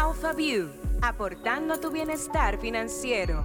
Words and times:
AlphaView, 0.00 0.70
aportando 1.02 1.78
tu 1.78 1.90
bienestar 1.90 2.58
financiero. 2.58 3.44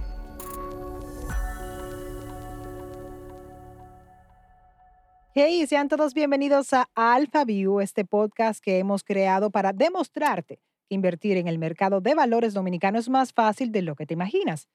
Hey, 5.34 5.66
sean 5.66 5.88
todos 5.88 6.14
bienvenidos 6.14 6.72
a 6.72 6.88
AlphaView, 6.94 7.80
este 7.80 8.06
podcast 8.06 8.60
que 8.64 8.78
hemos 8.78 9.04
creado 9.04 9.50
para 9.50 9.74
demostrarte 9.74 10.56
que 10.88 10.94
invertir 10.94 11.36
en 11.36 11.46
el 11.46 11.58
mercado 11.58 12.00
de 12.00 12.14
valores 12.14 12.54
dominicano 12.54 12.98
es 12.98 13.10
más 13.10 13.34
fácil 13.34 13.70
de 13.70 13.82
lo 13.82 13.94
que 13.94 14.06
te 14.06 14.14
imaginas. 14.14 14.66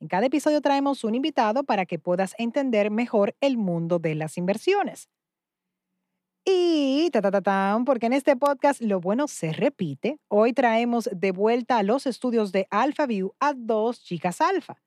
En 0.00 0.08
cada 0.08 0.26
episodio 0.26 0.60
traemos 0.60 1.02
un 1.02 1.14
invitado 1.14 1.64
para 1.64 1.86
que 1.86 1.98
puedas 1.98 2.34
entender 2.36 2.90
mejor 2.90 3.34
el 3.40 3.56
mundo 3.56 3.98
de 3.98 4.16
las 4.16 4.36
inversiones. 4.36 5.08
Y 6.44 7.08
ta, 7.12 7.22
ta, 7.22 7.30
ta, 7.30 7.40
tan, 7.40 7.84
porque 7.84 8.06
en 8.06 8.12
este 8.12 8.34
podcast 8.34 8.80
lo 8.80 9.00
bueno 9.00 9.28
se 9.28 9.52
repite. 9.52 10.18
Hoy 10.26 10.52
traemos 10.52 11.08
de 11.12 11.30
vuelta 11.30 11.78
a 11.78 11.84
los 11.84 12.04
estudios 12.06 12.50
de 12.50 12.66
AlphaView 12.70 13.32
a 13.38 13.52
dos 13.54 14.02
chicas 14.02 14.40
alfa. 14.40 14.82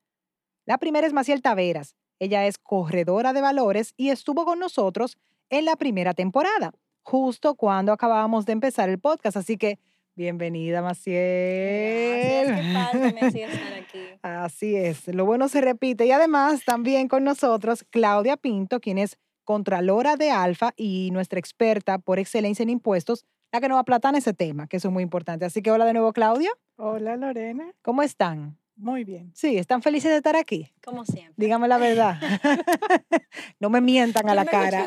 La 0.66 0.76
primera 0.76 1.06
es 1.06 1.14
Maciel 1.14 1.40
Taveras. 1.40 1.96
Ella 2.18 2.46
es 2.46 2.58
corredora 2.58 3.32
de 3.32 3.40
valores 3.40 3.94
y 3.96 4.10
estuvo 4.10 4.44
con 4.44 4.58
nosotros 4.58 5.16
en 5.48 5.64
la 5.64 5.76
primera 5.76 6.12
temporada, 6.12 6.72
justo 7.02 7.54
cuando 7.54 7.92
acabábamos 7.92 8.44
de 8.44 8.52
empezar 8.52 8.90
el 8.90 8.98
podcast. 8.98 9.38
Así 9.38 9.56
que 9.56 9.78
bienvenida, 10.14 10.82
Maciel. 10.82 12.48
Gracias, 12.48 12.66
qué 12.66 12.74
padre 12.74 13.12
me 13.12 13.44
estar 13.44 13.72
aquí. 13.80 13.98
Así 14.20 14.76
es, 14.76 15.08
lo 15.08 15.24
bueno 15.24 15.48
se 15.48 15.62
repite. 15.62 16.04
Y 16.04 16.12
además 16.12 16.64
también 16.66 17.08
con 17.08 17.24
nosotros 17.24 17.82
Claudia 17.88 18.36
Pinto, 18.36 18.78
quien 18.80 18.98
es 18.98 19.16
contralora 19.46 20.16
de 20.16 20.30
Alfa 20.30 20.74
y 20.76 21.10
nuestra 21.12 21.38
experta 21.38 21.98
por 21.98 22.18
excelencia 22.18 22.62
en 22.64 22.68
impuestos, 22.68 23.24
la 23.52 23.60
que 23.60 23.68
nos 23.68 23.76
va 23.76 23.80
a 23.80 23.84
platar 23.84 24.12
en 24.12 24.18
ese 24.18 24.34
tema, 24.34 24.66
que 24.66 24.76
eso 24.76 24.88
es 24.88 24.92
muy 24.92 25.02
importante. 25.02 25.46
Así 25.46 25.62
que 25.62 25.70
hola 25.70 25.86
de 25.86 25.94
nuevo, 25.94 26.12
Claudia. 26.12 26.50
Hola 26.76 27.16
Lorena, 27.16 27.72
¿Cómo 27.80 28.02
están? 28.02 28.58
muy 28.78 29.04
bien. 29.04 29.32
Sí, 29.34 29.56
¿están 29.56 29.80
felices 29.80 30.10
de 30.10 30.18
estar 30.18 30.36
aquí? 30.36 30.70
Como 30.84 31.06
siempre. 31.06 31.32
Dígame 31.38 31.66
la 31.66 31.78
verdad. 31.78 32.20
no 33.60 33.70
me 33.70 33.80
mientan 33.80 34.28
a 34.28 34.34
la 34.34 34.44
No 34.44 34.46
me 34.46 34.50
cara. 34.50 34.86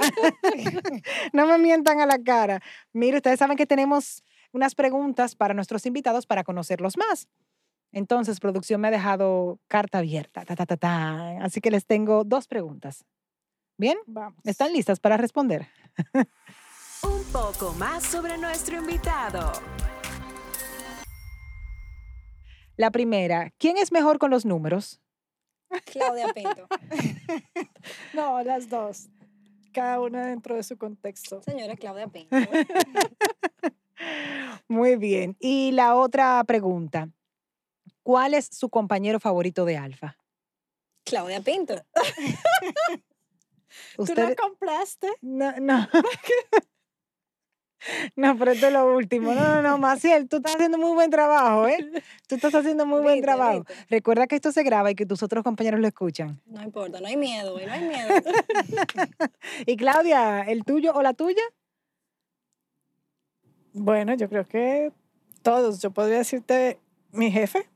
no 1.34 1.48
me 1.48 1.58
mientan 1.58 2.00
a 2.00 2.06
la 2.06 2.22
cara. 2.22 2.62
Mire, 2.94 3.18
ustedes 3.18 3.40
saben 3.40 3.58
que 3.58 3.66
tenemos 3.66 4.24
unas 4.52 4.76
preguntas 4.76 5.36
para 5.36 5.56
nuestros 5.56 5.88
invitados 5.88 6.28
para 6.28 6.44
conocerlos 6.44 6.98
más. 6.98 7.28
Entonces, 7.92 8.40
producción 8.40 8.80
me 8.80 8.90
ha 8.90 8.92
dejado 8.92 9.60
carta 9.68 9.98
abierta. 9.98 10.46
ta, 10.46 10.56
ta, 10.56 10.68
ta, 10.68 10.78
ta. 10.78 11.44
Así 11.44 11.60
que 11.60 11.72
les 11.72 11.88
tengo 11.88 12.24
dos 12.24 12.48
preguntas. 12.48 13.06
¿Bien? 13.80 13.98
Vamos. 14.08 14.38
¿Están 14.44 14.74
listas 14.74 15.00
para 15.00 15.16
responder? 15.16 15.66
Un 17.02 17.24
poco 17.32 17.72
más 17.76 18.04
sobre 18.04 18.38
nuestro 18.38 18.78
invitado. 18.78 19.54
La 22.76 22.92
primera, 22.92 23.54
¿quién 23.58 23.78
es 23.78 23.94
mejor 23.94 24.20
con 24.20 24.32
los 24.32 24.46
números? 24.46 25.00
Claudia 25.86 26.34
Pinto. 26.34 26.68
No, 28.14 28.44
las 28.44 28.70
dos. 28.70 29.08
Cada 29.72 30.02
una 30.02 30.26
dentro 30.26 30.56
de 30.56 30.64
su 30.64 30.78
contexto. 30.78 31.42
Señora 31.42 31.78
Claudia 31.78 32.10
Pinto. 32.10 32.36
Muy 34.68 34.98
bien. 34.98 35.38
Y 35.40 35.72
la 35.72 35.96
otra 35.96 36.44
pregunta, 36.44 37.08
¿cuál 38.04 38.34
es 38.34 38.50
su 38.52 38.70
compañero 38.70 39.22
favorito 39.22 39.64
de 39.64 39.78
Alfa? 39.78 40.18
Claudia 41.06 41.40
Pinto. 41.40 41.82
¿Tú 43.96 44.14
la 44.16 44.36
compraste? 44.36 45.08
No, 45.22 45.54
no. 45.60 45.88
No, 48.18 48.38
pero 48.38 48.52
esto 48.52 48.68
es 48.68 48.74
lo 48.74 48.94
último. 48.94 49.34
No, 49.34 49.42
no, 49.42 49.62
no, 49.62 49.78
Maciel, 49.78 50.28
tú 50.28 50.38
estás 50.38 50.56
haciendo 50.58 50.78
muy 50.78 50.94
buen 50.94 51.10
trabajo, 51.10 51.66
¿eh? 51.68 51.92
Tú 52.28 52.36
estás 52.36 52.54
haciendo 52.54 52.86
muy 52.86 53.02
buen 53.02 53.16
Viste, 53.16 53.26
trabajo. 53.28 53.64
viste. 53.66 53.86
Recuerda 53.90 54.28
que 54.28 54.36
esto 54.36 54.52
se 54.52 54.64
graba 54.64 54.92
y 54.92 54.96
que 54.96 55.06
tus 55.06 55.24
otros 55.24 55.44
compañeros 55.46 55.80
lo 55.80 55.88
escuchan. 55.88 56.42
No 56.46 56.62
importa, 56.62 57.00
no 57.00 57.08
hay 57.08 57.16
miedo, 57.16 57.58
no 57.58 57.72
hay 57.72 57.82
miedo. 57.84 58.10
Y 59.66 59.78
Claudia, 59.78 60.42
¿el 60.42 60.66
tuyo 60.66 60.94
o 60.94 61.02
la 61.02 61.14
tuya? 61.14 61.42
Bueno, 63.74 64.14
yo 64.16 64.28
creo 64.28 64.46
que 64.46 64.92
todos. 65.42 65.82
Yo 65.82 65.92
podría 65.92 66.18
decirte 66.18 66.80
mi 67.12 67.32
jefe. 67.32 67.70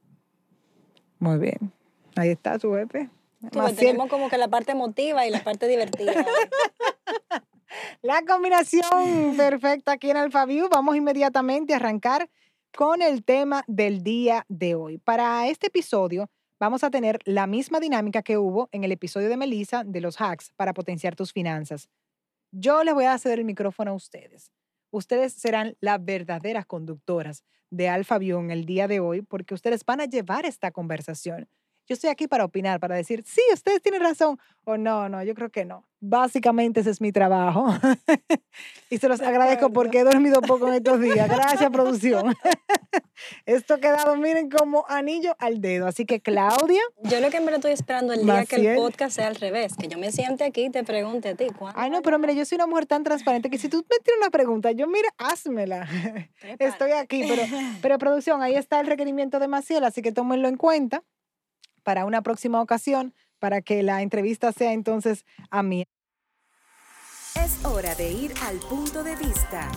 Muy 1.20 1.38
bien. 1.38 1.72
Ahí 2.16 2.30
está 2.30 2.59
su 2.59 2.74
jefe. 2.74 3.09
Ves, 3.52 3.76
tenemos 3.76 4.09
como 4.09 4.30
que 4.30 4.38
la 4.38 4.48
parte 4.48 4.72
emotiva 4.72 5.28
y 5.28 5.30
la 5.30 5.44
parte 5.44 5.68
divertida. 5.68 6.14
La 8.02 8.22
combinación 8.22 9.36
perfecta 9.36 9.94
aquí 9.94 10.12
en 10.12 10.18
AlphaView. 10.18 10.70
Vamos 10.70 10.96
inmediatamente 10.96 11.74
a 11.74 11.78
arrancar 11.78 12.30
con 12.76 13.02
el 13.02 13.24
tema 13.24 13.64
del 13.68 14.03
día 14.03 14.46
de 14.48 14.76
hoy. 14.76 14.98
Para 15.00 15.48
este 15.48 15.68
episodio 15.68 16.30
vamos 16.59 16.84
a 16.84 16.92
tener 16.92 17.20
la 17.26 17.48
misma 17.48 17.80
dinámica 17.80 18.22
que 18.22 18.38
hubo 18.38 18.70
en 18.72 18.84
el 18.84 18.92
episodio 18.92 19.30
de 19.30 19.38
Melissa 19.38 19.84
de 19.84 20.02
los 20.02 20.22
hacks 20.22 20.52
para 20.56 20.74
potenciar 20.74 21.16
tus 21.16 21.34
finanzas. 21.34 21.90
Yo 22.52 22.84
les 22.84 22.94
voy 22.94 23.06
a 23.06 23.18
ceder 23.18 23.40
el 23.40 23.46
micrófono 23.46 23.92
a 23.92 23.96
ustedes. 23.96 24.52
Ustedes 24.92 25.34
serán 25.34 25.76
las 25.80 26.03
verdaderas 26.03 26.66
conductoras 26.66 27.44
de 27.72 27.90
AlphaView 27.90 28.40
en 28.40 28.52
el 28.52 28.66
día 28.66 28.88
de 28.88 29.00
hoy 29.00 29.24
porque 29.24 29.56
ustedes 29.56 29.84
van 29.84 30.02
a 30.02 30.06
llevar 30.06 30.46
esta 30.46 30.72
conversación. 30.72 31.48
Yo 31.88 31.94
estoy 31.94 32.10
aquí 32.10 32.28
para 32.28 32.46
opinar, 32.46 32.80
para 32.80 32.96
decir, 32.96 33.24
sí, 33.26 33.42
ustedes 33.54 33.82
tienen 33.82 34.02
razón 34.02 34.40
o 34.64 34.78
no, 34.78 35.10
no, 35.10 35.24
yo 35.24 35.34
creo 35.36 35.50
que 35.50 35.66
no. 35.66 35.86
Básicamente 36.00 36.80
ese 36.80 36.90
es 36.90 37.02
mi 37.02 37.12
trabajo. 37.12 37.68
y 38.90 38.98
se 38.98 39.10
los 39.10 39.20
De 39.20 39.26
agradezco 39.26 39.72
porque 39.72 40.00
he 40.00 40.04
dormido 40.04 40.42
poco 40.42 40.68
en 40.68 40.76
estos 40.76 41.00
días. 41.02 41.30
Gracias, 41.30 41.70
producción. 41.72 42.36
Esto 43.46 43.76
ha 43.76 43.78
quedado, 43.80 44.16
miren, 44.16 44.50
como 44.50 44.86
anillo 44.88 45.36
al 45.40 45.62
dedo. 45.62 45.88
Así 45.88 46.06
que, 46.06 46.22
Claudia, 46.22 46.82
Yo 47.04 47.20
lo 47.20 47.30
que 47.30 47.38
en 47.38 47.46
verdad 47.46 47.60
estoy 47.60 47.72
esperando 47.72 48.14
el 48.14 48.26
día 48.26 48.46
que 48.46 48.56
el 48.56 48.76
podcast 48.76 49.16
sea 49.16 49.28
al 49.28 49.36
revés, 49.36 49.76
que 49.76 49.88
yo 49.88 49.98
me 49.98 50.12
siente 50.12 50.44
aquí 50.44 50.66
y 50.66 50.70
te 50.70 50.84
pregunte 50.84 51.30
a 51.30 51.36
ti. 51.36 51.48
¿cuándo 51.58 51.80
ay 51.80 51.90
no, 51.90 52.02
pero 52.02 52.20
mira, 52.20 52.34
yo 52.34 52.46
soy 52.46 52.58
una 52.58 52.68
mujer 52.68 52.86
tan 52.86 53.04
transparente 53.04 53.50
que 53.50 53.58
si 53.58 53.70
tú 53.70 53.78
me 53.78 53.98
tienes 54.04 54.22
una 54.22 54.30
pregunta, 54.30 54.72
yo, 54.72 54.88
mira, 54.88 55.10
házmela. 55.18 55.88
Estoy 56.42 56.58
Prepárate. 56.58 56.94
aquí, 56.96 57.26
pero, 57.28 57.44
pero 57.82 57.98
producción, 57.98 58.42
ahí 58.42 58.56
está 58.56 58.80
el 58.80 58.88
requerimiento 58.88 59.40
de 59.40 59.48
Maciel, 59.48 59.84
así 59.84 60.02
que 60.02 60.12
tómenlo 60.12 60.48
en 60.48 60.58
cuenta 60.58 61.04
para 61.84 62.06
una 62.06 62.22
próxima 62.22 62.62
ocasión, 62.62 63.14
para 63.40 63.62
que 63.62 63.84
la 63.84 64.02
entrevista 64.02 64.52
sea 64.52 64.74
entonces 64.74 65.26
a 65.50 65.64
mí. 65.64 65.86
Es 67.36 67.66
hora 67.66 67.94
de 67.96 68.12
ir 68.12 68.34
al 68.44 68.58
punto 68.58 69.04
de 69.04 69.16
vista. 69.16 69.70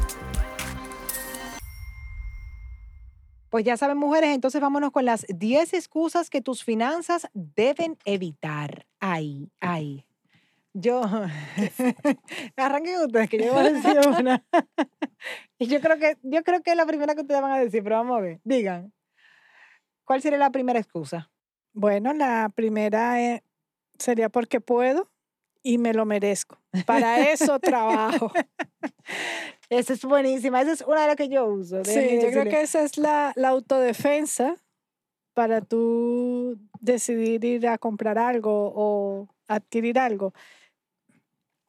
Pues 3.48 3.64
ya 3.64 3.76
saben, 3.76 3.96
mujeres, 3.96 4.30
entonces 4.30 4.60
vámonos 4.60 4.90
con 4.90 5.04
las 5.04 5.24
10 5.28 5.72
excusas 5.74 6.30
que 6.30 6.42
tus 6.42 6.64
finanzas 6.64 7.28
deben 7.32 7.96
evitar. 8.04 8.86
Ahí, 9.00 9.50
ahí. 9.60 10.04
Yo, 10.74 11.00
arranquen 12.56 13.00
ustedes, 13.00 13.30
que 13.30 13.38
yo 13.38 13.54
voy 13.54 13.66
a 13.66 13.72
decir 13.72 13.98
una. 14.06 14.44
y 15.58 15.68
yo 15.68 15.80
creo, 15.80 15.98
que, 15.98 16.18
yo 16.22 16.42
creo 16.42 16.62
que 16.62 16.72
es 16.72 16.76
la 16.76 16.84
primera 16.84 17.14
que 17.14 17.22
ustedes 17.22 17.40
van 17.40 17.52
a 17.52 17.58
decir, 17.58 17.82
pero 17.82 17.96
vamos 17.96 18.18
a 18.18 18.20
ver. 18.20 18.40
Digan, 18.44 18.92
¿cuál 20.04 20.20
sería 20.20 20.38
la 20.38 20.50
primera 20.50 20.78
excusa? 20.78 21.30
Bueno, 21.76 22.14
la 22.14 22.50
primera 22.54 23.22
eh, 23.22 23.44
sería 23.98 24.30
porque 24.30 24.62
puedo 24.62 25.10
y 25.62 25.76
me 25.76 25.92
lo 25.92 26.06
merezco. 26.06 26.58
Para 26.86 27.30
eso 27.30 27.58
trabajo. 27.58 28.32
Esa 29.68 29.92
es 29.92 30.04
buenísima, 30.04 30.62
esa 30.62 30.72
es 30.72 30.80
una 30.82 31.00
de 31.00 31.06
las 31.08 31.16
que 31.16 31.28
yo 31.28 31.44
uso. 31.44 31.84
Sí, 31.84 32.20
yo 32.22 32.30
creo 32.30 32.44
que 32.44 32.60
esa 32.60 32.82
es 32.82 32.98
la, 32.98 33.32
la 33.34 33.48
autodefensa 33.48 34.54
para 35.34 35.60
tú 35.60 36.56
decidir 36.78 37.44
ir 37.44 37.66
a 37.66 37.76
comprar 37.76 38.16
algo 38.16 38.72
o 38.76 39.28
adquirir 39.48 39.98
algo. 39.98 40.32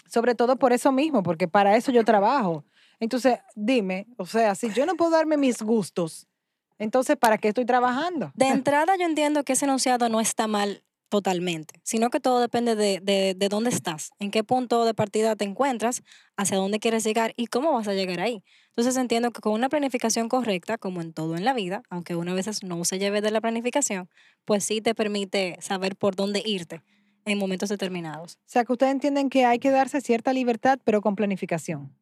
Sobre 0.05 0.35
todo 0.35 0.57
por 0.57 0.73
eso 0.73 0.91
mismo, 0.91 1.23
porque 1.23 1.47
para 1.47 1.75
eso 1.75 1.91
yo 1.91 2.05
trabajo. 2.05 2.63
Entonces, 2.99 3.39
dime, 3.55 4.05
o 4.17 4.27
sea, 4.27 4.53
si 4.53 4.71
yo 4.71 4.85
no 4.85 4.93
puedo 4.93 5.09
darme 5.09 5.37
mis 5.37 5.63
gustos, 5.63 6.27
entonces, 6.77 7.17
¿para 7.17 7.37
qué 7.37 7.49
estoy 7.49 7.65
trabajando? 7.65 8.31
De 8.35 8.47
entrada 8.47 8.95
yo 8.97 9.05
entiendo 9.05 9.43
que 9.43 9.53
ese 9.53 9.65
enunciado 9.65 10.09
no 10.09 10.19
está 10.19 10.47
mal 10.47 10.83
totalmente, 11.09 11.79
sino 11.83 12.09
que 12.09 12.19
todo 12.19 12.41
depende 12.41 12.75
de, 12.75 12.99
de, 13.01 13.33
de 13.33 13.49
dónde 13.49 13.69
estás, 13.69 14.11
en 14.19 14.29
qué 14.29 14.43
punto 14.43 14.83
de 14.83 14.93
partida 14.93 15.35
te 15.35 15.45
encuentras, 15.45 16.03
hacia 16.35 16.57
dónde 16.57 16.79
quieres 16.79 17.03
llegar 17.03 17.33
y 17.37 17.47
cómo 17.47 17.71
vas 17.73 17.87
a 17.87 17.93
llegar 17.93 18.19
ahí. 18.19 18.43
Entonces 18.69 18.97
entiendo 18.97 19.31
que 19.31 19.41
con 19.41 19.53
una 19.53 19.69
planificación 19.69 20.27
correcta, 20.27 20.77
como 20.77 21.01
en 21.01 21.13
todo 21.13 21.37
en 21.37 21.45
la 21.45 21.53
vida, 21.53 21.81
aunque 21.89 22.15
una 22.15 22.33
veces 22.33 22.63
no 22.63 22.83
se 22.83 22.99
lleve 22.99 23.21
de 23.21 23.31
la 23.31 23.41
planificación, 23.41 24.09
pues 24.45 24.65
sí 24.65 24.81
te 24.81 24.93
permite 24.93 25.57
saber 25.61 25.95
por 25.95 26.15
dónde 26.15 26.43
irte 26.45 26.83
en 27.25 27.37
momentos 27.37 27.69
determinados. 27.69 28.35
O 28.35 28.39
sea, 28.45 28.63
que 28.65 28.73
ustedes 28.73 28.91
entienden 28.91 29.29
que 29.29 29.45
hay 29.45 29.59
que 29.59 29.71
darse 29.71 30.01
cierta 30.01 30.31
libertad, 30.33 30.79
pero 30.83 31.01
con 31.01 31.15
planificación. 31.15 31.93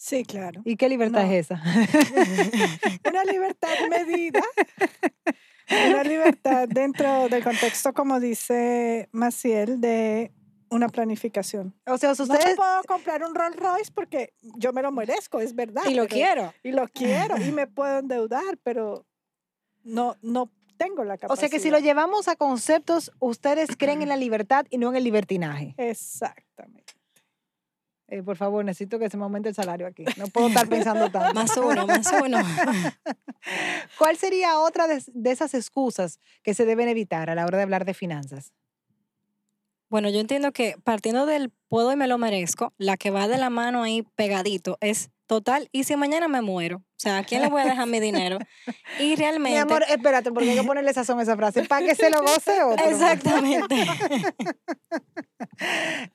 Sí, 0.00 0.24
claro. 0.24 0.62
¿Y 0.64 0.76
qué 0.76 0.88
libertad 0.88 1.24
No. 1.24 1.30
es 1.32 1.46
esa? 1.50 1.60
Una 3.08 3.24
libertad 3.24 3.74
medida. 3.90 4.40
Una 5.88 6.02
libertad 6.04 6.68
dentro 6.68 7.28
del 7.28 7.42
contexto, 7.42 7.92
como 7.92 8.20
dice 8.20 9.08
Maciel, 9.12 9.80
de 9.80 10.32
una 10.70 10.88
planificación. 10.88 11.74
o 11.86 11.98
sea, 11.98 12.12
No 12.16 12.26
me 12.26 12.34
ustedes... 12.34 12.56
puedo 12.56 12.82
comprar 12.84 13.24
un 13.24 13.34
Rolls 13.34 13.56
Royce 13.56 13.90
porque 13.92 14.34
yo 14.40 14.72
me 14.72 14.82
lo 14.82 14.92
merezco, 14.92 15.40
es 15.40 15.54
verdad. 15.54 15.82
Y 15.88 15.94
lo 15.94 16.04
pero- 16.04 16.14
quiero. 16.14 16.54
Y 16.62 16.70
lo 16.72 16.86
quiero 16.88 17.36
y 17.42 17.50
me 17.52 17.66
puedo 17.66 17.98
endeudar, 17.98 18.56
pero 18.62 19.04
no, 19.82 20.16
no 20.22 20.50
tengo 20.76 21.02
la 21.04 21.14
O 21.14 21.18
capacidad. 21.18 21.40
sea 21.40 21.48
que 21.50 21.60
si 21.60 21.70
lo 21.70 21.80
llevamos 21.80 22.28
a 22.28 22.36
conceptos, 22.36 23.10
ustedes 23.18 23.70
creen 23.76 24.00
en 24.02 24.08
la 24.08 24.16
libertad 24.16 24.64
y 24.70 24.78
no 24.78 24.90
en 24.90 24.96
el 24.96 25.04
libertinaje. 25.04 25.74
Exactamente. 25.76 26.94
Eh, 28.08 28.22
por 28.22 28.36
favor, 28.36 28.64
necesito 28.64 28.98
que 28.98 29.10
se 29.10 29.18
me 29.18 29.24
aumente 29.24 29.50
el 29.50 29.54
salario 29.54 29.86
aquí. 29.86 30.04
No 30.16 30.28
puedo 30.28 30.48
estar 30.48 30.66
pensando 30.66 31.10
tanto. 31.10 31.34
Más 31.34 31.54
uno, 31.58 31.86
más 31.86 32.10
uno. 32.12 32.38
¿Cuál 33.98 34.16
sería 34.16 34.58
otra 34.58 34.88
de, 34.88 35.02
de 35.06 35.30
esas 35.30 35.52
excusas 35.52 36.18
que 36.42 36.54
se 36.54 36.64
deben 36.64 36.88
evitar 36.88 37.28
a 37.28 37.34
la 37.34 37.44
hora 37.44 37.58
de 37.58 37.64
hablar 37.64 37.84
de 37.84 37.92
finanzas? 37.92 38.52
Bueno, 39.90 40.08
yo 40.08 40.20
entiendo 40.20 40.52
que 40.52 40.76
partiendo 40.82 41.26
del 41.26 41.52
puedo 41.68 41.92
y 41.92 41.96
me 41.96 42.08
lo 42.08 42.18
merezco, 42.18 42.72
la 42.78 42.96
que 42.96 43.10
va 43.10 43.28
de 43.28 43.38
la 43.38 43.50
mano 43.50 43.82
ahí 43.82 44.02
pegadito 44.16 44.78
es 44.80 45.10
total, 45.28 45.68
y 45.72 45.84
si 45.84 45.94
mañana 45.94 46.26
me 46.26 46.40
muero, 46.40 46.78
o 46.78 47.00
sea, 47.00 47.18
¿a 47.18 47.22
quién 47.22 47.42
le 47.42 47.48
voy 47.48 47.60
a 47.60 47.66
dejar 47.66 47.86
mi 47.86 48.00
dinero? 48.00 48.38
Y 48.98 49.14
realmente... 49.14 49.56
Mi 49.56 49.58
amor, 49.58 49.84
espérate, 49.88 50.32
porque 50.32 50.50
hay 50.50 50.58
que 50.58 50.64
ponerle 50.64 50.92
sazón 50.92 51.20
a 51.20 51.22
esa 51.22 51.36
frase. 51.36 51.62
Para 51.64 51.86
que 51.86 51.94
se 51.94 52.10
lo 52.10 52.22
goce 52.22 52.62
otro. 52.64 52.84
Exactamente. 52.84 53.76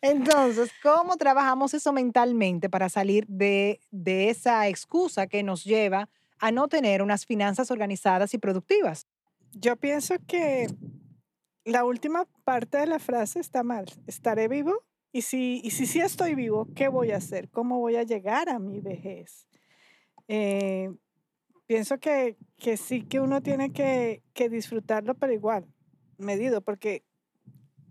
Entonces, 0.02 0.72
¿cómo 0.82 1.16
trabajamos 1.16 1.74
eso 1.74 1.94
mentalmente 1.94 2.70
para 2.70 2.90
salir 2.90 3.26
de, 3.28 3.80
de 3.92 4.30
esa 4.30 4.68
excusa 4.68 5.28
que 5.28 5.44
nos 5.44 5.64
lleva 5.64 6.10
a 6.40 6.52
no 6.52 6.68
tener 6.68 7.02
unas 7.02 7.26
finanzas 7.26 7.72
organizadas 7.72 8.34
y 8.34 8.38
productivas? 8.38 9.08
Yo 9.54 9.78
pienso 9.78 10.16
que 10.28 10.68
la 11.64 11.86
última 11.86 12.26
parte 12.44 12.80
de 12.80 12.88
la 12.88 13.00
frase 13.00 13.40
está 13.40 13.64
mal. 13.64 13.86
Estaré 14.08 14.50
vivo. 14.50 14.84
Y 15.16 15.22
si, 15.22 15.62
y 15.64 15.70
si 15.70 15.86
sí 15.86 16.00
estoy 16.02 16.34
vivo, 16.34 16.68
¿qué 16.76 16.88
voy 16.88 17.12
a 17.12 17.18
hacer? 17.18 17.48
¿Cómo 17.52 17.78
voy 17.80 17.96
a 17.98 18.04
llegar 18.04 18.50
a 18.50 18.58
mi 18.58 18.82
vejez? 18.82 19.48
Eh, 20.28 20.92
pienso 21.68 22.00
que, 22.00 22.36
que 22.58 22.78
sí 22.78 23.04
que 23.04 23.20
uno 23.20 23.42
tiene 23.44 23.72
que, 23.72 24.24
que 24.34 24.50
disfrutarlo, 24.50 25.14
pero 25.14 25.32
igual, 25.32 25.68
medido, 26.18 26.62
porque, 26.62 27.04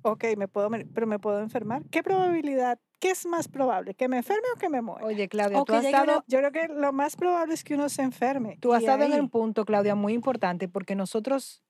ok, 0.03 0.25
me 0.37 0.49
puedo, 0.49 0.69
pero 0.93 1.07
me 1.07 1.21
puedo 1.21 1.39
enfermar. 1.41 1.85
¿Qué 1.91 2.03
probabilidad? 2.03 2.81
¿Qué 2.99 3.11
es 3.13 3.25
más 3.25 3.47
probable? 3.47 3.95
¿Que 3.95 4.09
me 4.09 4.17
enferme 4.17 4.49
o 4.55 4.59
que 4.59 4.69
me 4.69 4.83
muera? 4.83 5.07
Oye, 5.07 5.29
Claudia, 5.29 5.61
O 5.61 5.65
tú 5.65 5.75
has 5.75 5.85
una- 5.87 6.05
dado, 6.05 6.25
Yo 6.27 6.39
creo 6.41 6.51
que 6.51 6.67
lo 6.75 6.93
más 6.93 7.15
probable 7.15 7.55
es 7.55 7.63
que 7.63 7.75
uno 7.75 7.89
se 7.89 8.03
enferme. 8.03 8.59
tú 8.61 8.73
has 8.75 8.83
y 8.83 8.87
dado 8.87 9.05
en 9.05 9.13
ahí- 9.13 9.21
un 9.21 9.29
punto, 9.31 9.65
Claudia, 9.65 9.95
muy 9.95 10.13
importante, 10.13 10.67
porque 10.67 10.97
nosotros 10.97 11.63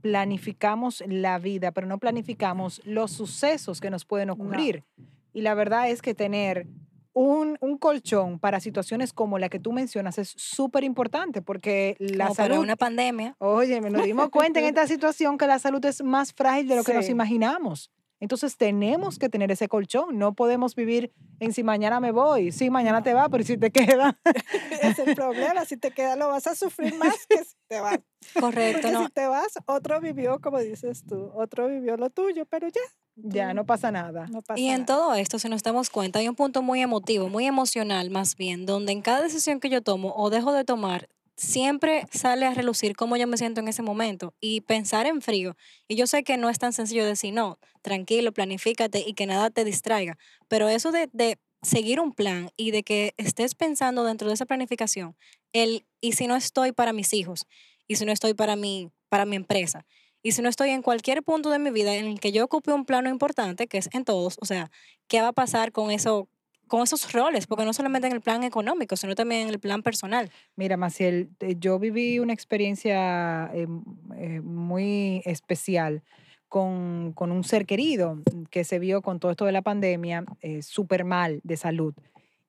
planificamos 0.00 1.02
la 1.06 1.38
vida, 1.38 1.72
pero 1.72 1.86
no 1.86 1.98
planificamos 1.98 2.80
los 2.84 3.12
sucesos 3.12 3.80
que 3.80 3.90
nos 3.90 4.04
pueden 4.04 4.30
ocurrir. 4.30 4.84
Y 5.32 5.42
la 5.42 5.54
verdad 5.54 5.90
es 5.90 6.02
que 6.02 6.14
tener 6.14 6.66
un, 7.12 7.56
un 7.60 7.78
colchón 7.78 8.38
para 8.38 8.60
situaciones 8.60 9.14
como 9.14 9.38
la 9.38 9.48
que 9.48 9.58
tú 9.58 9.72
mencionas 9.72 10.18
es 10.18 10.34
súper 10.36 10.84
importante, 10.84 11.40
porque 11.40 11.96
la 11.98 12.26
Como 12.26 12.36
para 12.36 12.48
salud... 12.48 12.62
una 12.62 12.76
pandemia. 12.76 13.36
Oye, 13.38 13.80
me 13.80 13.88
nos 13.88 14.04
dimos 14.04 14.28
cuenta 14.28 14.60
en 14.60 14.66
esta 14.66 14.86
situación 14.86 15.38
que 15.38 15.46
la 15.46 15.58
salud 15.58 15.82
es 15.86 16.02
más 16.02 16.34
frágil 16.34 16.68
de 16.68 16.76
lo 16.76 16.84
que 16.84 16.92
nos 16.92 17.08
imaginamos. 17.08 17.90
Entonces 18.18 18.56
tenemos 18.56 19.18
que 19.18 19.28
tener 19.28 19.50
ese 19.50 19.68
colchón. 19.68 20.18
No 20.18 20.34
podemos 20.34 20.74
vivir 20.74 21.12
en 21.38 21.52
si 21.52 21.62
mañana 21.62 22.00
me 22.00 22.12
voy, 22.12 22.50
si 22.50 22.70
mañana 22.70 23.02
te 23.02 23.12
va, 23.12 23.28
pero 23.28 23.44
si 23.44 23.58
te 23.58 23.70
queda. 23.70 24.18
es 24.82 24.98
el 24.98 25.14
problema. 25.14 25.64
Si 25.64 25.76
te 25.76 25.90
quedas, 25.90 26.16
lo 26.16 26.28
vas 26.28 26.46
a 26.46 26.54
sufrir 26.54 26.94
más 26.94 27.26
que 27.26 27.44
si 27.44 27.56
te 27.68 27.80
vas. 27.80 27.98
Correcto, 28.34 28.80
Porque 28.82 28.92
no. 28.92 29.04
si 29.06 29.10
te 29.12 29.26
vas, 29.26 29.52
otro 29.66 30.00
vivió, 30.00 30.40
como 30.40 30.58
dices 30.58 31.04
tú, 31.08 31.30
otro 31.34 31.68
vivió 31.68 31.96
lo 31.96 32.10
tuyo, 32.10 32.46
pero 32.46 32.68
ya. 32.68 32.80
Ya, 33.16 33.54
no 33.54 33.64
pasa 33.64 33.90
nada. 33.90 34.26
No 34.28 34.42
pasa 34.42 34.60
Y 34.60 34.66
en 34.68 34.80
nada. 34.82 34.86
todo 34.86 35.14
esto, 35.14 35.38
si 35.38 35.48
nos 35.48 35.62
damos 35.62 35.88
cuenta, 35.88 36.18
hay 36.18 36.28
un 36.28 36.34
punto 36.34 36.60
muy 36.62 36.82
emotivo, 36.82 37.28
muy 37.30 37.46
emocional 37.46 38.10
más 38.10 38.36
bien, 38.36 38.66
donde 38.66 38.92
en 38.92 39.00
cada 39.02 39.22
decisión 39.22 39.58
que 39.60 39.70
yo 39.70 39.80
tomo 39.82 40.12
o 40.16 40.28
dejo 40.28 40.52
de 40.52 40.64
tomar, 40.64 41.08
siempre 41.36 42.06
sale 42.12 42.46
a 42.46 42.54
relucir 42.54 42.94
cómo 42.96 43.16
yo 43.16 43.26
me 43.26 43.36
siento 43.36 43.60
en 43.60 43.68
ese 43.68 43.82
momento 43.82 44.34
y 44.40 44.62
pensar 44.62 45.06
en 45.06 45.22
frío. 45.22 45.56
Y 45.88 45.96
yo 45.96 46.06
sé 46.06 46.24
que 46.24 46.36
no 46.36 46.48
es 46.50 46.58
tan 46.58 46.72
sencillo 46.72 47.04
decir, 47.06 47.32
no, 47.34 47.58
tranquilo, 47.82 48.32
planifícate 48.32 49.02
y 49.06 49.14
que 49.14 49.26
nada 49.26 49.50
te 49.50 49.64
distraiga, 49.64 50.18
pero 50.48 50.68
eso 50.68 50.92
de, 50.92 51.08
de 51.12 51.38
seguir 51.62 52.00
un 52.00 52.12
plan 52.12 52.50
y 52.56 52.70
de 52.70 52.82
que 52.82 53.14
estés 53.16 53.54
pensando 53.54 54.04
dentro 54.04 54.28
de 54.28 54.34
esa 54.34 54.46
planificación, 54.46 55.16
el, 55.52 55.86
y 56.00 56.12
si 56.12 56.26
no 56.26 56.36
estoy 56.36 56.72
para 56.72 56.92
mis 56.92 57.12
hijos, 57.12 57.46
y 57.86 57.96
si 57.96 58.04
no 58.04 58.12
estoy 58.12 58.34
para 58.34 58.56
mi, 58.56 58.90
para 59.08 59.24
mi 59.24 59.36
empresa, 59.36 59.84
y 60.22 60.32
si 60.32 60.42
no 60.42 60.48
estoy 60.48 60.70
en 60.70 60.82
cualquier 60.82 61.22
punto 61.22 61.50
de 61.50 61.58
mi 61.58 61.70
vida 61.70 61.94
en 61.94 62.06
el 62.06 62.20
que 62.20 62.32
yo 62.32 62.44
ocupe 62.44 62.72
un 62.72 62.84
plano 62.84 63.08
importante, 63.08 63.68
que 63.68 63.78
es 63.78 63.88
en 63.92 64.04
todos, 64.04 64.38
o 64.40 64.44
sea, 64.44 64.70
¿qué 65.06 65.20
va 65.20 65.28
a 65.28 65.32
pasar 65.32 65.72
con 65.72 65.90
eso? 65.90 66.28
con 66.66 66.82
esos 66.82 67.12
roles, 67.12 67.46
porque 67.46 67.64
no 67.64 67.72
solamente 67.72 68.08
en 68.08 68.12
el 68.12 68.20
plan 68.20 68.42
económico, 68.42 68.96
sino 68.96 69.14
también 69.14 69.42
en 69.42 69.48
el 69.50 69.60
plan 69.60 69.84
personal. 69.84 70.32
Mira, 70.56 70.76
Maciel, 70.76 71.30
eh, 71.38 71.54
yo 71.58 71.78
viví 71.78 72.18
una 72.18 72.32
experiencia 72.32 73.50
eh, 73.54 73.68
eh, 74.16 74.40
muy 74.40 75.22
especial 75.24 76.02
con, 76.48 77.12
con 77.12 77.32
un 77.32 77.44
ser 77.44 77.66
querido 77.66 78.16
mm, 78.16 78.44
que 78.50 78.64
se 78.64 78.78
vio 78.78 79.02
con 79.02 79.20
todo 79.20 79.30
esto 79.30 79.44
de 79.44 79.52
la 79.52 79.62
pandemia 79.62 80.24
eh, 80.40 80.62
súper 80.62 81.04
mal 81.04 81.40
de 81.44 81.56
salud. 81.56 81.94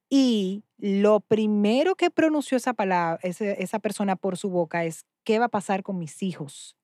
Y 0.09 0.63
lo 0.77 1.19
primero 1.19 1.95
que 1.95 2.09
pronunció 2.09 2.57
esa 2.57 2.73
palabra, 2.73 3.19
esa 3.23 3.79
persona 3.79 4.15
por 4.15 4.37
su 4.37 4.49
boca 4.49 4.85
es, 4.85 5.05
¿qué 5.23 5.39
va 5.39 5.45
a 5.45 5.49
pasar 5.49 5.83
con 5.83 5.97
mis 5.97 6.23
hijos? 6.23 6.77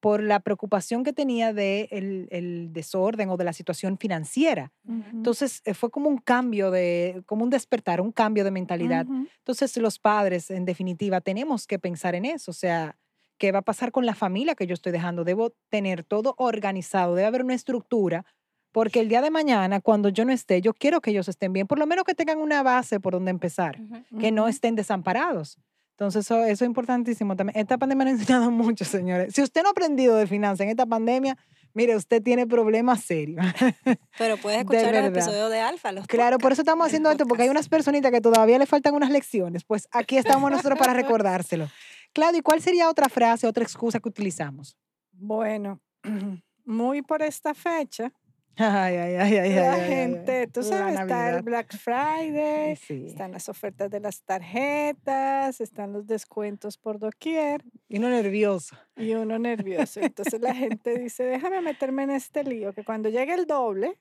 Por 0.00 0.20
la 0.20 0.40
preocupación 0.40 1.04
que 1.04 1.12
tenía 1.12 1.52
de 1.52 1.88
el, 1.92 2.26
el 2.32 2.72
desorden 2.72 3.28
o 3.28 3.36
de 3.36 3.44
la 3.44 3.52
situación 3.52 3.98
financiera. 3.98 4.72
Ujú. 4.84 5.04
Entonces 5.12 5.62
eh, 5.64 5.74
fue 5.74 5.90
como 5.90 6.08
un 6.08 6.18
cambio 6.18 6.72
de, 6.72 7.22
como 7.26 7.44
un 7.44 7.50
despertar, 7.50 8.00
un 8.00 8.10
cambio 8.10 8.42
de 8.42 8.50
mentalidad. 8.50 9.06
Ujú. 9.06 9.28
Entonces, 9.38 9.76
los 9.76 10.00
padres, 10.00 10.50
en 10.50 10.64
definitiva, 10.64 11.20
tenemos 11.20 11.68
que 11.68 11.78
pensar 11.78 12.16
en 12.16 12.24
eso. 12.24 12.50
O 12.50 12.54
sea, 12.54 12.98
¿qué 13.38 13.52
va 13.52 13.60
a 13.60 13.62
pasar 13.62 13.92
con 13.92 14.04
la 14.04 14.16
familia 14.16 14.56
que 14.56 14.66
yo 14.66 14.74
estoy 14.74 14.90
dejando? 14.90 15.22
Debo 15.22 15.50
tener 15.68 16.02
todo 16.02 16.34
organizado, 16.36 17.14
debe 17.14 17.28
haber 17.28 17.44
una 17.44 17.54
estructura, 17.54 18.24
porque 18.72 19.00
el 19.00 19.08
día 19.08 19.20
de 19.20 19.30
mañana, 19.30 19.80
cuando 19.80 20.08
yo 20.08 20.24
no 20.24 20.32
esté, 20.32 20.60
yo 20.60 20.72
quiero 20.74 21.00
que 21.00 21.10
ellos 21.10 21.28
estén 21.28 21.52
bien, 21.52 21.66
por 21.66 21.78
lo 21.78 21.86
menos 21.86 22.04
que 22.04 22.14
tengan 22.14 22.38
una 22.38 22.62
base 22.62 22.98
por 23.00 23.12
donde 23.12 23.30
empezar, 23.30 23.78
que 24.18 24.32
no 24.32 24.48
estén 24.48 24.74
desamparados. 24.74 25.58
Entonces, 25.92 26.24
eso, 26.24 26.42
eso 26.44 26.64
es 26.64 26.68
importantísimo 26.68 27.36
también. 27.36 27.58
Esta 27.58 27.78
pandemia 27.78 28.04
nos 28.06 28.14
ha 28.14 28.20
enseñado 28.20 28.50
mucho, 28.50 28.84
señores. 28.84 29.34
Si 29.34 29.42
usted 29.42 29.62
no 29.62 29.68
ha 29.68 29.72
aprendido 29.72 30.16
de 30.16 30.26
finanzas 30.26 30.60
en 30.64 30.70
esta 30.70 30.86
pandemia, 30.86 31.36
mire, 31.74 31.94
usted 31.96 32.22
tiene 32.22 32.46
problemas 32.46 33.04
serios. 33.04 33.44
Pero 34.18 34.36
puedes 34.38 34.58
De 34.58 34.62
escuchar 34.62 34.84
los 34.84 34.92
verdad. 34.92 35.16
episodios 35.18 35.50
de 35.50 35.60
Alfa. 35.60 35.92
Los 35.92 36.06
Claro, 36.06 36.38
por 36.38 36.52
eso 36.52 36.62
estamos 36.62 36.86
el 36.86 36.88
haciendo 36.88 37.10
esto, 37.10 37.26
porque 37.26 37.44
hay 37.44 37.50
unas 37.50 37.68
personitas 37.68 38.10
que 38.10 38.20
todavía 38.20 38.58
le 38.58 38.66
faltan 38.66 38.94
unas 38.94 39.10
lecciones. 39.10 39.64
Pues 39.64 39.86
aquí 39.92 40.16
estamos 40.16 40.50
nosotros 40.50 40.78
para 40.78 40.94
recordárselo. 40.94 41.68
Claudio, 42.12 42.40
¿y 42.40 42.42
cuál 42.42 42.60
sería 42.60 42.88
otra 42.88 43.08
frase, 43.08 43.46
otra 43.46 43.62
excusa 43.62 44.00
que 44.00 44.08
utilizamos? 44.08 44.76
Bueno, 45.12 45.80
muy 46.64 47.02
por 47.02 47.22
esta 47.22 47.54
fecha, 47.54 48.12
Ay, 48.56 48.96
ay, 48.96 49.14
ay, 49.16 49.16
ay, 49.16 49.32
la 49.36 49.42
ay, 49.42 49.52
ay, 49.58 49.58
ay, 49.80 49.88
gente, 49.88 50.46
tú 50.48 50.62
sabes, 50.62 51.00
está 51.00 51.36
el 51.36 51.42
Black 51.42 51.74
Friday, 51.76 52.76
Sí. 52.76 53.06
están 53.08 53.32
las 53.32 53.48
ofertas 53.48 53.90
de 53.90 53.98
las 54.00 54.22
tarjetas, 54.22 55.60
están 55.60 55.92
los 55.92 56.06
descuentos 56.06 56.76
por 56.76 56.98
doquier 56.98 57.64
Y 57.88 57.98
uno 57.98 58.10
nervioso. 58.10 58.76
y 58.96 59.14
uno 59.14 59.38
nervioso. 59.38 60.00
Entonces 60.00 60.40
la 60.40 60.54
gente 60.54 60.98
dice, 60.98 61.24
déjame 61.24 61.60
meterme 61.62 62.02
en 62.02 62.10
este 62.10 62.44
lío, 62.44 62.72
que 62.74 62.84
cuando 62.84 63.08
llegue 63.08 63.32
el 63.34 63.46
doble, 63.46 63.98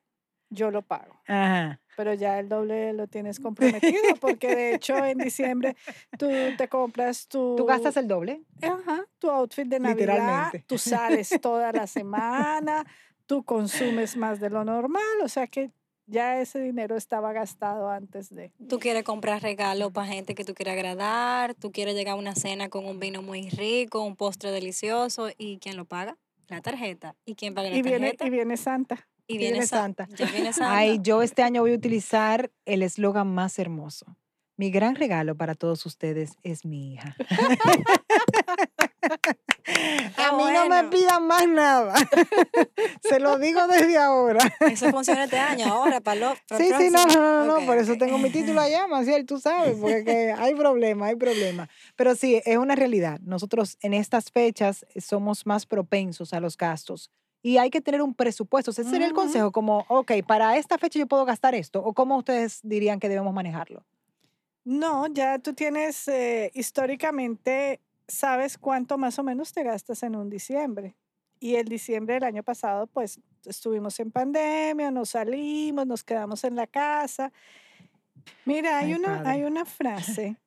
yo 0.50 0.70
lo 0.70 0.82
pago. 0.82 1.22
Ajá. 1.28 1.80
Pero 1.96 2.14
ya 2.14 2.38
el 2.40 2.50
doble 2.50 2.92
lo 2.94 3.08
tienes 3.08 3.40
comprometido, 3.40 4.16
porque 4.20 4.54
de 4.56 4.76
hecho 4.76 4.98
en 5.06 5.18
diciembre 5.20 5.76
tú 6.18 6.28
te 6.58 6.68
compras 6.68 7.28
tu... 7.28 7.56
¿Tú 7.56 7.66
gastas 7.66 7.96
el 7.98 8.08
doble? 8.08 8.42
Ajá, 8.62 9.06
tu 9.18 9.30
outfit 9.30 9.66
de 9.68 9.80
Navidad, 9.80 10.16
Literalmente. 10.16 10.64
tú 10.68 10.78
sales 10.78 11.30
toda 11.42 11.72
la 11.72 11.88
semana, 11.88 12.84
tú 13.32 13.44
consumes 13.44 14.18
más 14.18 14.42
de 14.42 14.50
lo 14.50 14.66
normal, 14.66 15.02
o 15.24 15.30
sea 15.30 15.48
que 15.48 15.72
ya 16.06 16.42
ese 16.42 16.60
dinero 16.60 16.98
estaba 16.98 17.32
gastado 17.32 17.90
antes 17.90 18.30
de. 18.30 18.52
Tú 18.68 18.78
quieres 18.78 19.06
comprar 19.06 19.42
regalos 19.42 19.94
para 19.94 20.06
gente 20.08 20.36
que 20.36 20.44
tú 20.44 20.54
quieres 20.54 20.74
agradar, 20.74 21.56
tú 21.56 21.72
quieres 21.72 21.96
llegar 21.96 22.16
a 22.16 22.18
una 22.18 22.36
cena 22.36 22.68
con 22.68 22.86
un 22.86 23.00
vino 23.00 23.22
muy 23.22 23.50
rico, 23.50 24.04
un 24.04 24.18
postre 24.18 24.52
delicioso, 24.52 25.30
¿y 25.38 25.60
quién 25.60 25.78
lo 25.78 25.86
paga? 25.86 26.18
La 26.50 26.60
tarjeta. 26.60 27.16
¿Y 27.24 27.36
quién 27.36 27.54
paga 27.54 27.70
la 27.70 27.78
Y 27.78 27.82
viene, 27.82 28.08
tarjeta? 28.08 28.28
y 28.28 28.30
viene 28.32 28.58
Santa. 28.58 29.08
Y 29.28 29.38
viene 29.38 29.52
viene 29.54 29.66
Santa. 29.66 30.08
Santa. 30.08 30.26
Ya 30.26 30.30
viene 30.30 30.52
Santa. 30.54 30.76
Ay, 30.76 31.00
yo 31.02 31.22
este 31.22 31.42
año 31.42 31.62
voy 31.62 31.72
a 31.72 31.76
utilizar 31.76 32.52
el 32.66 32.84
eslogan 32.84 33.34
más 33.34 33.60
hermoso. 33.60 34.18
Mi 34.58 34.72
gran 34.72 34.96
regalo 34.96 35.38
para 35.38 35.56
todos 35.56 35.86
ustedes 35.86 36.34
es 36.44 36.66
mi 36.66 36.96
hija. 36.96 37.16
A 40.18 40.32
mí 40.34 40.44
no 40.44 40.68
me 40.68 40.84
bueno. 40.84 40.90
pidan 40.90 41.28
más 41.28 41.48
nada. 41.48 41.96
Se 43.02 43.20
lo 43.20 43.38
digo 43.40 43.68
desde 43.68 43.98
ahora. 43.98 44.40
Eso 44.70 44.90
funciona 44.92 45.24
este 45.26 45.38
año, 45.40 45.68
ahora, 45.68 46.02
para 46.02 46.20
lo 46.20 46.36
para 46.48 46.64
el 46.64 46.74
Sí, 46.74 46.76
sí, 46.78 46.90
no, 46.92 47.06
no, 47.08 47.14
no, 47.14 47.46
no, 47.46 47.56
Ok, 47.58 47.66
por 47.66 47.78
eso 47.78 47.94
ok. 47.94 48.00
tengo 48.00 48.18
mi 48.18 48.30
título 48.30 48.60
allá, 48.62 48.88
Maciel, 48.88 49.26
tú 49.26 49.40
sabes, 49.40 49.78
porque 49.80 50.04
que 50.04 50.32
hay 50.32 50.54
problema, 50.56 51.08
hay 51.08 51.16
problema. 51.16 51.70
Pero 51.96 52.16
sí, 52.16 52.42
es 52.46 52.58
una 52.58 52.76
realidad. 52.76 53.20
Nosotros 53.22 53.78
en 53.82 53.94
estas 53.94 54.32
fechas 54.32 54.86
somos 55.00 55.46
más 55.46 55.66
propensos 55.66 56.34
a 56.34 56.40
los 56.40 56.58
gastos 56.58 57.10
y 57.44 57.58
hay 57.58 57.70
que 57.70 57.82
tener 57.82 58.02
un 58.02 58.14
presupuesto. 58.14 58.72
Ese 58.72 58.84
sería 58.84 59.08
el 59.08 59.14
Ujú. 59.14 59.22
consejo, 59.22 59.52
como, 59.52 59.86
ok, 59.90 60.12
para 60.28 60.58
esta 60.58 60.78
fecha 60.78 61.00
yo 61.00 61.08
puedo 61.08 61.26
gastar 61.26 61.56
esto, 61.56 61.84
o 61.84 61.94
cómo 61.94 62.18
ustedes 62.18 62.60
dirían 62.64 63.00
que 63.00 63.10
debemos 63.10 63.34
manejarlo. 63.34 63.84
No, 64.64 65.08
ya 65.08 65.40
tú 65.40 65.54
tienes 65.54 66.08
eh, 66.08 66.52
históricamente 66.54 67.80
sabes 68.12 68.58
cuánto 68.58 68.98
más 68.98 69.18
o 69.20 69.24
menos 69.24 69.54
te 69.54 69.64
gastas 69.64 70.04
en 70.04 70.16
un 70.16 70.30
diciembre. 70.30 70.96
Y 71.40 71.56
el 71.56 71.68
diciembre 71.68 72.16
del 72.16 72.24
año 72.24 72.44
pasado, 72.44 72.86
pues 72.88 73.20
estuvimos 73.46 74.00
en 74.00 74.12
pandemia, 74.12 74.92
nos 74.92 75.10
salimos, 75.10 75.88
nos 75.88 76.04
quedamos 76.04 76.44
en 76.44 76.56
la 76.56 76.68
casa. 76.68 77.32
Mira, 78.46 78.78
hay, 78.78 78.92
Ay, 78.92 79.00
una, 79.00 79.08
padre. 79.18 79.30
hay 79.30 79.44
una 79.44 79.66
frase 79.66 80.38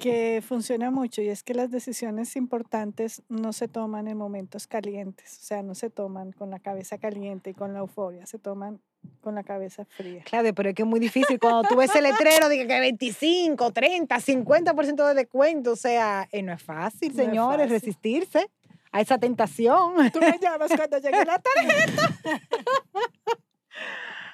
que 0.00 0.42
funciona 0.44 0.90
mucho 0.90 1.20
y 1.22 1.28
es 1.28 1.42
que 1.42 1.54
las 1.54 1.70
decisiones 1.70 2.34
importantes 2.34 3.22
no 3.28 3.52
se 3.52 3.68
toman 3.68 4.08
en 4.08 4.16
momentos 4.16 4.66
calientes, 4.66 5.38
o 5.38 5.44
sea, 5.44 5.62
no 5.62 5.74
se 5.74 5.90
toman 5.90 6.32
con 6.32 6.50
la 6.50 6.58
cabeza 6.58 6.98
caliente 6.98 7.50
y 7.50 7.54
con 7.54 7.74
la 7.74 7.80
euforia, 7.80 8.24
se 8.26 8.38
toman 8.38 8.80
con 9.20 9.34
la 9.34 9.42
cabeza 9.42 9.84
fría. 9.84 10.22
Claro, 10.24 10.52
pero 10.54 10.70
es 10.70 10.74
que 10.74 10.82
es 10.82 10.88
muy 10.88 11.00
difícil 11.00 11.38
cuando 11.38 11.68
tú 11.68 11.76
ves 11.76 11.94
el 11.94 12.04
letrero 12.04 12.48
de 12.48 12.66
que 12.66 12.80
25, 12.80 13.70
30, 13.72 14.16
50% 14.16 15.06
de 15.08 15.14
descuento. 15.14 15.72
O 15.72 15.76
sea, 15.76 16.28
eh, 16.32 16.42
no 16.42 16.52
es 16.52 16.62
fácil, 16.62 17.08
No 17.14 17.22
es 17.22 17.26
señores, 17.28 17.58
fácil. 17.66 17.70
resistirse 17.70 18.50
a 18.92 19.00
esa 19.00 19.18
tentación. 19.18 20.10
Tú 20.10 20.20
me 20.20 20.38
llamas 20.40 20.70
cuando 20.74 20.98
llegue 20.98 21.24
la 21.24 21.38
tarjeta. 21.38 22.18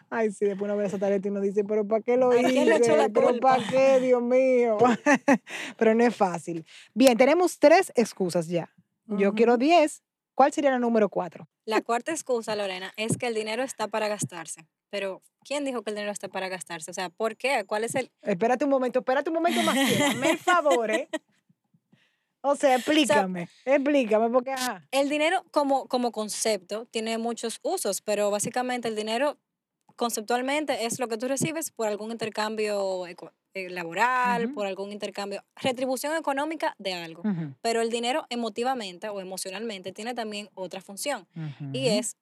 Ay, 0.09 0.31
sí, 0.31 0.45
después 0.45 0.69
uno 0.71 0.77
ve 0.77 0.87
esa 0.87 0.99
tarjeta 0.99 1.27
y 1.27 1.31
uno 1.33 1.41
dice, 1.41 1.65
pero 1.65 1.87
¿para 1.87 2.01
qué 2.01 2.17
lo 2.17 2.31
¿A 2.31 2.41
hice? 2.41 2.65
la 2.65 3.09
¿Pero 3.09 3.39
para 3.41 3.67
qué, 3.67 3.99
Dios 4.01 4.23
mío? 4.23 4.79
pero 5.77 5.95
no 5.95 6.05
es 6.05 6.15
fácil. 6.15 6.65
Bien, 6.95 7.17
tenemos 7.19 7.59
tres 7.59 7.93
excusas 7.97 8.47
ya. 8.47 8.71
Yo 9.09 9.35
quiero 9.35 9.53
Ujú. 9.55 9.61
10. 10.37 10.39
¿Cuál 10.39 10.53
sería 10.53 10.71
la 10.71 10.79
número 10.79 11.09
cuatro? 11.09 11.49
La 11.65 11.81
cuarta 11.81 12.13
excusa, 12.13 12.55
Lorena, 12.55 12.93
es 12.97 13.17
que 13.17 13.27
el 13.27 13.35
dinero 13.35 13.63
está 13.63 13.89
para 13.89 14.09
gastarse. 14.09 14.67
Pero, 14.91 15.23
¿quién 15.45 15.65
dijo 15.65 15.83
que 15.83 15.91
el 15.91 15.97
dinero 15.97 16.13
está 16.13 16.29
para 16.29 16.49
gastarse? 16.49 16.91
O 16.91 16.95
sea, 16.95 17.09
¿por 17.09 17.37
qué? 17.37 17.65
¿Cuál 17.67 17.85
es 17.85 17.95
el...? 17.95 18.11
Espérate 18.23 18.65
un 18.65 18.71
momento, 18.71 19.01
espérate 19.01 19.31
un 19.31 19.35
momento 19.35 19.63
más. 19.63 19.77
Hazme 19.77 20.31
el 20.31 20.39
favor, 20.39 20.91
¿eh? 20.91 21.09
O 22.43 22.55
sea, 22.55 22.77
explícame, 22.77 23.49
explícame, 23.65 24.31
porque 24.31 24.53
ajá. 24.53 24.87
El 24.93 25.09
dinero 25.09 25.45
como, 25.51 25.89
como 25.89 26.13
concepto 26.13 26.87
tiene 26.87 27.19
muchos 27.19 27.59
usos, 27.63 28.03
pero 28.03 28.31
básicamente 28.31 28.87
el 28.87 28.95
dinero 28.95 29.37
conceptualmente 29.97 30.85
es 30.87 30.99
lo 31.01 31.09
que 31.09 31.19
tú 31.19 31.27
recibes 31.29 31.71
por 31.71 31.89
algún 31.89 32.11
intercambio 32.13 33.07
eco- 33.07 33.33
eh, 33.55 33.71
laboral, 33.71 34.53
por 34.55 34.67
algún 34.67 34.93
intercambio, 34.93 35.43
retribución 35.57 36.15
económica 36.17 36.75
de 36.79 36.93
algo. 36.93 37.23
Pero 37.63 37.81
el 37.81 37.89
dinero 37.91 38.27
emotivamente 38.29 39.09
o 39.09 39.21
emocionalmente 39.21 39.93
tiene 39.93 40.15
también 40.15 40.51
otra 40.55 40.81
función 40.83 41.27
y 41.73 41.89
es 41.89 42.17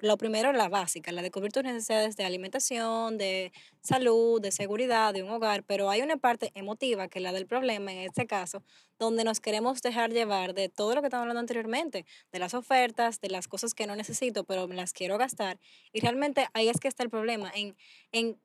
lo 0.00 0.16
primero 0.18 0.52
la 0.52 0.68
básica, 0.68 1.12
la 1.12 1.22
de 1.22 1.30
cubrir 1.30 1.52
tus 1.52 1.62
necesidades 1.62 2.16
de 2.16 2.24
alimentación, 2.24 3.16
de 3.18 3.52
salud, 3.80 4.40
de 4.40 4.50
seguridad, 4.50 5.14
de 5.14 5.22
un 5.22 5.30
hogar, 5.30 5.62
pero 5.64 5.88
hay 5.88 6.02
una 6.02 6.16
parte 6.16 6.50
emotiva 6.54 7.08
que 7.08 7.20
es 7.20 7.22
la 7.22 7.32
del 7.32 7.46
problema 7.46 7.92
en 7.92 7.98
este 7.98 8.26
caso, 8.26 8.62
donde 8.98 9.24
nos 9.24 9.40
queremos 9.40 9.82
dejar 9.82 10.10
llevar 10.10 10.54
de 10.54 10.68
todo 10.68 10.94
lo 10.94 11.00
que 11.00 11.06
estamos 11.06 11.22
hablando 11.22 11.40
anteriormente, 11.40 12.04
de 12.32 12.38
las 12.38 12.54
ofertas, 12.54 13.20
de 13.20 13.30
las 13.30 13.48
cosas 13.48 13.74
que 13.74 13.86
no 13.86 13.96
necesito, 13.96 14.44
pero 14.44 14.66
me 14.66 14.74
las 14.74 14.92
quiero 14.92 15.16
gastar. 15.16 15.58
Y 15.92 16.00
realmente 16.00 16.48
ahí 16.52 16.68
es 16.68 16.80
que 16.80 16.88
está 16.88 17.02
el 17.02 17.10
problema, 17.10 17.50
en, 17.54 17.76
en 18.12 18.38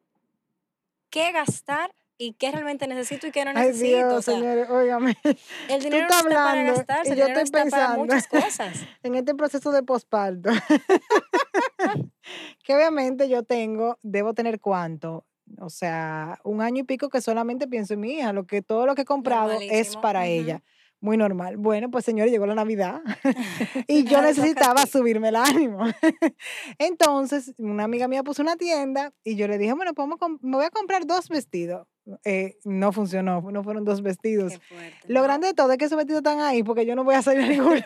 qué 1.09 1.31
gastar 1.31 1.93
y 2.17 2.34
qué 2.34 2.51
realmente 2.51 2.88
necesito 2.88 3.27
y 3.27 3.31
qué 3.31 3.43
no 3.45 3.51
Ay, 3.55 3.67
necesito. 3.67 3.98
o 3.98 4.10
Dios, 4.10 4.25
sea, 4.25 4.36
señores, 4.36 4.69
óigame. 4.69 5.17
el 5.69 5.84
dinero 5.84 6.07
no 6.07 6.07
estás 6.07 6.17
está 6.25 6.34
para 6.36 6.50
hablando 6.51 6.72
y 6.72 6.75
gastarse, 6.77 7.12
el 7.13 7.17
yo 7.19 7.25
dinero 7.25 7.41
estoy 7.41 7.62
está 7.62 7.69
para 7.77 7.95
pensando. 7.95 8.05
muchas 8.05 8.27
cosas. 8.29 8.86
en 9.03 9.15
este 9.15 9.36
proceso 9.36 9.72
de 9.72 9.84
posparto, 9.84 10.50
que 12.63 12.75
obviamente 12.75 13.29
yo 13.29 13.43
tengo, 13.43 13.98
debo 14.01 14.34
tener 14.34 14.60
cuánto, 14.60 15.25
o 15.60 15.69
sea, 15.69 16.39
un 16.43 16.62
año 16.62 16.81
y 16.81 16.84
pico 16.84 17.10
que 17.10 17.22
solamente 17.22 17.67
pienso 17.67 17.93
en 17.93 18.00
mi 18.00 18.13
hija, 18.13 18.34
lo 18.34 18.45
que 18.48 18.62
todo 18.62 18.86
lo 18.86 18.95
que 18.95 19.01
he 19.03 19.05
comprado 19.05 19.51
es 19.62 19.95
para 19.98 20.22
ujú. 20.22 20.29
ella. 20.29 20.63
Muy 21.05 21.17
normal. 21.17 21.57
Bueno, 21.57 21.91
pues 21.91 22.03
señores, 22.03 22.31
llegó 22.31 22.47
la 22.47 22.55
Navidad 22.55 23.00
y 23.88 24.05
yo 24.05 24.24
necesitaba 24.24 24.88
subirme 24.88 25.29
el 25.29 25.35
ánimo. 25.35 25.83
Entonces, 26.79 27.53
una 27.59 27.83
amiga 27.83 28.07
mía 28.07 28.24
puso 28.24 28.41
una 28.41 28.55
tienda 28.55 29.13
y 29.24 29.35
yo 29.35 29.47
le 29.47 29.59
dije, 29.59 29.74
bueno, 29.74 29.93
pues 29.93 30.07
me 30.41 30.57
voy 30.57 30.65
a 30.65 30.71
comprar 30.71 31.05
dos 31.05 31.29
vestidos. 31.29 31.88
Eh, 32.24 32.57
no 32.63 32.91
funcionó, 32.91 33.39
no 33.51 33.63
fueron 33.63 33.85
dos 33.85 34.01
vestidos. 34.01 34.59
Fuerte, 34.67 34.97
Lo 35.07 35.19
¿no? 35.19 35.25
grande 35.25 35.47
de 35.47 35.53
todo 35.53 35.71
es 35.71 35.77
que 35.77 35.85
esos 35.85 35.97
vestidos 35.97 36.21
están 36.21 36.39
ahí 36.39 36.63
porque 36.63 36.88
yo 36.88 36.95
no 36.95 37.03
voy 37.03 37.13
a 37.13 37.21
salir 37.21 37.43
a 37.43 37.50
ningún. 37.50 37.83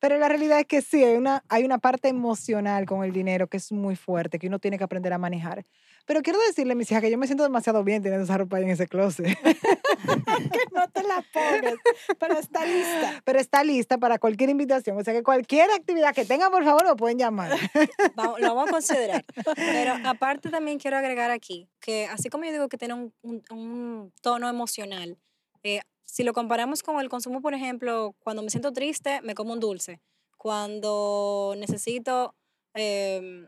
Pero 0.00 0.18
la 0.18 0.28
realidad 0.28 0.60
es 0.60 0.66
que 0.66 0.82
sí, 0.82 1.02
hay 1.02 1.16
una, 1.16 1.42
hay 1.48 1.64
una 1.64 1.78
parte 1.78 2.08
emocional 2.08 2.84
con 2.84 3.04
el 3.04 3.12
dinero 3.12 3.46
que 3.48 3.56
es 3.56 3.72
muy 3.72 3.96
fuerte, 3.96 4.38
que 4.38 4.48
uno 4.48 4.58
tiene 4.58 4.76
que 4.76 4.84
aprender 4.84 5.14
a 5.14 5.18
manejar. 5.18 5.64
Pero 6.06 6.22
quiero 6.22 6.38
decirle, 6.46 6.74
mis 6.74 6.90
hijas, 6.90 7.02
que 7.02 7.10
yo 7.10 7.18
me 7.18 7.26
siento 7.26 7.42
demasiado 7.44 7.84
bien 7.84 8.02
teniendo 8.02 8.24
esa 8.24 8.36
ropa 8.38 8.56
ahí 8.56 8.64
en 8.64 8.70
ese 8.70 8.86
closet. 8.88 9.26
que 9.42 10.62
no 10.72 10.88
te 10.90 11.02
la 11.02 11.24
pongas, 11.32 11.74
pero 12.18 12.38
está 12.38 12.64
lista. 12.64 13.22
Pero 13.24 13.38
está 13.38 13.64
lista 13.64 13.98
para 13.98 14.18
cualquier 14.18 14.50
invitación. 14.50 14.98
O 14.98 15.04
sea 15.04 15.14
que 15.14 15.22
cualquier 15.22 15.70
actividad 15.70 16.14
que 16.14 16.24
tengan, 16.24 16.50
por 16.50 16.64
favor, 16.64 16.84
me 16.86 16.96
pueden 16.96 17.18
llamar. 17.18 17.52
Vamos- 18.16 18.40
lo 18.40 18.54
vamos 18.54 18.68
a 18.68 18.72
considerar. 18.72 19.24
Pero 19.56 19.94
aparte 20.04 20.50
también 20.50 20.78
quiero 20.78 20.96
agregar 20.96 21.30
aquí 21.30 21.68
que 21.80 22.06
así 22.06 22.28
como 22.28 22.44
yo 22.44 22.52
digo 22.52 22.68
que 22.68 22.78
tiene 22.78 22.94
un, 22.94 23.12
un- 23.22 23.42
un 23.50 24.12
tono 24.22 24.48
emocional, 24.48 25.18
eh, 25.62 25.80
si 26.02 26.24
lo 26.24 26.32
comparamos 26.32 26.82
con 26.82 26.98
el 27.00 27.08
consumo, 27.08 27.40
por 27.40 27.54
ejemplo, 27.54 28.14
cuando 28.18 28.42
me 28.42 28.50
siento 28.50 28.72
triste, 28.72 29.20
me 29.22 29.34
como 29.34 29.52
un 29.52 29.60
dulce. 29.60 30.00
Cuando 30.36 31.54
necesito... 31.56 32.34
em, 32.74 33.46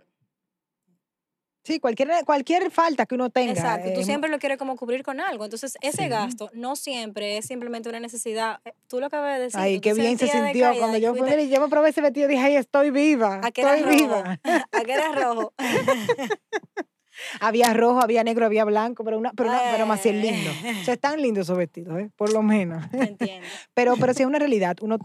Sí, 1.65 1.79
cualquier, 1.79 2.11
cualquier 2.27 2.71
falta 2.71 3.07
que 3.07 3.15
uno 3.15 3.31
tenga. 3.31 3.53
Exacto, 3.53 3.93
tú 3.95 4.01
eh, 4.01 4.05
siempre 4.05 4.29
lo 4.31 4.39
quieres 4.39 4.59
como 4.59 4.75
cubrir 4.77 5.03
con 5.05 5.21
algo. 5.21 5.45
Entonces, 5.45 5.77
ese 5.81 6.03
Sí. 6.03 6.09
gasto 6.09 6.51
no 6.55 6.75
siempre 6.75 7.39
es 7.39 7.47
simplemente 7.47 7.89
una 7.89 8.01
necesidad. 8.01 8.61
Eh, 8.65 8.73
Tú 8.89 9.01
lo 9.01 9.07
acabas 9.07 9.37
de 9.37 9.45
decir. 9.45 9.61
Ay, 9.61 9.77
tú 9.77 9.83
qué 9.83 9.95
bien 9.95 10.19
se 10.19 10.27
sintió 10.27 10.43
decaída 10.45 10.75
cuando 10.79 10.99
yo 10.99 11.15
fui. 11.15 11.31
y 11.33 11.49
yo 11.49 11.61
me 11.61 11.69
probé 11.69 11.91
ese 11.91 12.01
vestido 12.01 12.27
y 12.29 12.33
dije, 12.33 12.45
ay, 12.45 12.57
estoy 12.57 12.91
viva. 12.91 13.41
¿A 13.43 13.51
qué 13.53 13.63
Estoy 13.63 13.97
viva. 13.97 14.39
¿A 14.73 14.81
qué 14.85 14.93
era 14.93 15.13
rojo? 15.13 15.55
Había 17.41 17.73
rojo, 17.75 18.01
había 18.01 18.25
negro, 18.25 18.47
había 18.47 18.65
blanco, 18.65 19.05
pero, 19.05 19.19
una, 19.19 19.33
pero, 19.33 19.51
una, 19.51 19.61
pero 19.71 19.87
más 19.87 20.03
bien 20.03 20.21
lindo. 20.23 20.51
Ay. 20.65 20.81
O 20.81 20.85
sea, 20.85 20.95
están 20.95 21.21
lindos 21.21 21.43
esos 21.47 21.59
vestidos, 21.59 22.01
¿eh? 22.01 22.11
por 22.17 22.33
lo 22.33 22.43
menos. 22.43 22.85
Entiendo. 22.93 23.47
Pero, 23.75 23.97
pero 23.97 24.15
sí 24.15 24.23
es 24.23 24.27
una 24.27 24.39
realidad. 24.39 24.77
Uno, 24.81 24.99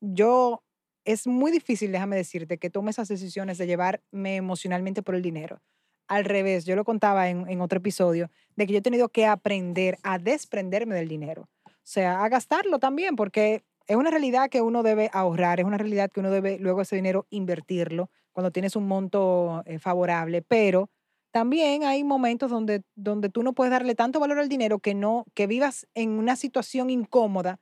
yo, 0.00 0.62
es 1.04 1.26
muy 1.26 1.50
difícil, 1.50 1.90
déjame 1.90 2.16
decirte, 2.16 2.58
que 2.58 2.70
tome 2.70 2.90
esas 2.90 3.08
decisiones 3.08 3.58
de 3.58 3.66
llevarme 3.66 4.36
emocionalmente 4.36 5.02
por 5.02 5.14
el 5.14 5.22
dinero. 5.22 5.58
Al 6.08 6.24
revés, 6.24 6.64
yo 6.64 6.76
lo 6.76 6.84
contaba 6.84 7.28
en, 7.28 7.48
en 7.48 7.60
otro 7.60 7.78
episodio, 7.78 8.30
de 8.56 8.66
que 8.66 8.72
yo 8.72 8.78
he 8.78 8.82
tenido 8.82 9.08
que 9.08 9.26
aprender 9.26 9.98
a 10.02 10.18
desprenderme 10.18 10.94
del 10.94 11.08
dinero. 11.08 11.48
O 11.66 11.70
sea, 11.82 12.24
a 12.24 12.28
gastarlo 12.28 12.78
también, 12.78 13.16
porque 13.16 13.62
es 13.86 13.96
una 13.96 14.10
realidad 14.10 14.48
que 14.48 14.62
uno 14.62 14.82
debe 14.82 15.10
ahorrar, 15.12 15.60
es 15.60 15.66
una 15.66 15.78
realidad 15.78 16.10
que 16.10 16.20
uno 16.20 16.30
debe 16.30 16.58
luego 16.58 16.80
ese 16.80 16.96
dinero 16.96 17.26
invertirlo 17.30 18.10
cuando 18.32 18.50
tienes 18.50 18.76
un 18.76 18.88
monto 18.88 19.62
eh, 19.66 19.78
favorable, 19.78 20.42
pero 20.42 20.90
también 21.30 21.84
hay 21.84 22.04
momentos 22.04 22.50
donde, 22.50 22.82
donde 22.94 23.28
tú 23.28 23.42
no 23.42 23.52
puedes 23.52 23.70
darle 23.70 23.94
tanto 23.94 24.20
valor 24.20 24.38
al 24.38 24.48
dinero 24.48 24.78
que 24.78 24.94
no 24.94 25.24
que 25.34 25.46
vivas 25.46 25.86
en 25.94 26.10
una 26.10 26.36
situación 26.36 26.90
incómoda 26.90 27.60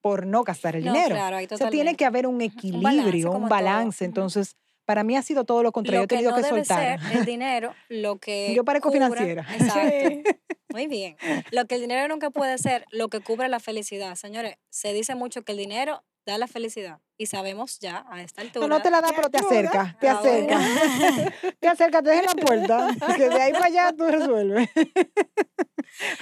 por 0.00 0.26
no 0.26 0.44
gastar 0.44 0.76
el 0.76 0.84
No, 0.84 0.92
dinero. 0.92 1.16
claro, 1.16 1.36
o 1.50 1.56
sea, 1.56 1.70
tiene 1.70 1.96
que 1.96 2.04
haber 2.04 2.26
un 2.26 2.40
equilibrio, 2.40 3.32
un 3.32 3.48
balance. 3.48 4.04
Entonces, 4.04 4.56
para 4.88 5.04
mí 5.04 5.18
ha 5.18 5.22
sido 5.22 5.44
todo 5.44 5.62
lo 5.62 5.70
contrario. 5.70 6.00
Lo 6.00 6.04
He 6.04 6.08
tenido 6.08 6.30
no 6.30 6.36
que 6.38 6.42
debe 6.44 6.64
soltar. 6.64 6.98
ser 6.98 7.18
el 7.18 7.24
dinero, 7.26 7.74
lo 7.90 8.16
que 8.16 8.54
Yo 8.54 8.64
parezco 8.64 8.88
cubra- 8.90 9.10
financiera. 9.10 9.46
Exacto. 9.52 10.30
Muy 10.72 10.86
bien. 10.86 11.16
Lo 11.50 11.66
que 11.66 11.76
el 11.76 11.80
dinero 11.82 12.06
nunca 12.08 12.30
puede 12.30 12.58
ser, 12.58 12.84
lo 12.90 13.08
que 13.08 13.20
cubre 13.20 13.48
la 13.48 13.60
felicidad. 13.60 14.14
Señores, 14.16 14.56
se 14.70 14.92
dice 14.92 15.14
mucho 15.14 15.42
que 15.42 15.52
el 15.52 15.58
dinero 15.58 16.02
da 16.26 16.36
la 16.38 16.46
felicidad. 16.46 17.00
Y 17.16 17.26
sabemos 17.26 17.78
ya 17.80 18.04
a 18.10 18.22
esta 18.22 18.42
altura. 18.42 18.68
No, 18.68 18.76
no 18.76 18.82
te 18.82 18.90
la 18.90 19.00
da, 19.00 19.08
¿Te 19.08 19.14
pero 19.14 19.30
te 19.30 19.38
acerca, 19.38 19.96
te 19.98 20.08
Ah, 20.08 20.20
bueno. 20.22 20.56
acerca. 20.56 21.32
te 21.60 21.68
acerca, 21.68 22.02
te 22.02 22.10
deja 22.10 22.20
en 22.20 22.26
la 22.26 22.34
puerta. 22.34 22.88
Que 23.16 23.28
de 23.28 23.42
ahí 23.42 23.52
para 23.52 23.64
allá 23.66 23.92
tú 23.96 24.04
resuelves. 24.06 24.68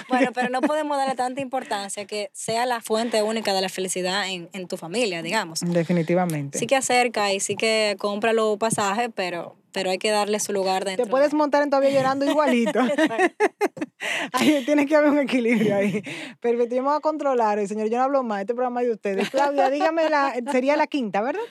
Bueno, 0.08 0.30
pero 0.32 0.48
no 0.48 0.60
podemos 0.62 0.96
darle 0.96 1.16
tanta 1.16 1.40
importancia 1.40 2.06
que 2.06 2.30
sea 2.32 2.64
la 2.66 2.80
fuente 2.80 3.22
única 3.22 3.52
de 3.52 3.60
la 3.60 3.68
felicidad 3.68 4.26
en, 4.28 4.48
en 4.52 4.68
tu 4.68 4.76
familia, 4.76 5.22
digamos. 5.22 5.60
Definitivamente. 5.60 6.58
Sí 6.58 6.66
que 6.66 6.76
acerca 6.76 7.32
y 7.32 7.40
sí 7.40 7.56
que 7.56 7.96
compra 7.98 8.32
los 8.32 8.56
pasajes, 8.58 9.10
pero, 9.14 9.56
pero 9.76 9.90
hay 9.90 9.98
que 9.98 10.10
darle 10.10 10.40
su 10.40 10.52
lugar 10.54 10.86
dentro. 10.86 11.04
Te 11.04 11.10
puedes 11.10 11.32
de- 11.32 11.36
montar 11.36 11.62
en 11.62 11.68
todavía 11.68 11.90
llorando 11.90 12.24
igualito. 12.24 12.80
ahí 14.32 14.62
tiene 14.64 14.86
que 14.86 14.96
haber 14.96 15.10
un 15.10 15.18
equilibrio 15.18 15.76
ahí. 15.76 16.02
Perfecto, 16.40 16.74
yo 16.74 16.82
me 16.82 16.88
voy 16.88 16.96
a 16.96 17.00
controlar. 17.00 17.58
hoy, 17.58 17.66
señor, 17.66 17.88
yo 17.90 17.98
no 17.98 18.04
hablo 18.04 18.22
más. 18.22 18.40
Este 18.40 18.54
programa 18.54 18.80
es 18.80 18.88
de 18.88 18.94
ustedes. 18.94 19.28
Claudia, 19.30 19.68
dígame, 19.68 20.08
la, 20.08 20.34
sería 20.50 20.76
la 20.76 20.86
quinta, 20.86 21.20
¿verdad? 21.20 21.42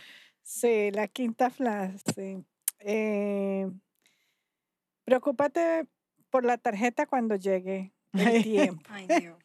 Sí, 0.42 0.90
la 0.92 1.08
quinta 1.08 1.52
frase. 1.52 2.44
Eh, 2.80 3.70
preocúpate 5.04 5.86
por 6.30 6.46
la 6.46 6.58
tarjeta 6.58 7.06
cuando 7.06 7.36
llegue 7.36 7.94
el 8.14 8.44
tiempo. 8.44 8.84
Ay, 8.90 9.08
Dios. 9.20 9.38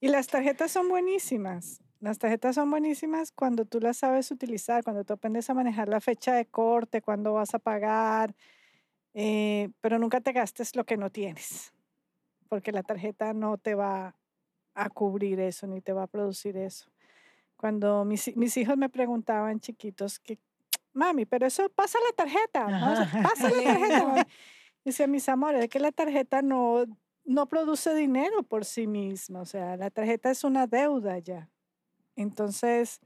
Y 0.00 0.08
las 0.08 0.28
tarjetas 0.28 0.70
son 0.70 0.88
buenísimas. 0.88 1.80
Las 2.00 2.18
tarjetas 2.18 2.54
son 2.54 2.70
buenísimas 2.70 3.30
cuando 3.30 3.66
tú 3.66 3.78
las 3.78 3.98
sabes 3.98 4.30
utilizar, 4.30 4.82
cuando 4.82 5.04
tú 5.04 5.12
aprendes 5.12 5.50
a 5.50 5.54
manejar 5.54 5.88
la 5.88 6.00
fecha 6.00 6.32
de 6.32 6.46
corte, 6.46 7.02
cuando 7.02 7.34
vas 7.34 7.54
a 7.54 7.58
pagar, 7.58 8.34
eh, 9.12 9.68
pero 9.82 9.98
nunca 9.98 10.22
te 10.22 10.32
gastes 10.32 10.74
lo 10.74 10.84
que 10.84 10.96
no 10.96 11.10
tienes, 11.10 11.74
porque 12.48 12.72
la 12.72 12.82
tarjeta 12.82 13.34
no 13.34 13.58
te 13.58 13.74
va 13.74 14.16
a 14.74 14.88
cubrir 14.88 15.40
eso, 15.40 15.66
ni 15.66 15.82
te 15.82 15.92
va 15.92 16.04
a 16.04 16.06
producir 16.06 16.56
eso. 16.56 16.90
Cuando 17.56 18.06
mis, 18.06 18.34
mis 18.34 18.56
hijos 18.56 18.78
me 18.78 18.88
preguntaban 18.88 19.60
chiquitos 19.60 20.18
que, 20.18 20.38
mami, 20.94 21.26
pero 21.26 21.46
eso 21.46 21.68
pasa 21.68 21.98
la 22.08 22.16
tarjeta, 22.16 22.66
¿no? 22.66 22.92
O 22.92 22.96
sea, 22.96 23.22
pasa 23.22 23.50
la 23.50 23.62
tarjeta. 23.62 24.06
mami". 24.06 24.22
Dice, 24.82 25.06
mis 25.06 25.28
amores, 25.28 25.64
es 25.64 25.68
que 25.68 25.78
la 25.78 25.92
tarjeta 25.92 26.40
no, 26.40 26.86
no 27.26 27.46
produce 27.46 27.94
dinero 27.94 28.42
por 28.42 28.64
sí 28.64 28.86
misma, 28.86 29.42
o 29.42 29.44
sea, 29.44 29.76
la 29.76 29.90
tarjeta 29.90 30.30
es 30.30 30.44
una 30.44 30.66
deuda 30.66 31.18
ya. 31.18 31.50
Entonces, 32.20 33.00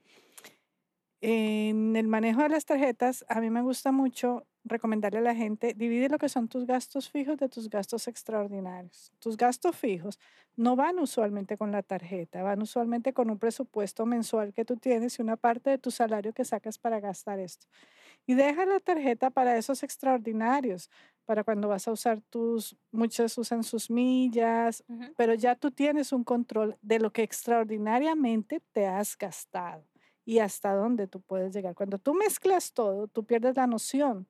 en 1.21 1.95
el 1.95 2.09
manejo 2.09 2.43
de 2.43 2.49
las 2.49 2.65
tarjetas, 2.65 3.25
a 3.29 3.41
mí 3.41 3.49
me 3.49 3.63
gusta 3.63 3.93
mucho 3.93 4.45
recomendarle 4.65 5.21
a 5.21 5.23
la 5.23 5.35
gente, 5.35 5.73
divide 5.75 6.09
lo 6.09 6.19
que 6.19 6.29
son 6.29 6.49
tus 6.49 6.67
gastos 6.67 7.11
fijos 7.11 7.37
de 7.37 7.49
tus 7.49 7.71
gastos 7.71 8.09
extraordinarios. 8.09 9.13
Tus 9.21 9.37
gastos 9.37 9.77
fijos 9.77 10.19
no 10.57 10.75
van 10.75 10.99
usualmente 10.99 11.57
con 11.57 11.71
la 11.71 11.83
tarjeta, 11.83 12.43
van 12.43 12.61
usualmente 12.61 13.13
con 13.13 13.31
un 13.31 13.39
presupuesto 13.39 14.05
mensual 14.05 14.53
que 14.53 14.65
tú 14.65 14.77
tienes 14.77 15.19
y 15.19 15.23
una 15.23 15.37
parte 15.37 15.71
de 15.71 15.79
tu 15.79 15.91
salario 15.91 16.33
que 16.33 16.45
sacas 16.45 16.79
para 16.79 16.99
gastar 16.99 17.39
esto. 17.39 17.69
Y 18.27 18.35
deja 18.35 18.67
la 18.67 18.81
tarjeta 18.81 19.31
para 19.31 19.57
esos 19.59 19.83
extraordinarios, 19.83 20.91
para 21.25 21.45
cuando 21.45 21.69
vas 21.69 21.89
a 21.89 21.93
usar 21.93 22.21
tus, 22.23 22.77
muchos 22.91 23.37
usan 23.39 23.63
sus 23.65 23.91
millas, 23.91 24.85
pero 25.17 25.35
ya 25.35 25.57
tú 25.57 25.71
tienes 25.71 26.13
un 26.13 26.25
control 26.25 26.77
de 26.83 26.99
lo 27.01 27.13
que 27.13 27.23
extraordinariamente 27.23 28.61
te 28.73 28.87
has 28.87 29.17
gastado 29.17 29.87
y 30.25 30.39
hasta 30.39 30.75
dónde 30.75 31.07
tú 31.07 31.21
puedes 31.21 31.55
llegar. 31.55 31.75
Cuando 31.75 31.99
tú 31.99 32.15
mezclas 32.15 32.73
todo, 32.73 33.09
tú 33.09 33.25
pierdes 33.25 33.57
la 33.57 33.67
noción. 33.67 34.27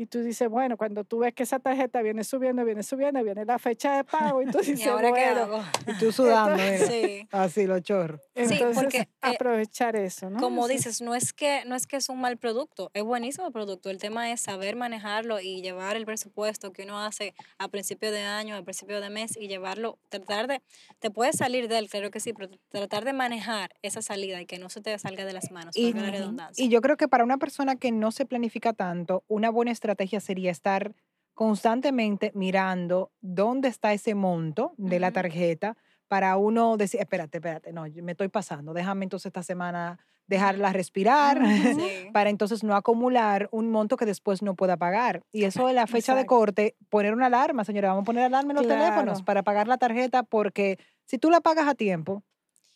Y 0.00 0.06
tú 0.06 0.22
dices, 0.22 0.48
bueno, 0.48 0.76
cuando 0.76 1.02
tú 1.02 1.18
ves 1.18 1.34
que 1.34 1.42
esa 1.42 1.58
tarjeta 1.58 2.00
viene 2.02 2.22
subiendo, 2.22 2.64
viene 2.64 2.84
subiendo, 2.84 3.20
viene 3.24 3.44
la 3.44 3.58
fecha 3.58 3.96
de 3.96 4.04
pago, 4.04 4.40
y 4.42 4.46
tú 4.46 4.58
¿Y 4.62 4.66
dices, 4.66 4.86
ahora 4.86 5.12
qué 5.12 5.32
bueno, 5.32 5.40
hago? 5.40 5.64
Y 5.88 5.98
tú 5.98 6.12
sudando, 6.12 6.54
mira. 6.54 6.86
Sí. 6.86 7.26
Así, 7.32 7.66
los 7.66 7.82
chorros. 7.82 8.20
entonces 8.36 8.76
porque, 8.76 8.98
eh, 8.98 9.08
aprovechar 9.22 9.96
eso, 9.96 10.30
¿no? 10.30 10.38
Como 10.38 10.68
dices, 10.68 11.02
no 11.02 11.16
es 11.16 11.32
que 11.32 11.64
no 11.66 11.74
es 11.74 11.88
que 11.88 11.96
es 11.96 12.08
un 12.10 12.20
mal 12.20 12.36
producto, 12.36 12.92
es 12.94 13.02
buenísimo 13.02 13.48
el 13.48 13.52
producto. 13.52 13.90
El 13.90 13.98
tema 13.98 14.30
es 14.30 14.40
saber 14.40 14.76
manejarlo 14.76 15.40
y 15.40 15.62
llevar 15.62 15.96
el 15.96 16.06
presupuesto 16.06 16.72
que 16.72 16.84
uno 16.84 17.00
hace 17.00 17.34
a 17.58 17.66
principio 17.66 18.12
de 18.12 18.22
año, 18.22 18.54
a 18.54 18.62
principio 18.62 19.00
de 19.00 19.10
mes 19.10 19.36
y 19.36 19.48
llevarlo, 19.48 19.98
tratar 20.10 20.46
de, 20.46 20.62
te 21.00 21.10
puedes 21.10 21.36
salir 21.36 21.66
de 21.66 21.76
él, 21.76 21.88
claro 21.88 22.12
que 22.12 22.20
sí, 22.20 22.32
pero 22.32 22.50
tratar 22.68 23.04
de 23.04 23.14
manejar 23.14 23.74
esa 23.82 24.00
salida 24.00 24.40
y 24.40 24.46
que 24.46 24.58
no 24.58 24.70
se 24.70 24.80
te 24.80 24.96
salga 25.00 25.24
de 25.24 25.32
las 25.32 25.50
manos, 25.50 25.76
Y, 25.76 25.92
la 25.92 26.08
redundancia. 26.08 26.64
y 26.64 26.68
yo 26.68 26.80
creo 26.80 26.96
que 26.96 27.08
para 27.08 27.24
una 27.24 27.38
persona 27.38 27.74
que 27.74 27.90
no 27.90 28.12
se 28.12 28.26
planifica 28.26 28.72
tanto, 28.72 29.24
una 29.26 29.50
buena 29.50 29.72
estrategia 29.72 29.87
sería 30.20 30.50
estar 30.50 30.94
constantemente 31.34 32.32
mirando 32.34 33.12
dónde 33.20 33.68
está 33.68 33.92
ese 33.92 34.14
monto 34.14 34.72
de 34.76 34.98
la 34.98 35.08
Ujú. 35.08 35.14
tarjeta 35.14 35.76
para 36.08 36.36
uno 36.36 36.76
decir, 36.76 37.00
espérate, 37.00 37.38
espérate, 37.38 37.72
no, 37.72 37.84
me 38.02 38.12
estoy 38.12 38.28
pasando, 38.28 38.72
déjame 38.72 39.04
entonces 39.04 39.26
esta 39.26 39.42
semana 39.42 39.98
dejarla 40.26 40.72
respirar 40.72 41.38
para 42.12 42.30
entonces 42.30 42.64
no 42.64 42.74
acumular 42.74 43.48
un 43.52 43.70
monto 43.70 43.96
que 43.96 44.04
después 44.04 44.42
no 44.42 44.54
pueda 44.56 44.76
pagar. 44.76 45.22
Y 45.32 45.44
eso 45.44 45.66
de 45.66 45.74
la 45.74 45.86
fecha 45.86 46.14
de 46.14 46.22
Exacto. 46.22 46.34
corte, 46.34 46.76
poner 46.88 47.14
una 47.14 47.26
alarma, 47.26 47.64
señora, 47.64 47.88
vamos 47.88 48.02
a 48.02 48.06
poner 48.06 48.24
alarma 48.24 48.52
en 48.52 48.56
los 48.56 48.66
teléfonos 48.66 49.18
Claro. 49.18 49.24
para 49.24 49.42
pagar 49.42 49.68
la 49.68 49.78
tarjeta 49.78 50.22
porque 50.22 50.78
si 51.04 51.18
tú 51.18 51.30
la 51.30 51.40
pagas 51.40 51.68
a 51.68 51.74
tiempo, 51.74 52.22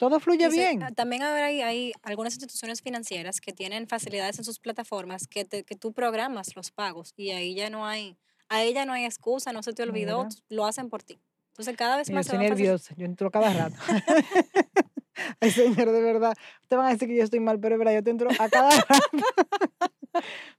todo 0.03 0.19
fluye 0.19 0.51
se- 0.51 0.57
bien. 0.57 0.83
ah, 0.83 0.91
también 0.91 1.23
ahora 1.23 1.45
hay, 1.47 1.63
hay 1.63 1.93
algunas 2.03 2.33
instituciones 2.33 2.83
financieras 2.83 3.41
que 3.41 3.53
tienen 3.53 3.87
facilidades 3.87 4.37
en 4.37 4.45
sus 4.45 4.59
plataformas 4.59 5.29
que, 5.29 5.45
te- 5.45 5.63
que 5.63 5.77
tú 5.77 5.93
programas 5.93 6.57
los 6.57 6.73
pagos 6.73 7.13
y 7.17 7.31
ahí 7.31 7.55
ya 7.55 7.71
no 7.71 7.87
hay, 7.87 8.17
ahí 8.49 8.75
ya 8.75 8.85
no 8.85 8.95
hay 8.95 9.05
excusa, 9.05 9.53
no 9.53 9.63
se 9.63 9.73
te 9.73 9.85
olvidó, 9.85 10.25
Mira. 10.25 10.31
lo 10.49 10.67
hacen 10.67 10.89
por 10.91 11.05
ti. 11.05 11.21
Entonces 11.51 11.77
cada 11.77 11.97
vez 11.99 12.09
Yo 12.09 12.15
más 12.15 12.27
se 12.27 12.33
estoy 12.33 12.49
nerviosa, 12.49 12.93
yo 12.97 13.05
entro 13.07 13.31
cada 13.31 13.53
rato. 13.53 13.77
Ay, 15.41 15.53
señor, 15.53 15.93
de 15.93 16.01
verdad. 16.01 16.35
Ustedes 16.63 16.79
van 16.79 16.87
a 16.87 16.91
decir 16.95 17.07
que 17.07 17.15
yo 17.17 17.23
estoy 17.23 17.39
mal, 17.39 17.61
pero 17.61 17.77
es 17.77 17.79
verdad, 17.79 17.95
yo 17.95 18.03
te 18.03 18.11
entro 18.11 18.29
a 18.37 18.49
cada 18.49 18.71
rato 18.89 19.19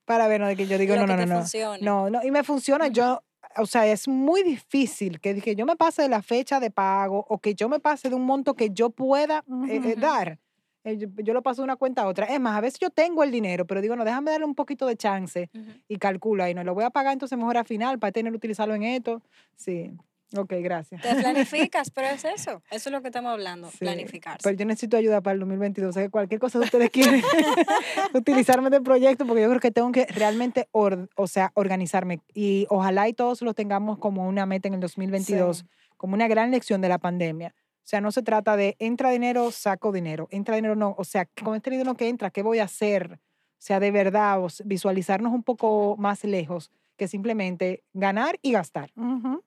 para 0.05 0.29
ver, 0.29 0.39
no, 0.39 0.47
de 0.47 0.55
que 0.55 0.67
yo 0.67 0.77
digo, 0.77 0.95
lo 0.95 1.01
no, 1.01 1.07
que 1.07 1.25
no, 1.25 1.25
no, 1.35 1.43
te 1.49 1.59
no. 1.63 1.77
No, 1.81 2.09
no, 2.09 2.23
y 2.25 2.31
me 2.31 2.43
funciona. 2.45 2.87
Yo, 2.87 3.21
o 3.57 3.65
sea, 3.65 3.85
es 3.87 4.07
muy 4.07 4.43
difícil 4.43 5.19
que, 5.19 5.39
que 5.41 5.55
yo 5.55 5.65
me 5.65 5.75
pase 5.75 6.01
de 6.03 6.09
la 6.09 6.21
fecha 6.21 6.59
de 6.59 6.71
pago 6.71 7.25
o 7.29 7.37
que 7.39 7.55
yo 7.55 7.69
me 7.69 7.79
pase 7.79 8.09
de 8.09 8.15
un 8.15 8.25
monto 8.25 8.55
que 8.55 8.69
yo 8.71 8.89
pueda 8.89 9.43
eh, 9.69 9.81
eh, 9.83 9.95
dar. 9.97 10.39
Eh, 10.83 10.97
Yo, 10.97 11.07
yo 11.23 11.33
lo 11.33 11.41
paso 11.41 11.61
de 11.61 11.65
una 11.65 11.77
cuenta 11.77 12.01
a 12.01 12.07
otra. 12.07 12.25
Es 12.25 12.39
más, 12.41 12.57
a 12.57 12.61
veces 12.61 12.79
yo 12.79 12.89
tengo 12.89 13.23
el 13.23 13.31
dinero, 13.31 13.65
pero 13.65 13.79
digo, 13.81 13.95
no, 13.95 14.03
déjame 14.03 14.31
darle 14.31 14.45
un 14.45 14.55
poquito 14.55 14.85
de 14.85 14.97
chance 14.97 15.49
y 15.87 15.95
calculo 15.97 16.43
ahí, 16.43 16.53
no 16.53 16.63
lo 16.63 16.73
voy 16.73 16.83
a 16.83 16.89
pagar 16.89 17.13
entonces 17.13 17.37
mejor 17.37 17.55
al 17.57 17.65
final 17.65 17.99
para 17.99 18.11
tener 18.11 18.33
utilizarlo 18.33 18.75
en 18.75 18.83
esto. 18.83 19.21
Sí, 19.55 19.91
ok, 20.35 20.53
gracias. 20.61 21.01
Te 21.01 21.15
planificas, 21.21 21.89
pero 21.91 22.07
es 22.07 22.23
eso. 22.25 22.61
Eso 22.71 22.89
es 22.89 22.91
lo 22.91 23.01
que 23.01 23.07
estamos 23.07 23.31
hablando, 23.31 23.69
Sí, 23.71 23.77
planificarse. 23.79 24.39
Pero 24.43 24.57
yo 24.57 24.65
necesito 24.65 24.97
ayuda 24.97 25.21
para 25.21 25.33
el 25.35 25.39
2022. 25.41 25.89
O 25.89 25.93
sea, 25.93 26.03
que 26.03 26.09
cualquier 26.09 26.39
cosa 26.39 26.59
que 26.59 26.65
ustedes 26.65 26.89
quieren 26.89 27.21
utilizarme 28.13 28.69
de 28.69 28.81
proyecto, 28.81 29.25
porque 29.25 29.41
yo 29.43 29.49
creo 29.49 29.59
que 29.59 29.71
tengo 29.71 29.91
que 29.91 30.05
realmente, 30.07 30.67
or- 30.71 31.09
o 31.15 31.27
sea, 31.27 31.51
organizarme. 31.55 32.21
Y 32.33 32.65
ojalá 32.69 33.07
y 33.07 33.13
todos 33.13 33.41
lo 33.41 33.53
tengamos 33.53 33.97
como 33.99 34.27
una 34.27 34.45
meta 34.45 34.67
en 34.67 34.75
el 34.75 34.79
2022, 34.79 35.57
Sí. 35.59 35.65
como 35.97 36.13
una 36.15 36.27
gran 36.27 36.51
lección 36.51 36.81
de 36.81 36.89
la 36.89 36.97
pandemia. 36.97 37.53
O 37.57 37.85
sea, 37.85 37.99
no 38.01 38.11
se 38.11 38.21
trata 38.23 38.55
de 38.55 38.75
entra 38.79 39.09
dinero, 39.09 39.51
saco 39.51 39.91
dinero. 39.91 40.27
Entra 40.31 40.55
dinero, 40.55 40.75
no. 40.75 40.95
O 40.97 41.03
sea, 41.03 41.25
con 41.43 41.55
este 41.55 41.69
dinero 41.69 41.95
que 41.95 42.07
entra, 42.07 42.29
¿qué 42.29 42.41
voy 42.41 42.59
a 42.59 42.63
hacer? 42.63 43.19
O 43.21 43.65
sea, 43.65 43.79
de 43.79 43.91
verdad, 43.91 44.39
visualizarnos 44.65 45.33
un 45.33 45.43
poco 45.43 45.95
más 45.97 46.23
lejos 46.23 46.71
que 46.97 47.07
simplemente 47.07 47.83
ganar 47.93 48.37
y 48.41 48.51
gastar. 48.53 48.91
Ujú. 48.95 49.43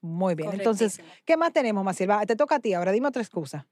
Muy 0.00 0.34
bien. 0.34 0.52
Entonces. 0.52 1.00
¿qué 1.24 1.36
más 1.36 1.52
tenemos, 1.52 1.84
Maciel? 1.84 2.10
Va, 2.10 2.24
te 2.26 2.36
toca 2.36 2.56
a 2.56 2.60
ti 2.60 2.72
ahora. 2.74 2.92
Dime 2.92 3.08
otra 3.08 3.22
excusa. 3.22 3.66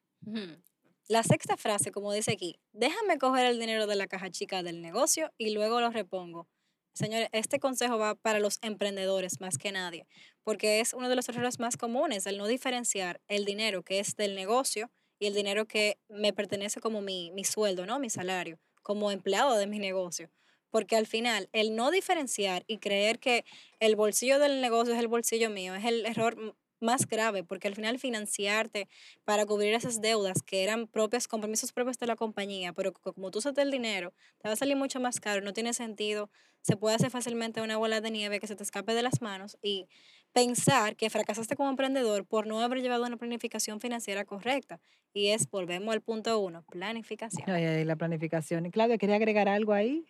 La 1.09 1.23
sexta 1.23 1.57
frase, 1.57 1.93
como 1.93 2.13
dice 2.13 2.33
aquí, 2.33 2.59
déjame 2.73 3.19
coger 3.19 3.47
el 3.47 3.61
dinero 3.61 3.87
de 3.87 3.95
la 3.95 4.09
caja 4.09 4.31
chica 4.31 4.63
del 4.63 4.83
negocio 4.83 5.33
y 5.39 5.55
luego 5.55 5.81
lo 5.81 5.91
repongo. 5.91 6.49
Señores, 6.95 7.29
este 7.33 7.61
consejo 7.61 7.99
va 7.99 8.15
para 8.15 8.41
los 8.41 8.59
emprendedores 8.63 9.41
más 9.41 9.59
que 9.59 9.71
nadie, 9.71 10.09
porque 10.43 10.81
es 10.81 10.95
uno 10.95 11.09
de 11.09 11.15
los 11.15 11.29
errores 11.29 11.61
más 11.61 11.77
comunes, 11.77 12.27
el 12.27 12.39
no 12.39 12.47
diferenciar 12.47 13.21
el 13.29 13.45
dinero 13.45 13.83
que 13.83 14.01
es 14.01 14.17
del 14.17 14.35
negocio 14.35 14.91
y 15.19 15.27
el 15.27 15.35
dinero 15.35 15.67
que 15.67 15.99
me 16.09 16.33
pertenece 16.33 16.81
como 16.81 17.03
mi, 17.03 17.31
mi 17.33 17.45
sueldo, 17.45 17.87
¿no? 17.87 17.99
Mi 17.99 18.11
salario, 18.11 18.59
como 18.83 19.11
empleado 19.11 19.57
de 19.59 19.67
mi 19.67 19.79
negocio. 19.79 20.31
Porque 20.77 20.95
al 20.95 21.07
final, 21.07 21.49
el 21.55 21.75
no 21.75 21.91
diferenciar 21.91 22.63
y 22.67 22.77
creer 22.77 23.19
que 23.19 23.47
el 23.81 23.97
bolsillo 23.97 24.39
del 24.39 24.61
negocio 24.61 24.93
es 24.93 25.01
el 25.01 25.09
bolsillo 25.09 25.49
mío 25.49 25.75
es 25.75 25.87
el 25.87 26.05
error 26.05 26.55
más 26.81 27.07
grave, 27.07 27.43
porque 27.45 27.67
al 27.67 27.75
final 27.75 27.99
financiarte 27.99 28.87
para 29.25 29.47
cubrir 29.47 29.73
esas 29.73 30.03
deudas 30.03 30.43
que 30.43 30.63
eran 30.65 30.87
propias, 30.87 31.29
compromisos 31.29 31.73
propios 31.73 31.99
de 31.99 32.07
la 32.07 32.15
compañía, 32.15 32.75
pero 32.75 32.93
co- 32.93 33.15
como 33.15 33.31
tú 33.31 33.39
usas 33.39 33.57
el 33.57 33.71
dinero, 33.71 34.13
te 34.37 34.49
va 34.49 34.53
a 34.53 34.57
salir 34.57 34.77
mucho 34.77 35.01
más 35.01 35.19
caro, 35.19 35.41
no 35.41 35.55
tiene 35.55 35.73
sentido, 35.73 36.29
se 36.61 36.77
puede 36.77 36.97
hacer 36.97 37.11
fácilmente 37.11 37.63
una 37.63 37.79
bola 37.79 38.03
de 38.03 38.11
nieve 38.11 38.39
que 38.39 38.47
se 38.47 38.55
te 38.55 38.63
escape 38.63 38.93
de 38.93 39.03
las 39.03 39.23
manos 39.23 39.57
y 39.63 39.89
pensar 40.35 40.95
que 40.97 41.09
fracasaste 41.09 41.57
como 41.57 41.71
emprendedor 41.71 42.27
por 42.27 42.47
no 42.47 42.61
haber 42.61 42.83
llevado 42.83 43.07
una 43.07 43.17
planificación 43.17 43.81
financiera 43.81 44.27
correcta. 44.27 44.79
Y 45.15 45.29
es, 45.29 45.49
volvemos 45.49 45.95
al 45.95 46.03
punto 46.03 46.39
uno, 46.39 46.65
planificación. 46.65 47.47
La 47.87 47.97
planificación. 47.97 48.71
Claudia, 48.71 48.99
¿quería 48.99 49.17
agregar 49.17 49.49
algo 49.49 49.73
ahí? 49.73 50.05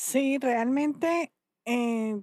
Sí, 0.00 0.38
realmente 0.38 1.32
eh, 1.64 2.20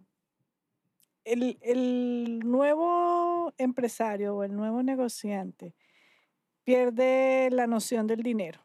el, 1.25 1.57
el 1.59 2.39
nuevo 2.39 3.51
empresario 3.57 4.33
o 4.37 4.43
el 4.45 4.55
nuevo 4.55 4.81
negociante 4.81 5.75
pierde 6.63 7.49
la 7.51 7.67
noción 7.67 8.07
del 8.07 8.23
dinero 8.23 8.61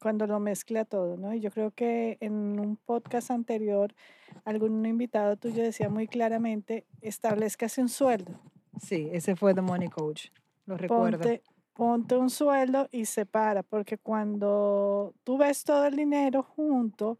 cuando 0.00 0.28
lo 0.28 0.38
mezcla 0.38 0.84
todo, 0.84 1.16
¿no? 1.16 1.34
Y 1.34 1.40
yo 1.40 1.50
creo 1.50 1.72
que 1.72 2.18
en 2.20 2.60
un 2.60 2.76
podcast 2.76 3.32
anterior 3.32 3.96
algún 4.44 4.86
invitado 4.86 5.36
tuyo 5.36 5.64
decía 5.64 5.88
muy 5.88 6.06
claramente, 6.06 6.86
establezcase 7.00 7.82
un 7.82 7.88
sueldo, 7.88 8.40
Sí, 8.80 9.08
ese 9.12 9.34
fue 9.34 9.54
The 9.54 9.60
Money 9.60 9.88
Coach. 9.88 10.28
Lo 10.66 10.76
recuerdo. 10.76 11.18
ponte, 11.18 11.42
ponte 11.74 12.16
un 12.16 12.30
sueldo 12.30 12.86
y 12.92 13.06
separa, 13.06 13.64
porque 13.64 13.98
cuando 13.98 15.16
tú 15.24 15.36
ves 15.36 15.64
todo 15.64 15.84
el 15.86 15.96
dinero 15.96 16.44
junto, 16.44 17.18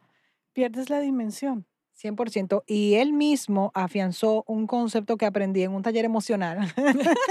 pierdes 0.53 0.91
la 0.91 1.01
dimensión. 1.01 1.67
100%. 2.01 2.65
Y 2.67 2.95
él 2.95 3.13
mismo 3.13 3.71
afianzó 3.75 4.45
un 4.47 4.67
concepto 4.67 5.17
que 5.17 5.27
aprendí 5.27 5.63
en 5.63 5.73
un 5.73 5.83
taller 5.83 6.05
emocional. 6.05 6.59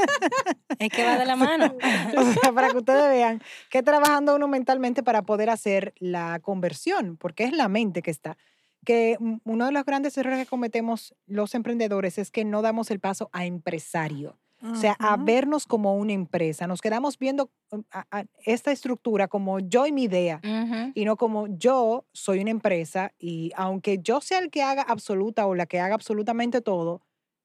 Es 0.77 0.89
que 0.89 1.03
va 1.03 1.17
de 1.17 1.25
la 1.25 1.35
mano. 1.35 1.75
o 2.17 2.23
sea, 2.23 2.53
para 2.53 2.69
que 2.69 2.77
ustedes 2.77 3.09
vean 3.09 3.41
que 3.69 3.83
trabajando 3.83 4.35
uno 4.35 4.47
mentalmente 4.47 5.03
para 5.03 5.23
poder 5.23 5.49
hacer 5.49 5.93
la 5.97 6.39
conversión, 6.39 7.17
porque 7.17 7.43
es 7.43 7.51
la 7.51 7.67
mente 7.67 8.01
que 8.01 8.11
está. 8.11 8.37
Que 8.85 9.17
uno 9.43 9.65
de 9.65 9.71
los 9.73 9.83
grandes 9.83 10.17
errores 10.17 10.39
que 10.39 10.45
cometemos 10.45 11.13
los 11.25 11.53
emprendedores 11.53 12.17
es 12.17 12.31
que 12.31 12.45
no 12.45 12.61
damos 12.61 12.91
el 12.91 13.01
paso 13.01 13.29
a 13.33 13.45
empresario. 13.45 14.39
O 14.61 14.75
sea, 14.75 14.95
a 14.99 15.15
vernos 15.17 15.65
como 15.65 15.95
una 15.95 16.11
empresa. 16.13 16.67
Nos 16.67 16.81
quedamos 16.81 17.17
viendo 17.17 17.49
um, 17.71 17.83
a- 17.91 18.05
a 18.11 18.25
esta 18.45 18.71
estructura 18.71 19.27
como 19.27 19.59
yo 19.59 19.85
y 19.87 19.91
mi 19.91 20.03
idea. 20.03 20.41
Ujú. 20.43 20.91
y 20.95 21.05
no 21.05 21.15
como 21.17 21.47
yo 21.47 22.05
soy 22.13 22.39
una 22.41 22.51
empresa 22.51 23.11
y 23.19 23.51
aunque 23.55 23.99
yo 23.99 24.19
sea 24.21 24.39
el 24.39 24.49
que 24.49 24.61
haga 24.63 24.81
absoluta 24.81 25.45
o 25.47 25.55
la 25.55 25.65
que 25.65 25.79
haga 25.79 25.95
absolutamente 25.95 26.61
todo, 26.61 27.01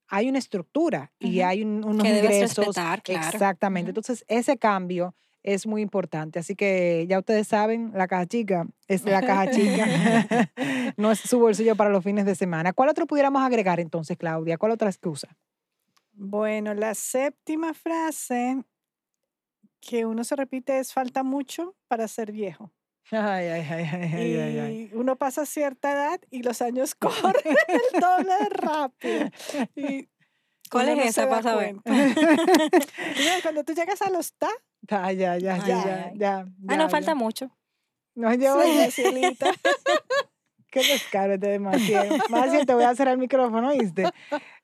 hay 0.09 0.29
una 0.29 0.38
estructura 0.38 1.12
y 1.18 1.38
Ujú. 1.40 1.48
hay 1.48 1.62
un- 1.62 1.85
unos 1.85 2.03
Que 2.03 2.12
debes 2.12 2.33
ingresos. 2.33 2.59
respetar, 2.66 3.03
claro. 3.03 3.29
Exactamente. 3.29 3.90
Entonces, 3.90 4.24
ese 4.29 4.57
cambio 4.59 5.14
es 5.42 5.66
muy 5.66 5.83
importante. 5.83 6.38
Así 6.38 6.55
que 6.57 7.07
ya 7.09 7.18
ustedes 7.18 7.46
saben, 7.48 7.92
la 7.94 8.07
caja 8.09 8.27
chica 8.27 8.66
es 8.88 9.05
la 9.05 9.20
caja 9.22 9.50
chica. 9.50 9.87
no 10.96 11.11
es 11.12 11.20
su 11.20 11.38
bolsillo 11.38 11.77
para 11.77 11.90
los 11.90 12.03
fines 12.03 12.24
de 12.27 12.35
semana. 12.35 12.72
¿Cuál 12.72 12.88
otro 12.88 13.07
pudiéramos 13.07 13.42
agregar 13.42 13.79
entonces, 13.81 14.16
Claudia? 14.16 14.59
¿Cuál 14.59 14.72
otra 14.72 14.88
excusa? 14.88 15.29
Bueno, 16.16 16.74
la 16.74 16.94
séptima 16.94 17.74
frase 17.74 18.64
que 19.81 20.07
uno 20.07 20.24
se 20.24 20.37
repite 20.37 20.79
es 20.79 20.92
falta 20.92 21.22
mucho 21.22 21.77
para 21.88 22.09
ser 22.09 22.33
viejo. 22.33 22.72
Ay, 23.11 23.46
ay, 23.48 23.66
ay, 23.70 23.85
ay, 23.92 24.12
ay, 24.14 24.37
ay, 24.37 24.59
ay. 24.59 24.90
Y 24.92 24.96
uno 24.96 25.16
pasa 25.16 25.44
cierta 25.44 25.92
edad 25.92 26.20
y 26.31 26.42
los 26.42 26.62
años 26.62 26.94
corren 26.98 27.57
el 27.68 28.00
doble 28.00 28.33
de 28.40 28.48
rápido. 28.48 29.29
Y 29.77 30.09
¿Cuál 30.70 30.88
es 30.90 30.96
no 30.96 31.03
esa 31.03 31.29
para 31.29 31.42
saber? 31.42 31.77
Y 31.85 33.42
Cuando 33.42 33.64
tú 33.64 33.74
llegas 33.74 34.00
a 34.03 34.11
los 34.11 34.33
ta, 34.35 34.48
Ah, 34.88 35.12
ya, 35.12 35.37
ya, 35.38 35.55
Ay, 35.55 35.61
ya, 35.68 35.85
ya, 35.85 36.12
ya, 36.14 36.38
Ah, 36.68 36.77
no, 36.77 36.85
ya. 36.85 36.88
falta 36.88 37.14
mucho. 37.14 37.50
No, 38.14 38.33
yo, 38.35 38.62
sí, 38.62 38.90
cielita. 38.90 39.50
qué 40.75 40.85
descaro 40.85 41.35
este 41.35 41.47
demasiado. 41.49 42.17
Más 42.29 42.51
bien, 42.51 42.67
te 42.67 42.75
voy 42.75 42.83
a 42.85 42.91
hacer 42.91 43.09
el 43.09 43.19
micrófono, 43.19 43.71
¿viste? 43.73 44.11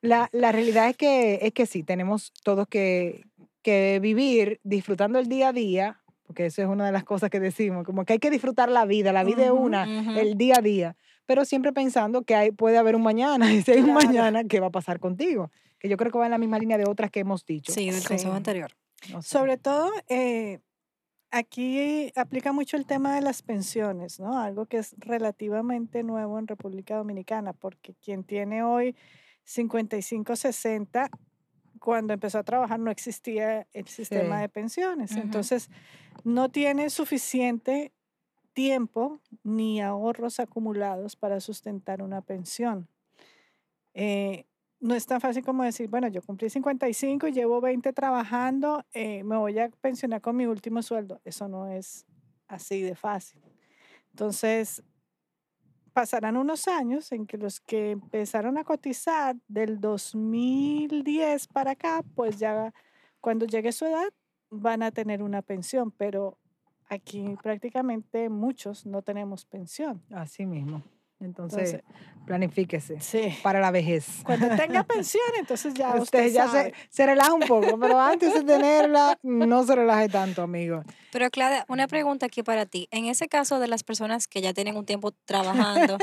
La, 0.02 0.28
la 0.32 0.50
realidad 0.52 0.88
es 0.88 0.96
que, 0.96 1.38
es 1.42 1.52
que 1.52 1.66
sí, 1.66 1.82
tenemos 1.82 2.32
todos 2.42 2.66
que, 2.68 3.24
que 3.62 3.98
vivir 4.02 4.60
disfrutando 4.64 5.18
el 5.18 5.28
día 5.28 5.48
a 5.48 5.52
día, 5.52 6.00
porque 6.26 6.46
eso 6.46 6.62
es 6.62 6.68
una 6.68 6.86
de 6.86 6.92
las 6.92 7.04
cosas 7.04 7.30
que 7.30 7.38
decimos, 7.40 7.84
como 7.84 8.04
que 8.04 8.14
hay 8.14 8.18
que 8.18 8.30
disfrutar 8.30 8.68
la 8.68 8.84
vida, 8.86 9.12
la 9.12 9.24
vida 9.24 9.44
es 9.44 9.50
Ujú, 9.52 9.62
una, 9.66 9.84
el 10.18 10.36
día 10.36 10.56
a 10.58 10.62
día, 10.62 10.96
pero 11.26 11.44
siempre 11.44 11.72
pensando 11.72 12.22
que 12.22 12.34
hay, 12.34 12.50
puede 12.50 12.76
haber 12.78 12.96
un 12.96 13.02
mañana, 13.02 13.46
y 13.52 13.62
si 13.62 13.70
hay 13.72 13.80
un 13.80 13.94
mañana, 13.94 14.44
¿qué 14.44 14.58
va 14.60 14.66
a 14.68 14.70
pasar 14.70 14.98
contigo? 14.98 15.50
Que 15.78 15.88
yo 15.88 15.96
creo 15.96 16.10
que 16.12 16.18
va 16.18 16.24
en 16.26 16.32
la 16.32 16.38
misma 16.38 16.58
línea 16.58 16.76
de 16.76 16.86
otras 16.88 17.10
que 17.10 17.20
hemos 17.20 17.44
dicho. 17.46 17.72
Sí, 17.72 17.90
del 17.90 18.00
Sí. 18.02 18.08
consejo 18.08 18.34
anterior. 18.34 18.70
No 19.10 19.22
sé. 19.22 19.28
Sobre 19.30 19.56
todo, 19.56 19.90
eh, 20.08 20.58
aquí 21.30 22.12
aplica 22.16 22.52
mucho 22.52 22.76
el 22.76 22.86
tema 22.86 23.14
de 23.14 23.20
las 23.20 23.42
pensiones, 23.42 24.18
¿no? 24.20 24.38
Algo 24.38 24.66
que 24.66 24.78
es 24.78 24.94
relativamente 24.98 26.02
nuevo 26.02 26.38
en 26.38 26.46
República 26.46 26.96
Dominicana, 26.96 27.52
porque 27.52 27.94
quien 27.94 28.24
tiene 28.24 28.62
hoy 28.62 28.96
55, 29.44 30.36
60, 30.36 31.10
cuando 31.78 32.12
empezó 32.12 32.38
a 32.38 32.42
trabajar 32.44 32.78
no 32.78 32.90
existía 32.90 33.66
el 33.72 33.86
sistema 33.88 34.36
Sí. 34.36 34.42
de 34.42 34.48
pensiones. 34.48 35.12
Entonces, 35.16 35.70
no 36.24 36.50
tiene 36.50 36.90
suficiente 36.90 37.92
tiempo 38.52 39.20
ni 39.44 39.80
ahorros 39.80 40.40
acumulados 40.40 41.16
para 41.16 41.40
sustentar 41.40 42.02
una 42.02 42.20
pensión. 42.20 42.88
Eh, 43.94 44.44
no 44.80 44.94
es 44.94 45.06
tan 45.06 45.20
fácil 45.20 45.44
como 45.44 45.62
decir, 45.62 45.88
bueno, 45.88 46.08
yo 46.08 46.22
cumplí 46.22 46.48
55 46.48 47.28
y 47.28 47.32
llevo 47.32 47.60
20 47.60 47.92
trabajando, 47.92 48.84
eh, 48.92 49.22
me 49.24 49.36
voy 49.36 49.58
a 49.58 49.68
pensionar 49.68 50.20
con 50.20 50.36
mi 50.36 50.46
último 50.46 50.82
sueldo. 50.82 51.20
Eso 51.24 51.48
no 51.48 51.68
es 51.68 52.06
así 52.48 52.80
de 52.80 52.94
fácil. 52.94 53.40
Entonces, 54.10 54.82
pasarán 55.92 56.36
unos 56.36 56.66
años 56.66 57.12
en 57.12 57.26
que 57.26 57.36
los 57.36 57.60
que 57.60 57.92
empezaron 57.92 58.56
a 58.56 58.64
cotizar 58.64 59.36
del 59.48 59.80
2010 59.80 61.46
para 61.48 61.72
acá, 61.72 62.02
pues 62.14 62.38
ya 62.38 62.72
cuando 63.20 63.46
llegue 63.46 63.72
su 63.72 63.84
edad 63.84 64.08
van 64.50 64.82
a 64.82 64.90
tener 64.90 65.22
una 65.22 65.42
pensión, 65.42 65.90
pero 65.90 66.38
aquí 66.88 67.36
prácticamente 67.42 68.30
muchos 68.30 68.86
no 68.86 69.02
tenemos 69.02 69.44
pensión. 69.44 70.02
Así 70.10 70.46
mismo. 70.46 70.82
Entonces, 71.20 71.74
Entonces, 71.74 71.82
planifíquese 72.26 73.00
sí. 73.00 73.34
para 73.42 73.60
la 73.60 73.70
vejez. 73.70 74.22
Cuando 74.24 74.48
tenga 74.56 74.82
pensión, 74.84 75.22
entonces 75.38 75.74
ya 75.74 75.94
usted, 75.96 76.02
Usted 76.26 76.32
ya 76.32 76.44
se, 76.46 76.52
sabe. 76.52 76.74
se 76.88 77.06
relaja 77.06 77.34
un 77.34 77.40
poco, 77.46 77.78
pero 77.78 78.00
antes 78.00 78.32
de 78.34 78.42
tenerla, 78.42 79.18
no 79.22 79.64
se 79.64 79.74
relaje 79.76 80.08
tanto, 80.08 80.42
amigo. 80.42 80.82
Pero 81.12 81.28
Claudia, 81.30 81.64
una 81.68 81.88
pregunta 81.88 82.26
aquí 82.26 82.42
para 82.42 82.66
ti. 82.66 82.88
En 82.90 83.04
ese 83.06 83.28
caso 83.28 83.58
de 83.60 83.66
las 83.68 83.82
personas 83.82 84.28
que 84.28 84.40
ya 84.40 84.54
tienen 84.54 84.76
un 84.76 84.86
tiempo 84.86 85.12
trabajando 85.26 85.98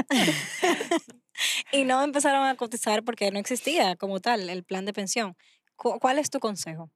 y 1.72 1.84
no 1.84 2.02
empezaron 2.02 2.46
a 2.46 2.56
cotizar 2.56 3.04
porque 3.04 3.30
no 3.30 3.38
existía 3.38 3.96
como 3.96 4.20
tal 4.20 4.48
el 4.50 4.64
plan 4.64 4.84
de 4.84 4.92
pensión, 4.92 5.36
cu- 5.76 5.98
¿cuál 6.00 6.18
es 6.18 6.30
tu 6.30 6.40
consejo? 6.40 6.90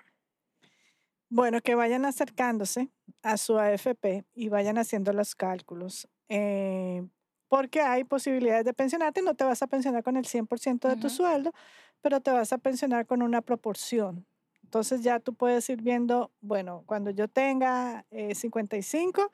Bueno, 1.30 1.60
que 1.62 1.74
vayan 1.74 2.04
acercándose 2.04 2.90
a 3.22 3.36
su 3.38 3.58
AFP 3.58 4.24
y 4.34 4.48
vayan 4.48 4.76
haciendo 4.76 5.12
los 5.12 5.34
cálculos. 5.34 6.08
eh, 6.28 7.04
porque 7.52 7.82
hay 7.82 8.04
posibilidades 8.04 8.64
de 8.64 8.72
pensionarte. 8.72 9.20
No 9.20 9.34
te 9.34 9.44
vas 9.44 9.60
a 9.62 9.66
pensionar 9.66 10.02
con 10.02 10.16
el 10.16 10.24
100% 10.24 10.88
de 10.88 10.96
tu 10.96 11.08
Ujú. 11.08 11.16
sueldo, 11.16 11.52
pero 12.00 12.22
te 12.22 12.30
vas 12.30 12.50
a 12.54 12.56
pensionar 12.56 13.04
con 13.04 13.20
una 13.20 13.42
proporción. 13.42 14.24
Entonces 14.64 15.02
ya 15.02 15.20
tú 15.20 15.34
puedes 15.34 15.68
ir 15.68 15.82
viendo, 15.82 16.30
bueno, 16.40 16.82
cuando 16.86 17.10
yo 17.10 17.28
tenga 17.28 18.06
eh, 18.10 18.34
55, 18.34 19.30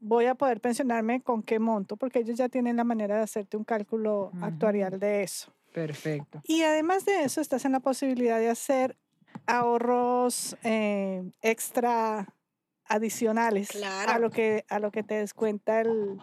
voy 0.00 0.24
a 0.24 0.34
poder 0.34 0.62
pensionarme 0.62 1.20
con 1.20 1.42
qué 1.42 1.58
monto, 1.58 1.98
porque 1.98 2.20
ellos 2.20 2.38
ya 2.38 2.48
tienen 2.48 2.76
la 2.78 2.84
manera 2.84 3.16
de 3.18 3.22
hacerte 3.24 3.58
un 3.58 3.64
cálculo 3.64 4.30
Ujú. 4.32 4.42
actuarial 4.46 4.98
de 4.98 5.22
eso. 5.22 5.52
Perfecto. 5.74 6.40
Y 6.44 6.62
además 6.62 7.04
de 7.04 7.24
eso, 7.24 7.42
estás 7.42 7.66
en 7.66 7.72
la 7.72 7.80
posibilidad 7.80 8.38
de 8.38 8.48
hacer 8.48 8.96
ahorros 9.44 10.56
eh, 10.64 11.30
extra 11.42 12.34
adicionales 12.86 13.68
a 13.68 13.72
Claro. 14.06 14.20
lo 14.20 14.30
que 14.30 14.64
a 14.70 14.78
lo 14.78 14.90
que 14.90 15.02
te 15.02 15.16
descuenta 15.16 15.82
el- 15.82 16.18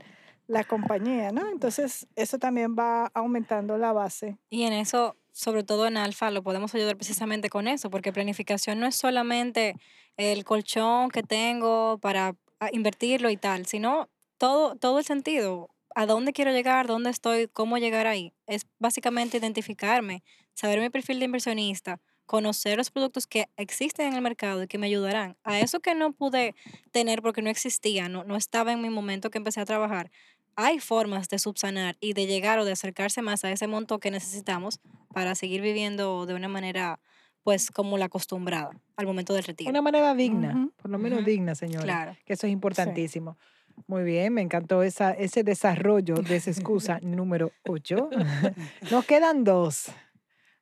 la 0.47 0.63
compañía, 0.63 1.31
¿no? 1.31 1.49
Entonces, 1.49 2.07
eso 2.15 2.39
también 2.39 2.75
va 2.77 3.07
aumentando 3.13 3.77
la 3.77 3.91
base. 3.93 4.37
Y 4.49 4.63
en 4.63 4.73
eso, 4.73 5.15
sobre 5.31 5.63
todo 5.63 5.87
en 5.87 5.97
Alfa, 5.97 6.31
lo 6.31 6.41
podemos 6.41 6.73
ayudar 6.73 6.95
precisamente 6.95 7.49
con 7.49 7.67
eso, 7.67 7.89
porque 7.89 8.13
planificación 8.13 8.79
no 8.79 8.87
es 8.87 8.95
solamente 8.95 9.75
el 10.15 10.45
colchón 10.45 11.09
que 11.09 11.21
tengo 11.21 11.99
para 11.99 12.35
ah, 12.59 12.69
invertirlo 12.71 13.29
y 13.29 13.37
tal, 13.37 13.65
sino 13.65 14.09
todo, 14.37 14.75
todo 14.75 14.99
el 14.99 15.05
sentido. 15.05 15.69
¿A 15.95 16.05
dónde 16.05 16.31
quiero 16.31 16.51
llegar? 16.51 16.87
¿Dónde 16.87 17.09
estoy? 17.09 17.47
¿Cómo 17.47 17.77
llegar 17.77 18.07
ahí? 18.07 18.33
Es 18.45 18.67
básicamente 18.79 19.37
identificarme, 19.37 20.23
saber 20.53 20.79
mi 20.79 20.89
perfil 20.89 21.19
de 21.19 21.25
inversionista, 21.25 21.99
conocer 22.25 22.77
los 22.77 22.91
productos 22.91 23.25
que 23.25 23.49
existen 23.57 24.07
en 24.07 24.13
el 24.13 24.21
mercado 24.21 24.61
y 24.61 24.67
que 24.67 24.77
me 24.77 24.87
ayudarán. 24.87 25.37
A 25.43 25.59
eso 25.59 25.79
que 25.79 25.95
no 25.95 26.11
pude 26.11 26.53
tener 26.91 27.21
porque 27.21 27.41
no 27.41 27.49
existía, 27.49 28.09
no, 28.09 28.25
no 28.25 28.35
estaba 28.35 28.73
en 28.73 28.81
mi 28.81 28.89
momento 28.89 29.31
que 29.31 29.39
empecé 29.39 29.61
a 29.61 29.65
trabajar, 29.65 30.11
hay 30.57 30.79
formas 30.79 31.29
de 31.29 31.37
subsanar 31.37 31.95
y 32.01 32.13
de 32.13 32.25
llegar 32.25 32.57
o 32.57 32.65
de 32.65 32.71
acercarse 32.71 33.21
más 33.21 33.45
a 33.45 33.51
ese 33.51 33.67
monto 33.67 33.99
que 33.99 34.09
necesitamos 34.09 34.79
para 35.13 35.35
seguir 35.35 35.61
viviendo 35.61 36.25
de 36.25 36.33
una 36.33 36.47
manera, 36.47 36.99
pues, 37.43 37.69
como 37.69 37.99
la 37.99 38.05
acostumbrada 38.05 38.71
al 38.95 39.05
momento 39.05 39.35
del 39.35 39.43
retiro. 39.43 39.69
Una 39.69 39.83
manera 39.83 40.15
digna, 40.15 40.69
por 40.81 40.89
lo 40.89 40.97
menos 40.97 41.23
digna, 41.23 41.53
señora. 41.53 41.83
Claro. 41.83 42.17
Que 42.25 42.33
eso 42.33 42.47
es 42.47 42.53
importantísimo. 42.53 43.37
Muy 43.85 44.03
bien, 44.03 44.33
me 44.33 44.41
encantó 44.41 44.81
esa, 44.81 45.11
ese 45.11 45.43
desarrollo 45.43 46.15
de 46.15 46.37
esa 46.37 46.49
excusa 46.49 46.99
número 47.03 47.51
8. 47.67 48.09
Nos 48.89 49.05
quedan 49.05 49.43
dos. 49.43 49.91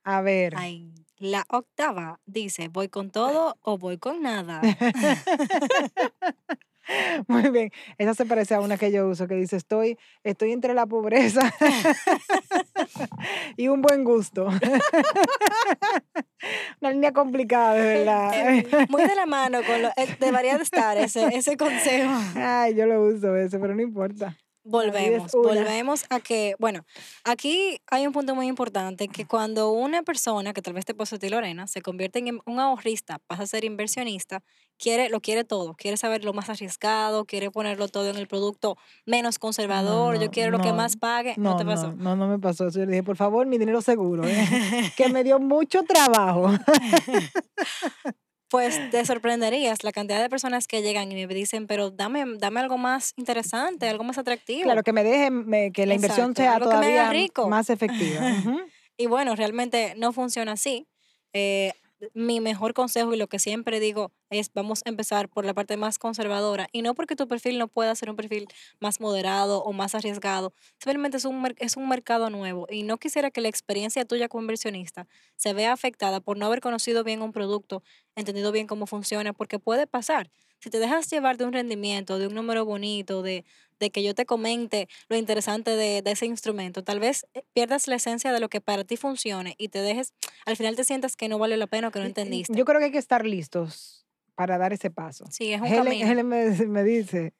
A 0.03 0.21
ver. 0.21 0.55
Ay, 0.58 0.93
la 1.17 1.45
octava 1.47 2.19
dice, 2.25 2.67
¿voy 2.67 2.89
con 2.89 3.12
todo 3.12 3.58
o 3.62 3.77
voy 3.77 3.97
con 3.97 4.21
nada? 4.21 4.62
Muy 7.27 7.49
bien. 7.49 7.71
Esa 7.97 8.13
se 8.13 8.25
parece 8.25 8.55
a 8.55 8.61
una 8.61 8.77
que 8.77 8.91
yo 8.91 9.07
uso 9.07 9.27
que 9.27 9.35
dice, 9.35 9.57
estoy, 9.57 9.97
estoy 10.23 10.51
entre 10.51 10.73
la 10.73 10.85
pobreza 10.85 11.41
y 13.57 13.67
un 13.67 13.81
buen 13.81 14.03
gusto. 14.03 14.47
una 16.81 16.91
línea 16.91 17.11
complicada, 17.11 17.73
de 17.73 17.81
verdad. 17.81 18.87
Muy 18.89 19.03
de 19.03 19.15
la 19.15 19.25
mano 19.25 19.63
con 19.63 19.81
lo, 19.81 19.89
eh, 19.89 20.15
debería 20.19 20.57
de 20.57 20.63
estar 20.63 20.97
ese, 20.97 21.27
ese 21.35 21.57
consejo. 21.57 22.11
Ay, 22.35 22.75
yo 22.75 22.85
lo 22.85 23.01
uso 23.01 23.35
eso, 23.35 23.59
pero 23.59 23.75
no 23.75 23.81
importa. 23.81 24.37
Volvemos, 24.67 25.32
volvemos 25.32 26.06
a 26.10 26.19
que, 26.19 26.56
bueno, 26.58 26.86
aquí 27.23 27.80
hay 27.86 28.08
un 28.08 28.13
punto 28.13 28.34
muy 28.34 28.47
importante, 28.47 29.08
que 29.08 29.28
cuando 29.28 29.69
una 29.69 30.01
persona, 30.01 30.54
que 30.54 30.63
tal 30.63 30.73
vez 30.73 30.86
te 30.86 30.95
puso 30.95 31.17
a 31.17 31.19
ti 31.19 31.30
Lorena, 31.30 31.67
se 31.67 31.84
convierte 31.84 32.17
en 32.17 32.39
un 32.47 32.60
ahorrista, 32.60 33.19
pasa 33.28 33.43
a 33.43 33.45
ser 33.45 33.63
inversionista, 33.63 34.41
quiere, 34.80 35.10
lo 35.10 35.21
quiere 35.21 35.43
todo, 35.43 35.75
quiere 35.75 35.97
saber 35.97 36.25
lo 36.25 36.34
más 36.34 36.49
arriesgado, 36.49 37.25
quiere 37.25 37.51
ponerlo 37.51 37.89
todo 37.89 38.10
en 38.10 38.15
el 38.15 38.28
producto 38.28 38.75
menos 39.06 39.38
conservador, 39.38 40.15
yo 40.15 40.25
no, 40.25 40.32
quiero 40.32 40.49
lo 40.49 40.60
que 40.60 40.73
más 40.73 40.97
pague, 40.97 41.36
no, 41.38 41.58
te 41.58 41.63
pasó. 41.63 41.91
no, 41.91 42.15
no, 42.15 42.15
no 42.15 42.28
me 42.28 42.39
pasó 42.39 42.67
eso. 42.67 42.80
Yo 42.80 42.86
le 42.86 42.93
dije, 42.93 43.04
por 43.04 43.17
favor, 43.17 43.45
mi 43.45 43.60
dinero 43.60 43.82
seguro, 43.82 44.23
¿eh? 44.25 44.36
que 44.97 45.10
me 45.10 45.23
dio 45.23 45.38
mucho 45.38 45.84
trabajo. 45.84 46.49
Pues 48.49 48.79
te 48.91 49.03
sorprenderías 49.05 49.84
la 49.84 49.91
cantidad 49.91 50.21
de 50.21 50.29
personas 50.29 50.67
que 50.67 50.81
llegan 50.81 51.12
y 51.12 51.15
me 51.15 51.34
dicen, 51.34 51.65
pero 51.67 51.89
dame, 51.89 52.23
dame 52.38 52.60
algo 52.60 52.77
más 52.77 53.13
interesante, 53.17 53.88
algo 53.89 54.03
más 54.03 54.17
atractivo. 54.17 54.63
Claro, 54.63 54.84
que 54.84 54.93
me 54.93 55.03
deje, 55.03 55.31
me- 55.31 55.71
que 55.71 55.86
la 55.86 55.95
inversión 55.95 56.36
sea 56.36 56.55
algo 56.55 56.69
que 56.69 56.77
me 56.77 56.86
haga 56.88 56.93
todavía 57.05 57.10
rico. 57.23 57.47
más 57.49 57.69
efectiva. 57.69 58.21
Y 58.97 59.08
bueno, 59.08 59.36
realmente 59.36 59.93
no 59.97 60.13
funciona 60.13 60.53
así. 60.53 60.88
Eh, 61.34 61.73
mi 62.13 62.39
mejor 62.41 62.73
consejo 62.73 63.13
y 63.13 63.17
lo 63.17 63.27
que 63.27 63.39
siempre 63.39 63.79
digo 63.79 64.12
es 64.29 64.51
vamos 64.53 64.81
a 64.86 64.89
empezar 64.89 65.29
por 65.29 65.45
la 65.45 65.53
parte 65.53 65.77
más 65.77 65.97
conservadora 65.99 66.67
y 66.71 66.81
no 66.81 66.93
porque 66.95 67.15
tu 67.15 67.27
perfil 67.27 67.58
no 67.58 67.67
pueda 67.67 67.95
ser 67.95 68.10
un 68.10 68.15
perfil 68.15 68.47
más 68.79 68.99
moderado 68.99 69.63
o 69.63 69.73
más 69.73 69.95
arriesgado, 69.95 70.53
simplemente 70.79 71.17
es 71.17 71.25
un, 71.25 71.53
es 71.58 71.77
un 71.77 71.88
mercado 71.89 72.29
nuevo 72.29 72.67
y 72.69 72.84
no 72.84 72.97
quisiera 72.97 73.31
que 73.31 73.41
la 73.41 73.47
experiencia 73.49 74.05
tuya 74.05 74.27
como 74.27 74.41
inversionista 74.43 75.08
se 75.38 75.53
vea 75.53 75.71
afectada 75.73 76.19
por 76.21 76.38
no 76.38 76.45
haber 76.45 76.60
conocido 76.62 77.03
bien 77.03 77.21
un 77.21 77.31
producto, 77.31 77.84
entendido 78.15 78.51
bien 78.51 78.67
cómo 78.67 78.88
funciona, 78.88 79.34
porque 79.34 79.60
puede 79.60 79.88
pasar. 79.88 80.29
Si 80.59 80.69
te 80.69 80.79
dejas 80.79 81.09
llevar 81.09 81.37
de 81.37 81.45
un 81.45 81.53
rendimiento, 81.53 82.17
de 82.17 82.27
un 82.27 82.33
número 82.33 82.65
bonito, 82.65 83.21
de, 83.21 83.45
de 83.79 83.91
que 83.91 84.03
yo 84.03 84.15
te 84.15 84.25
comente 84.25 84.87
lo 85.09 85.17
interesante 85.17 85.71
de, 85.71 86.01
de 86.01 86.11
ese 86.11 86.25
instrumento, 86.25 86.83
tal 86.83 86.99
vez 86.99 87.25
eh, 87.33 87.43
pierdas 87.53 87.87
la 87.87 87.95
esencia 87.95 88.31
de 88.31 88.39
lo 88.39 88.49
que 88.49 88.61
para 88.61 88.83
ti 88.83 88.97
funcione 88.97 89.55
y 89.57 89.69
te 89.69 89.79
dejes, 89.79 90.13
al 90.45 90.55
final 90.55 90.75
te 90.75 90.83
sientas 90.83 91.15
que 91.15 91.29
no 91.29 91.37
vale 91.37 91.57
la 91.57 91.67
pena 91.67 91.89
o 91.89 91.91
que 91.91 91.99
no 91.99 92.05
entendiste. 92.05 92.53
Yo 92.55 92.65
creo 92.65 92.79
que 92.79 92.85
hay 92.85 92.91
que 92.91 92.97
estar 92.97 93.25
listos 93.25 94.05
para 94.35 94.57
dar 94.57 94.73
ese 94.73 94.91
paso. 94.91 95.25
sí, 95.29 95.53
es 95.53 95.61
un 95.61 95.67
Helen, 95.67 95.83
camino. 95.83 96.11
Helen 96.11 96.27
me, 96.27 96.49
me 96.67 96.83
dice, 96.83 97.33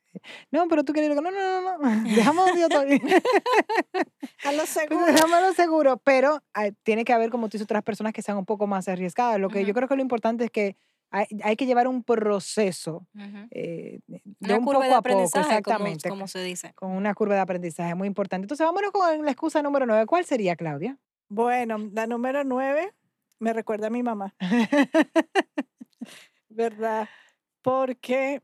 no, 0.52 0.68
pero 0.68 0.84
tú 0.84 0.94
quieres 0.94 1.16
no, 1.16 1.22
no, 1.22 1.32
no, 1.32 1.78
no, 1.78 2.10
dejamos 2.16 2.52
yo. 2.58 2.68
A 4.44 4.52
lo 4.52 4.66
seguro. 4.66 5.06
Déjamelo 5.06 5.54
seguro, 5.54 5.98
pero 5.98 6.42
ah, 6.54 6.70
tiene 6.84 7.04
que 7.04 7.14
haber, 7.14 7.30
como 7.30 7.48
tú 7.48 7.54
dices, 7.58 7.66
otras 7.66 7.84
personas 7.84 8.14
que 8.14 8.22
sean 8.22 8.38
un 8.38 8.46
poco 8.46 8.68
más 8.68 8.88
arriesgadas. 8.88 9.40
Lo 9.40 9.50
que 9.50 9.62
yo 9.62 9.68
Ujú. 9.68 9.74
creo 9.76 9.88
que 9.90 9.96
lo 9.96 10.02
importante 10.02 10.46
es 10.46 10.52
que 10.52 10.76
hay, 11.12 11.26
hay 11.44 11.56
que 11.56 11.66
llevar 11.66 11.88
un 11.88 12.04
proceso 12.04 13.08
eh, 13.52 14.00
de 14.08 14.22
Una 14.40 14.58
un 14.58 14.66
curva 14.66 14.80
poco 14.80 14.84
de 14.84 14.88
a 14.88 14.90
poco, 14.90 14.98
aprendizaje, 14.98 15.46
como, 15.46 15.58
exactamente, 15.58 16.10
como 16.10 16.28
se 16.28 16.44
dice. 16.44 16.74
con 16.74 16.92
una 16.92 17.14
curva 17.14 17.36
de 17.36 17.42
aprendizaje 17.42 17.96
muy 17.96 18.08
importante. 18.08 18.46
Entonces, 18.46 18.66
vámonos 18.66 18.92
con 18.92 19.24
la 19.24 19.32
excusa 19.32 19.62
número 19.62 19.86
nueve. 19.86 20.06
¿Cuál 20.06 20.26
sería, 20.26 20.56
Claudia? 20.56 20.98
Bueno, 21.30 21.78
la 21.94 22.08
número 22.08 22.44
nueve 22.44 22.94
me 23.40 23.54
recuerda 23.54 23.88
a 23.88 23.90
mi 23.90 24.04
mamá, 24.04 24.34
¿verdad? 26.50 27.10
Porque 27.62 28.42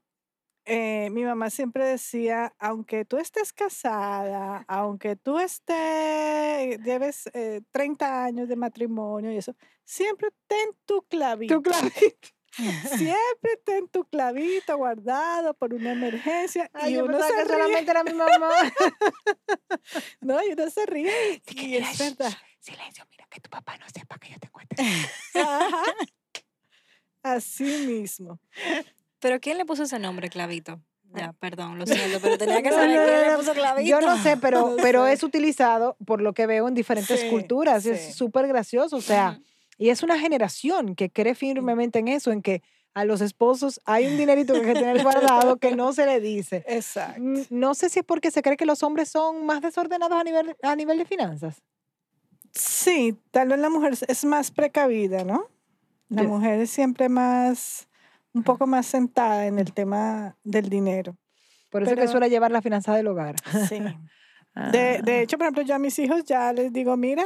eh, 0.66 1.10
mi 1.12 1.24
mamá 1.24 1.50
siempre 1.50 1.86
decía, 1.86 2.54
aunque 2.60 3.06
tú 3.06 3.18
estés 3.18 3.52
casada, 3.54 4.64
aunque 4.68 5.16
tú 5.16 5.40
estés, 5.40 6.80
lleves 6.84 7.30
eh, 7.34 7.62
30 7.72 8.24
años 8.24 8.48
de 8.48 8.56
matrimonio 8.56 9.32
y 9.32 9.38
eso, 9.38 9.56
siempre 9.84 10.30
ten 10.48 10.70
tu 10.86 11.02
clavito. 11.04 11.56
tu 11.56 11.62
clavito. 11.64 12.30
Siempre 12.98 13.58
ten 13.66 13.88
tu 13.88 14.04
clavito 14.06 14.76
guardado 14.78 15.54
por 15.54 15.74
una 15.74 15.92
emergencia. 15.94 16.70
Ay, 16.74 16.94
y 16.94 16.96
yo 16.98 17.06
uno 17.06 17.20
se 17.22 17.28
que 17.34 17.44
ríe, 17.44 17.54
solamente 17.54 17.92
era 17.92 18.04
mi 18.04 18.14
mamá. 18.14 18.50
no, 20.22 20.44
y 20.44 20.52
uno 20.52 20.70
se 20.70 20.86
ríe. 20.86 21.42
Y 21.56 21.78
es 21.78 21.98
verdad. 21.98 22.32
Silencio, 22.60 23.06
mira, 23.10 23.26
que 23.30 23.40
tu 23.40 23.50
papá 23.50 23.78
no 23.78 23.86
sepa 23.94 24.18
que 24.20 24.30
yo 24.34 24.40
te 24.40 24.50
cuento. 24.50 24.76
Ajá. 25.36 25.84
Así 27.24 27.64
mismo. 27.88 28.40
Pero 29.20 29.40
¿quién 29.40 29.58
le 29.58 29.66
puso 29.66 29.84
ese 29.84 30.00
nombre, 30.00 30.30
Clavito? 30.30 30.82
Ya, 31.14 31.34
perdón, 31.34 31.78
lo 31.78 31.86
siento, 31.86 32.20
pero 32.22 32.38
tenía 32.38 32.62
que 32.64 32.70
No, 32.70 32.76
saber 32.76 32.90
no, 32.92 33.04
quién 33.04 33.16
no, 33.16 33.22
le 33.22 33.32
no. 33.32 33.38
puso 33.38 33.54
Clavito. 33.54 33.90
Yo 33.90 34.00
no 34.02 34.18
sé, 34.24 34.38
pero, 34.38 34.70
No 34.72 34.76
pero 34.82 35.08
es 35.08 35.24
utilizado 35.24 35.98
por 36.06 36.22
lo 36.22 36.34
que 36.34 36.48
veo 36.48 36.68
en 36.68 36.74
diferentes 36.74 37.20
Sí, 37.20 37.30
culturas. 37.30 37.84
sí. 37.84 37.90
Es 37.90 38.16
súper 38.16 38.48
gracioso. 38.48 38.96
O 38.96 39.02
sea, 39.02 39.32
Ujú. 39.38 39.44
Y 39.82 39.90
es 39.90 40.04
una 40.04 40.20
generación 40.20 40.96
que 40.96 41.10
cree 41.10 41.34
firmemente 41.34 42.00
en 42.00 42.08
eso, 42.08 42.32
en 42.32 42.42
que 42.42 42.62
a 42.94 43.04
los 43.06 43.20
esposos 43.22 43.80
hay 43.86 44.06
un 44.06 44.18
dinerito 44.18 44.54
que 44.54 44.60
hay 44.60 44.66
que 44.74 44.74
tener 44.74 45.02
guardado 45.04 45.58
que 45.58 45.76
no 45.76 45.92
se 45.94 46.06
le 46.06 46.20
dice. 46.20 46.64
Exacto. 46.68 47.22
Mm, 47.22 47.40
No 47.50 47.74
sé 47.74 47.90
si 47.90 48.00
es 48.00 48.06
porque 48.06 48.30
se 48.32 48.42
cree 48.42 48.58
que 48.58 48.66
los 48.66 48.84
hombres 48.84 49.10
son 49.10 49.46
más 49.46 49.62
desordenados 49.62 50.20
a 50.20 50.24
nivel, 50.24 50.56
a 50.62 50.76
nivel 50.76 50.98
de 51.00 51.06
finanzas. 51.06 51.62
Sí, 52.54 53.18
tal 53.32 53.48
vez 53.50 53.60
la 53.60 53.70
mujer 53.70 53.94
es- 54.08 54.26
más 54.26 54.52
precavida, 54.52 55.24
¿no? 55.24 55.48
La 56.10 56.24
mujer 56.24 56.60
es 56.60 56.70
siempre 56.70 57.08
más, 57.08 57.88
un 58.34 58.44
poco 58.44 58.68
más 58.68 58.86
sentada 58.86 59.48
en 59.48 59.58
el 59.60 59.72
tema 59.74 60.36
del 60.44 60.68
dinero. 60.70 61.16
Por 61.70 61.84
eso 61.84 61.94
es 61.94 62.00
que 62.00 62.08
suele 62.10 62.30
llevar 62.30 62.52
la 62.52 62.62
finanza 62.62 62.94
del 62.96 63.08
hogar. 63.08 63.36
Sí. 63.70 63.80
De, 64.74 64.98
Ah. 65.00 65.02
de 65.02 65.22
hecho, 65.22 65.38
por 65.38 65.46
ejemplo, 65.46 65.64
yo 65.64 65.76
a 65.76 65.80
mis 65.80 65.98
hijos 65.98 66.26
ya 66.26 66.52
les 66.52 66.74
digo, 66.74 66.98
mira, 66.98 67.26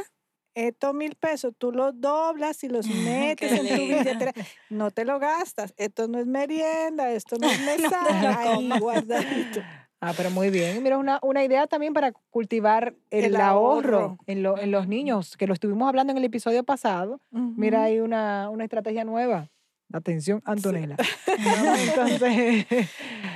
estos 0.56 0.94
mil 0.94 1.14
pesos, 1.14 1.52
tú 1.56 1.70
los 1.70 2.00
doblas 2.00 2.64
y 2.64 2.68
los 2.68 2.86
metes 2.88 3.52
en 3.52 3.68
tu 3.68 3.74
billetera. 3.74 4.32
No 4.70 4.90
te 4.90 5.04
lo 5.04 5.20
gastas. 5.20 5.72
Esto 5.76 6.08
no 6.08 6.18
es 6.18 6.26
merienda, 6.26 7.12
esto 7.12 7.36
no 7.38 7.46
es 7.48 7.60
No 7.60 7.66
mesada. 7.66 8.54
comas. 8.54 8.80
guardadito. 8.80 9.60
Ah, 10.00 10.12
pero 10.16 10.30
muy 10.30 10.50
bien. 10.50 10.82
Mira, 10.82 10.98
una, 10.98 11.18
una 11.22 11.42
idea 11.44 11.66
también 11.66 11.92
para 11.94 12.12
cultivar 12.30 12.94
el, 13.10 13.24
El 13.26 13.36
ahorro, 13.36 13.98
ahorro. 13.98 14.18
en, 14.26 14.42
lo- 14.42 14.58
en 14.58 14.70
los 14.70 14.88
niños, 14.88 15.36
que 15.36 15.46
lo 15.46 15.54
estuvimos 15.54 15.88
hablando 15.88 16.10
en 16.12 16.18
el 16.18 16.24
episodio 16.24 16.64
pasado. 16.64 17.20
Mira, 17.30 17.78
Ujú. 17.78 17.86
hay 17.86 18.00
una, 18.00 18.50
una 18.50 18.64
estrategia 18.64 19.04
nueva. 19.04 19.48
Atención, 19.92 20.42
Antonella. 20.44 20.96
¿no? 20.98 21.74
Entonces, 21.76 22.66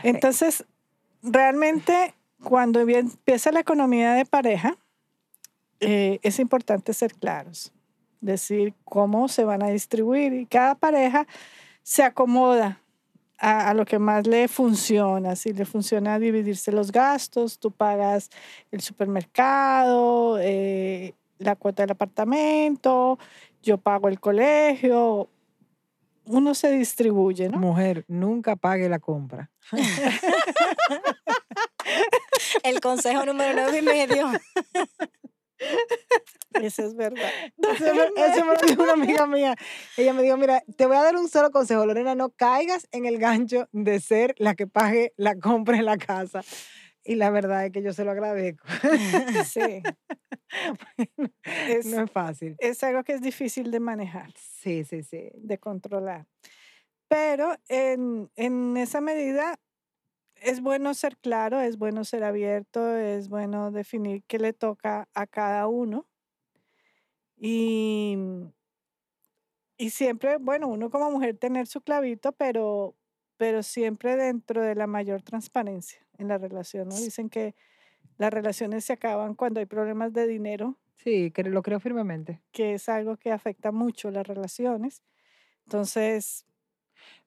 Entonces, 0.03 0.65
realmente, 1.23 2.15
cuando 2.43 2.81
empieza 2.81 3.53
la 3.53 3.61
economía 3.61 4.13
de 4.15 4.25
pareja, 4.27 4.77
eh, 5.81 6.19
es 6.23 6.39
importante 6.39 6.95
ser 6.95 7.15
claros, 7.15 7.73
decir 8.21 8.75
cómo 8.85 9.29
se 9.29 9.45
van 9.45 9.63
a 9.63 9.69
distribuir 9.69 10.33
y 10.35 10.47
cada 10.47 10.75
pareja 10.75 11.27
se 11.83 12.03
acomoda 12.03 12.83
a, 13.39 13.71
a 13.71 13.75
lo 13.75 13.87
que 13.87 13.99
más 13.99 14.27
le 14.27 14.49
funciona. 14.49 15.37
Si 15.37 15.53
le 15.53 15.65
funciona 15.65 16.19
dividirse 16.19 16.71
los 16.71 16.93
gastos, 16.93 17.59
tú 17.59 17.71
pagas 17.71 18.31
el 18.71 18.81
supermercado, 18.81 20.39
eh, 20.39 21.15
la 21.39 21.57
cuota 21.57 21.83
del 21.83 21.93
apartamento, 21.93 23.19
yo 23.63 23.79
pago 23.79 24.09
el 24.09 24.21
colegio. 24.21 25.31
Uno 26.27 26.55
se 26.55 26.71
distribuye, 26.71 27.49
¿no? 27.49 27.59
mujer, 27.59 28.05
nunca 28.07 28.57
pague 28.57 28.89
la 28.89 28.99
compra. 28.99 29.51
El 32.63 32.81
consejo 32.81 33.25
número 33.27 33.53
nueve 33.55 33.79
y 33.79 33.83
medio. 33.83 34.29
Eso 36.55 36.85
es 36.85 36.95
verdad. 36.95 37.29
Eso 37.59 37.95
me, 37.95 38.23
eso 38.25 38.45
me 38.45 38.55
lo 38.55 38.61
dijo 38.67 38.83
una 38.83 38.93
amiga 38.95 39.27
mía. 39.27 39.55
Ella 39.97 40.13
me 40.13 40.23
dijo, 40.23 40.37
mira, 40.37 40.63
te 40.77 40.87
voy 40.87 40.97
a 40.97 41.03
dar 41.03 41.17
un 41.17 41.29
solo 41.29 41.51
consejo, 41.51 41.87
Lorena, 41.87 42.15
no 42.15 42.31
caigas 42.31 42.89
en 42.93 43.07
el 43.07 43.19
gancho 43.19 43.69
de 43.73 44.01
ser 44.01 44.35
la 44.39 44.55
que 44.55 44.67
pague 44.67 45.13
la 45.17 45.37
compra 45.37 45.77
en 45.79 45.85
la 45.85 45.97
casa. 45.97 46.43
Y 47.05 47.15
la 47.15 47.31
verdad 47.31 47.67
es 47.67 47.73
que 47.73 47.83
yo 47.83 47.93
se 47.93 48.05
lo 48.05 48.11
agradezco. 48.11 48.65
Sí. 49.47 49.83
Es, 51.69 51.87
No 51.87 52.03
es 52.03 52.11
fácil. 52.11 52.57
es 52.59 52.83
algo 52.83 53.05
que 53.05 53.13
es 53.15 53.21
difícil 53.23 53.71
de 53.71 53.79
manejar, 53.81 54.33
Sí, 54.37 54.83
sí, 54.85 55.03
sí. 55.05 55.31
de 55.35 55.59
controlar. 55.59 56.27
Pero 57.09 57.57
en, 57.69 58.31
en 58.37 58.77
esa 58.77 59.01
medida 59.01 59.59
es 60.41 60.61
bueno 60.63 60.95
ser 60.95 61.17
claro, 61.19 61.61
es 61.61 61.79
bueno 61.79 62.05
ser 62.05 62.25
abierto, 62.25 62.97
es 62.97 63.29
bueno 63.29 63.71
definir 63.71 64.25
qué 64.27 64.39
le 64.39 64.53
toca 64.53 65.09
a 65.15 65.27
cada 65.27 65.67
uno. 65.69 66.07
Y, 67.37 68.17
y 69.79 69.91
siempre, 69.91 70.37
bueno, 70.39 70.69
uno 70.69 70.91
como 70.91 71.11
mujer 71.11 71.39
tener 71.39 71.67
su 71.67 71.81
clavito, 71.81 72.33
pero, 72.33 72.97
pero 73.37 73.63
siempre 73.63 74.17
dentro 74.17 74.63
de 74.63 74.75
la 74.75 74.87
mayor 74.87 75.23
transparencia 75.23 76.07
en 76.19 76.29
la 76.29 76.39
relación. 76.39 76.89
¿no? 76.89 76.97
Dicen 76.97 77.31
que 77.31 77.55
las 78.19 78.33
relaciones 78.33 78.85
se 78.85 78.95
acaban 78.95 79.35
cuando 79.35 79.61
hay 79.61 79.67
problemas 79.67 80.13
de 80.13 80.27
dinero 80.27 80.79
Sí, 80.97 81.33
que 81.33 81.43
lo 81.43 81.63
creo 81.63 81.81
firmemente. 81.81 82.41
que 82.53 82.75
es 82.75 82.89
algo 82.89 83.17
que 83.17 83.33
afecta 83.33 83.73
mucho 83.73 84.11
las 84.11 84.27
relaciones. 84.27 85.03
Entonces, 85.67 86.47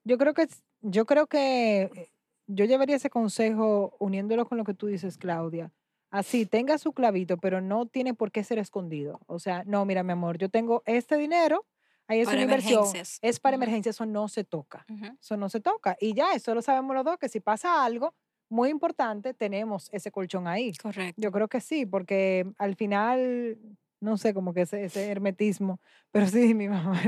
Yo 0.04 0.18
creo 0.18 0.34
que, 0.34 0.48
yo 0.82 1.06
creo 1.06 1.28
que 1.28 1.82
eh, 1.84 2.10
yo 2.48 2.66
llevaría 2.66 2.96
ese 2.96 3.10
consejo 3.10 3.96
uniéndolo 4.00 4.46
con 4.46 4.58
lo 4.58 4.64
que 4.64 4.74
tú 4.74 4.88
dices, 4.88 5.18
Claudia. 5.18 5.72
Así, 6.12 6.46
tenga 6.46 6.78
su 6.78 6.94
clavito, 6.94 7.38
pero 7.38 7.60
no 7.62 7.88
tiene 7.88 8.14
por 8.14 8.32
qué 8.32 8.44
ser 8.44 8.60
escondido. 8.60 9.20
O 9.26 9.40
sea, 9.40 9.64
no, 9.66 9.84
mira, 9.86 10.04
mi 10.04 10.12
amor, 10.12 10.38
yo 10.38 10.50
tengo 10.50 10.84
este 10.86 11.18
dinero, 11.18 11.66
ahí 12.08 12.20
es 12.20 12.28
Para 12.28 12.38
una 12.38 12.44
inversión, 12.44 12.94
es 13.22 13.40
para 13.40 13.56
Ujú. 13.56 13.64
emergencia, 13.66 13.90
eso 13.90 14.06
no 14.06 14.28
se 14.28 14.44
toca. 14.44 14.88
Eso 15.20 15.38
no 15.38 15.50
se 15.50 15.60
toca. 15.60 15.98
Y 16.00 16.14
ya, 16.14 16.34
eso 16.34 16.54
lo 16.54 16.62
sabemos 16.62 16.96
los 16.96 17.06
dos, 17.06 17.18
que 17.18 17.30
si 17.30 17.40
pasa 17.40 17.84
algo 17.84 18.14
muy 18.50 18.70
importante, 18.70 19.34
tenemos 19.34 19.90
ese 19.92 20.12
colchón 20.12 20.48
ahí. 20.48 20.74
Correcto. 20.82 21.22
Yo 21.22 21.32
creo 21.32 21.48
que 21.48 21.62
sí, 21.62 21.86
porque 21.88 22.46
al 22.60 22.76
final, 22.76 23.58
no 24.04 24.18
sé, 24.18 24.34
como 24.34 24.54
que 24.54 24.62
ese, 24.62 24.84
ese 24.84 25.10
hermetismo, 25.10 25.80
pero 26.12 26.28
sí, 26.28 26.54
mi 26.54 26.68
mamá 26.68 27.02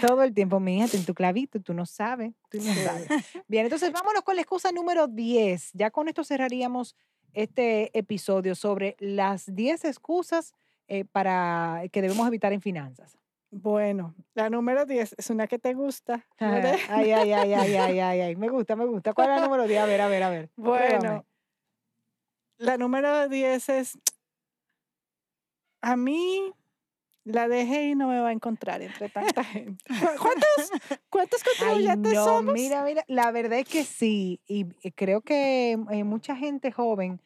todo 0.00 0.22
el 0.22 0.34
tiempo, 0.34 0.60
mía, 0.60 0.86
en 0.92 1.04
tu 1.04 1.14
clavito, 1.14 1.60
tú 1.60 1.72
no 1.72 1.86
sabes, 1.86 2.34
tú 2.50 2.58
no 2.58 2.74
sabes. 2.74 3.08
Bien, 3.48 3.64
entonces 3.64 3.92
vámonos 3.92 4.22
con 4.22 4.36
la 4.36 4.42
excusa 4.42 4.72
número 4.72 5.06
10. 5.06 5.70
Ya 5.74 5.90
con 5.90 6.08
esto 6.08 6.24
cerraríamos 6.24 6.96
este 7.32 7.96
episodio 7.96 8.54
sobre 8.54 8.96
las 8.98 9.54
10 9.54 9.84
excusas 9.84 10.54
eh, 10.88 11.04
para 11.04 11.82
que 11.92 12.02
debemos 12.02 12.26
evitar 12.26 12.52
en 12.52 12.60
finanzas. 12.60 13.18
bueno, 13.50 14.14
la 14.34 14.50
número 14.50 14.84
10 14.84 15.14
es 15.18 15.30
una 15.30 15.46
que 15.46 15.58
te 15.58 15.74
gusta. 15.74 16.26
Lore. 16.38 16.76
Ay, 16.88 17.12
ay, 17.12 17.32
ay, 17.32 17.52
ay, 17.52 17.76
ay, 17.76 17.98
ay, 17.98 18.20
ay, 18.20 18.36
me 18.36 18.48
gusta, 18.48 18.74
me 18.76 18.84
gusta. 18.84 19.12
¿Cuál 19.12 19.30
es 19.30 19.36
la 19.36 19.46
número 19.46 19.66
10? 19.66 19.80
A 19.80 19.86
ver, 19.86 20.00
a 20.00 20.08
ver, 20.08 20.22
a 20.22 20.30
ver. 20.30 20.48
pruébame. 20.54 20.98
Bueno, 20.98 21.26
la 22.58 22.78
número 22.78 23.28
10 23.28 23.68
es, 23.68 23.98
a 25.80 25.96
mí 25.96 26.52
La 27.24 27.48
DGI 27.48 27.94
no 27.96 28.08
me 28.08 28.20
va 28.20 28.28
a 28.28 28.32
encontrar 28.32 28.82
entre 28.82 29.08
tanta 29.08 29.42
gente. 29.44 29.84
¿Cu- 29.88 30.22
¿Cuántos, 30.22 30.70
cuántos 31.10 31.42
Ay, 31.42 31.48
contribuyentes 31.58 32.12
no, 32.14 32.24
somos? 32.24 32.54
mira, 32.54 32.84
mira, 32.84 33.04
la 33.08 33.30
verdad 33.32 33.58
es 33.58 33.68
que 33.68 33.84
sí, 33.84 34.40
y 34.46 34.66
y 34.82 34.90
creo 34.92 35.20
que 35.22 35.72
eh, 35.90 36.04
mucha 36.04 36.36
gente 36.36 36.70
joven 36.72 37.20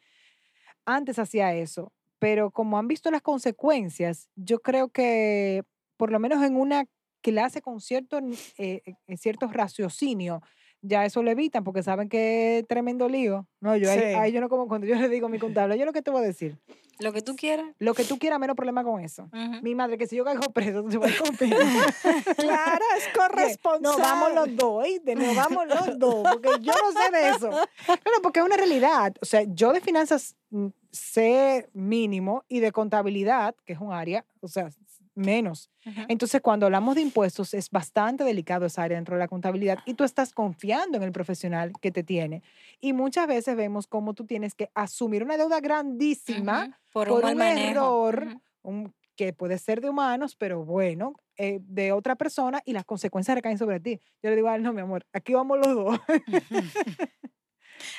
antes 0.85 1.19
hacía 1.19 1.53
eso, 1.53 1.91
pero 2.19 2.51
como 2.51 2.77
han 2.77 2.87
visto 2.87 3.11
las 3.11 3.21
consecuencias, 3.21 4.29
yo 4.35 4.59
creo 4.59 4.89
que 4.89 5.63
por 5.97 6.11
lo 6.11 6.19
menos 6.19 6.43
en 6.43 6.55
una 6.55 6.85
clase 7.21 7.61
con 7.61 7.79
cierto, 7.79 8.19
eh, 8.57 8.81
eh, 9.07 9.17
cierto 9.17 9.47
raciocinio, 9.47 10.41
ya 10.81 11.05
eso 11.05 11.21
lo 11.23 11.31
evitan 11.31 11.63
porque 11.63 11.83
saben 11.83 12.09
que 12.09 12.59
es 12.59 12.67
tremendo 12.67 13.07
lío. 13.09 13.47
No, 13.59 13.75
yo 13.77 13.89
ahí, 13.91 13.99
Sí. 13.99 14.05
ahí 14.05 14.31
yo 14.31 14.41
no 14.41 14.49
como 14.49 14.67
cuando 14.67 14.87
yo 14.87 14.95
le 14.95 15.09
digo 15.09 15.27
a 15.27 15.29
mi 15.29 15.39
contable, 15.39 15.77
yo 15.77 15.85
lo 15.85 15.93
que 15.93 16.01
te 16.01 16.11
voy 16.11 16.23
a 16.23 16.25
decir, 16.25 16.57
Lo 16.99 17.13
que 17.13 17.21
tú 17.21 17.35
quieras. 17.35 17.67
lo 17.79 17.93
que 17.93 18.03
tú 18.03 18.17
quieras, 18.19 18.39
menos 18.39 18.55
problema 18.55 18.83
con 18.83 18.99
eso. 19.01 19.23
Ujú. 19.33 19.61
Mi 19.63 19.75
madre, 19.75 19.97
que 19.97 20.07
si 20.07 20.15
yo 20.15 20.23
caigo 20.25 20.41
preso, 20.53 20.83
tú 20.83 20.91
se 20.91 20.97
va 20.97 21.07
a. 21.07 21.09
Claro, 22.37 22.83
es 22.97 23.07
corresponsable. 23.17 23.81
Nos 23.81 23.97
vamos 23.97 24.33
los 24.33 24.55
dos, 24.55 24.83
¿oíste? 24.83 25.15
Nos 25.15 25.35
vamos 25.35 25.67
los 25.67 25.99
dos, 25.99 26.23
porque 26.31 26.49
yo 26.61 26.73
no 26.73 26.91
sé 27.01 27.11
de 27.11 27.29
eso. 27.29 27.49
Claro, 27.85 28.21
porque 28.21 28.39
es 28.39 28.45
una 28.45 28.57
realidad. 28.57 29.13
O 29.21 29.25
sea, 29.25 29.43
yo 29.47 29.73
de 29.73 29.81
finanzas 29.81 30.35
mm, 30.49 30.67
sé 30.91 31.69
mínimo 31.73 32.43
y 32.47 32.59
de 32.59 32.71
contabilidad, 32.71 33.55
que 33.65 33.73
es 33.73 33.79
un 33.79 33.93
área, 33.93 34.25
o 34.41 34.47
sea, 34.47 34.69
menos. 35.15 35.69
Entonces, 36.07 36.41
cuando 36.41 36.65
hablamos 36.65 36.95
de 36.95 37.01
impuestos, 37.01 37.53
es 37.53 37.69
bastante 37.69 38.23
delicado 38.23 38.65
esa 38.65 38.83
área 38.83 38.97
dentro 38.97 39.15
de 39.15 39.19
la 39.19 39.27
contabilidad 39.27 39.79
y 39.85 39.93
tú 39.95 40.03
estás 40.03 40.33
confiando 40.33 40.97
en 40.97 41.03
el 41.03 41.11
profesional 41.11 41.73
que 41.81 41.91
te 41.91 42.03
tiene. 42.03 42.43
Y 42.79 42.93
muchas 42.93 43.27
veces 43.27 43.55
vemos 43.55 43.87
cómo 43.87 44.13
tú 44.13 44.25
tienes 44.25 44.55
que 44.55 44.69
asumir 44.73 45.23
una 45.23 45.37
deuda 45.37 45.59
grandísima. 45.59 46.79
Por, 46.93 47.07
por 47.07 47.25
un 47.25 47.31
un 47.31 47.41
error, 47.71 48.23
un- 48.63 48.93
que 49.15 49.33
puede 49.33 49.57
ser 49.57 49.81
de 49.81 49.89
humanos, 49.89 50.35
pero 50.35 50.63
bueno, 50.65 51.13
eh, 51.37 51.59
de 51.61 51.91
otra 51.91 52.15
persona 52.15 52.61
y 52.65 52.73
las 52.73 52.85
consecuencias 52.85 53.35
recaen 53.35 53.57
sobre 53.57 53.79
ti. 53.79 53.99
Yo 54.23 54.29
le 54.29 54.35
digo 54.37 54.49
no, 54.57 54.73
mi 54.73 54.81
amor, 54.81 55.05
aquí 55.13 55.33
vamos 55.33 55.57
los 55.59 55.75
dos. 55.75 55.99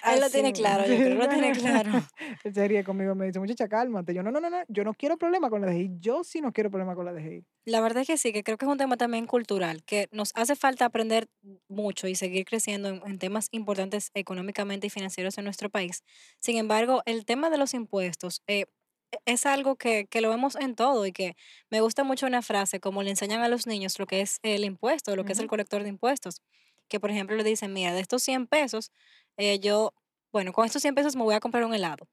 Él 0.05 0.21
lo 0.21 0.31
tiene 0.31 0.53
claro, 0.53 0.87
yo 0.87 0.97
creo 0.97 1.15
lo 1.17 1.29
tiene 1.29 1.53
claro. 1.53 1.91
Se 2.55 2.69
ríe 2.69 2.85
conmigo, 2.85 3.15
me 3.15 3.27
dice, 3.27 3.39
muchacha, 3.39 3.69
cálmate. 3.69 4.15
Yo, 4.15 4.23
no, 4.23 4.31
no, 4.31 4.41
no, 4.41 4.51
no, 4.51 4.59
yo 4.69 4.85
no 4.85 4.95
quiero 4.95 5.17
problema 5.17 5.51
con 5.51 5.61
la 5.61 5.69
DGI. 5.69 5.91
Yo 6.01 6.25
sí 6.25 6.41
no 6.41 6.53
quiero 6.53 6.71
problema 6.71 6.95
con 6.95 7.05
la 7.05 7.13
DGI. 7.13 7.45
La 7.65 7.81
verdad 7.81 8.03
es 8.03 8.09
que 8.09 8.17
sí, 8.19 8.33
que 8.33 8.43
creo 8.43 8.59
que 8.59 8.65
es 8.67 8.71
un 8.71 8.79
tema 8.79 8.97
también 8.97 9.27
cultural, 9.27 9.85
que 9.85 10.09
nos 10.11 10.33
hace 10.35 10.57
falta 10.57 10.85
aprender 10.85 11.29
mucho 11.69 12.09
y 12.09 12.15
seguir 12.17 12.45
creciendo 12.45 12.89
en, 12.89 13.03
en 13.07 13.19
temas 13.19 13.49
importantes 13.53 14.11
económicamente 14.15 14.89
y 14.89 14.91
financieros 14.91 15.39
en 15.39 15.45
nuestro 15.45 15.71
país. 15.71 16.03
Sin 16.41 16.57
embargo, 16.57 17.03
el 17.07 17.25
tema 17.25 17.51
de 17.51 17.59
los 17.59 17.73
impuestos 17.75 18.43
eh, 18.49 18.65
e- 19.13 19.19
es 19.27 19.47
algo 19.47 19.77
que, 19.77 20.07
que 20.07 20.21
lo 20.21 20.29
vemos 20.31 20.57
en 20.57 20.75
todo 20.75 21.07
y 21.07 21.13
que 21.13 21.35
me 21.71 21.81
gusta 21.81 22.03
mucho 22.05 22.27
una 22.27 22.43
frase, 22.43 22.81
como 22.81 23.03
le 23.03 23.11
enseñan 23.11 23.43
a 23.43 23.49
los 23.49 23.67
niños 23.67 23.99
lo 23.99 24.07
que 24.07 24.21
es 24.23 24.39
el 24.43 24.65
impuesto, 24.65 25.15
lo 25.17 25.25
que 25.25 25.33
es 25.33 25.39
el 25.39 25.47
colector 25.47 25.83
de 25.85 25.89
impuestos, 25.91 26.43
que 26.89 27.01
por 27.01 27.11
ejemplo 27.11 27.37
le 27.37 27.45
dicen, 27.45 27.73
mira, 27.73 27.93
de 27.95 28.01
estos 28.01 28.23
100 28.23 28.47
pesos, 28.47 28.91
eh, 29.37 29.59
yo, 29.59 29.93
bueno, 30.33 30.53
con 30.53 30.67
estos 30.67 30.83
100 30.83 30.95
pesos 30.95 31.17
me 31.17 31.23
voy 31.23 31.35
a 31.35 31.41
comprar 31.41 31.65
un 31.65 31.75
helado. 31.75 32.07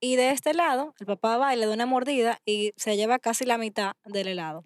Y 0.00 0.16
de 0.16 0.30
este 0.30 0.54
lado, 0.54 0.94
el 0.98 1.06
papá 1.06 1.36
va 1.36 1.54
y 1.54 1.58
le 1.58 1.66
da 1.66 1.74
una 1.74 1.86
mordida 1.86 2.38
y 2.44 2.72
se 2.76 2.96
lleva 2.96 3.18
casi 3.18 3.44
la 3.44 3.58
mitad 3.58 3.92
del 4.04 4.28
helado. 4.28 4.62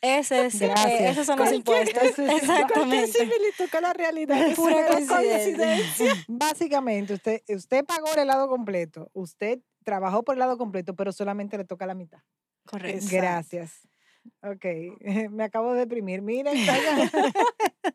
Ese 0.00 0.46
es, 0.46 0.60
eh, 0.60 0.72
esos 1.08 1.26
son 1.26 1.38
los 1.40 1.52
impuestos. 1.52 2.18
Exactamente. 2.18 3.08
similitud 3.08 3.68
con 3.70 3.82
la 3.82 3.92
realidad 3.92 4.40
es 4.46 4.54
Pura 4.54 4.86
coincidencia. 4.86 6.14
Básicamente, 6.28 7.14
usted, 7.14 7.42
usted 7.48 7.84
pagó 7.84 8.06
el 8.12 8.20
helado 8.20 8.48
completo, 8.48 9.10
usted 9.12 9.58
trabajó 9.82 10.22
por 10.22 10.36
el 10.36 10.42
helado 10.42 10.56
completo, 10.56 10.94
pero 10.94 11.10
solamente 11.10 11.58
le 11.58 11.64
toca 11.64 11.84
la 11.84 11.94
mitad. 11.94 12.20
Correcto. 12.64 12.96
Exacto. 12.96 13.16
Gracias. 13.16 13.88
Ok, 14.42 14.64
me 15.30 15.44
acabo 15.44 15.72
de 15.72 15.80
deprimir. 15.80 16.22
Miren. 16.22 16.54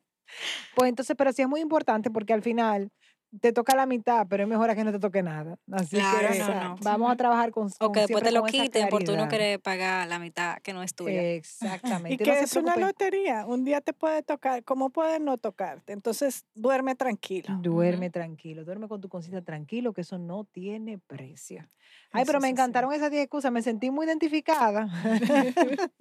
pues 0.76 0.90
entonces, 0.90 1.16
pero 1.18 1.32
sí 1.32 1.42
es 1.42 1.48
muy 1.48 1.62
importante 1.62 2.12
porque 2.12 2.34
al 2.34 2.42
final 2.42 2.92
te 3.42 3.52
toca 3.52 3.76
la 3.76 3.86
mitad, 3.86 4.28
pero 4.30 4.44
es 4.44 4.50
mejor 4.50 4.70
a 4.70 4.76
que 4.76 4.84
no 4.84 4.92
te 4.92 5.00
toque 5.00 5.24
nada. 5.24 5.58
Así 5.72 5.96
Claro, 5.98 6.30
que 6.32 6.40
no, 6.40 6.70
no. 6.70 6.76
vamos 6.82 7.12
a 7.12 7.16
trabajar 7.16 7.52
con 7.52 7.70
O 7.80 7.92
que 7.92 8.02
después 8.02 8.24
te 8.24 8.32
lo 8.32 8.44
quiten 8.44 8.90
por 8.90 9.04
tú 9.04 9.16
no 9.16 9.28
querer 9.28 9.60
pagar 9.60 10.08
la 10.08 10.20
mitad 10.20 10.58
que 10.62 10.74
no 10.74 10.84
es 10.84 10.94
tuya. 10.94 11.22
Exactamente. 11.34 12.14
Y 12.14 12.18
que 12.18 12.40
es 12.40 12.56
una 12.56 12.76
lotería. 12.76 13.46
Un 13.46 13.64
día 13.64 13.82
te 13.82 13.94
puede 13.94 14.22
tocar, 14.24 14.64
¿cómo 14.64 14.90
puede 14.90 15.20
no 15.20 15.38
tocarte? 15.38 15.94
Entonces, 15.94 16.46
duerme 16.54 16.96
tranquilo. 16.96 17.58
Duerme 17.62 18.10
tranquilo, 18.10 18.64
duerme 18.66 18.88
con 18.88 19.02
tu 19.02 19.10
conciencia 19.10 19.44
tranquilo, 19.44 19.94
que 19.94 20.02
eso 20.02 20.18
no 20.18 20.44
tiene 20.46 21.00
precio. 21.00 21.68
Ay, 22.12 22.22
Eso 22.24 22.28
pero 22.28 22.40
me 22.40 22.50
encantaron 22.50 22.94
esas 22.94 23.10
10 23.10 23.24
excusas, 23.24 23.52
me 23.52 23.62
sentí 23.62 23.90
muy 23.90 24.06
identificada. 24.06 24.88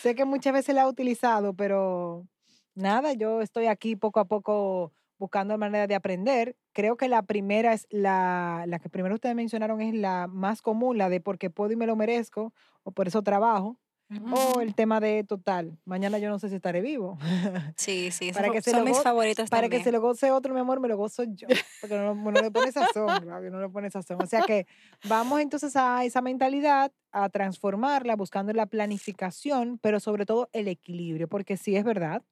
sé 0.00 0.14
que 0.14 0.24
muchas 0.24 0.52
veces 0.52 0.74
la 0.74 0.82
he 0.82 0.86
utilizado, 0.86 1.54
pero 1.54 2.26
nada, 2.74 3.12
yo 3.12 3.40
estoy 3.42 3.66
aquí 3.66 3.96
poco 3.96 4.20
a 4.20 4.24
poco 4.24 4.92
buscando 5.18 5.56
manera 5.58 5.86
de 5.86 5.94
aprender. 5.94 6.56
Creo 6.72 6.96
que 6.96 7.08
la 7.08 7.22
primera 7.22 7.72
es 7.72 7.86
la, 7.90 8.64
la 8.66 8.78
que 8.78 8.88
primero 8.88 9.14
ustedes 9.16 9.34
mencionaron 9.34 9.80
es 9.80 9.94
la 9.94 10.26
más 10.28 10.62
común, 10.62 10.96
la 10.98 11.08
de 11.08 11.20
porque 11.20 11.50
puedo 11.50 11.72
y 11.72 11.76
me 11.76 11.86
lo 11.86 11.96
merezco, 11.96 12.52
o 12.84 12.92
por 12.92 13.08
eso 13.08 13.22
trabajo, 13.22 13.78
Ujú. 14.10 14.34
o 14.34 14.60
el 14.62 14.74
tema 14.74 15.00
de 15.00 15.22
total, 15.22 15.78
mañana 15.84 16.16
yo 16.18 16.30
no 16.30 16.38
sé 16.38 16.48
si 16.48 16.54
estaré 16.54 16.80
vivo. 16.80 17.18
Sí, 17.76 18.10
sí, 18.10 18.32
para 18.32 18.50
que 18.50 18.62
se 18.62 18.70
son 18.70 18.80
lo 18.80 18.86
mis 18.86 19.00
favoritas 19.02 19.50
Para 19.50 19.62
también. 19.62 19.80
que 19.82 19.84
se 19.84 19.92
lo 19.92 20.00
goce 20.00 20.30
otro, 20.30 20.54
mi 20.54 20.60
amor, 20.60 20.80
me 20.80 20.88
lo 20.88 20.96
gozo 20.96 21.24
yo. 21.24 21.46
Porque 21.80 21.96
no, 21.96 22.14
no 22.14 22.30
le 22.30 22.50
pone 22.50 22.72
sazón, 22.72 23.26
no 23.26 23.60
le 23.60 23.68
pone 23.68 23.90
sazón. 23.90 24.20
O 24.22 24.26
sea 24.26 24.42
que 24.42 24.66
vamos 25.04 25.40
entonces 25.40 25.76
a 25.76 26.04
esa 26.04 26.20
mentalidad, 26.22 26.90
a 27.12 27.28
transformarla, 27.28 28.16
buscando 28.16 28.52
la 28.52 28.66
planificación, 28.66 29.78
pero 29.82 30.00
sobre 30.00 30.26
todo 30.26 30.48
el 30.52 30.68
equilibrio, 30.68 31.28
porque 31.28 31.56
sí 31.56 31.76
es 31.76 31.84
verdad, 31.84 32.22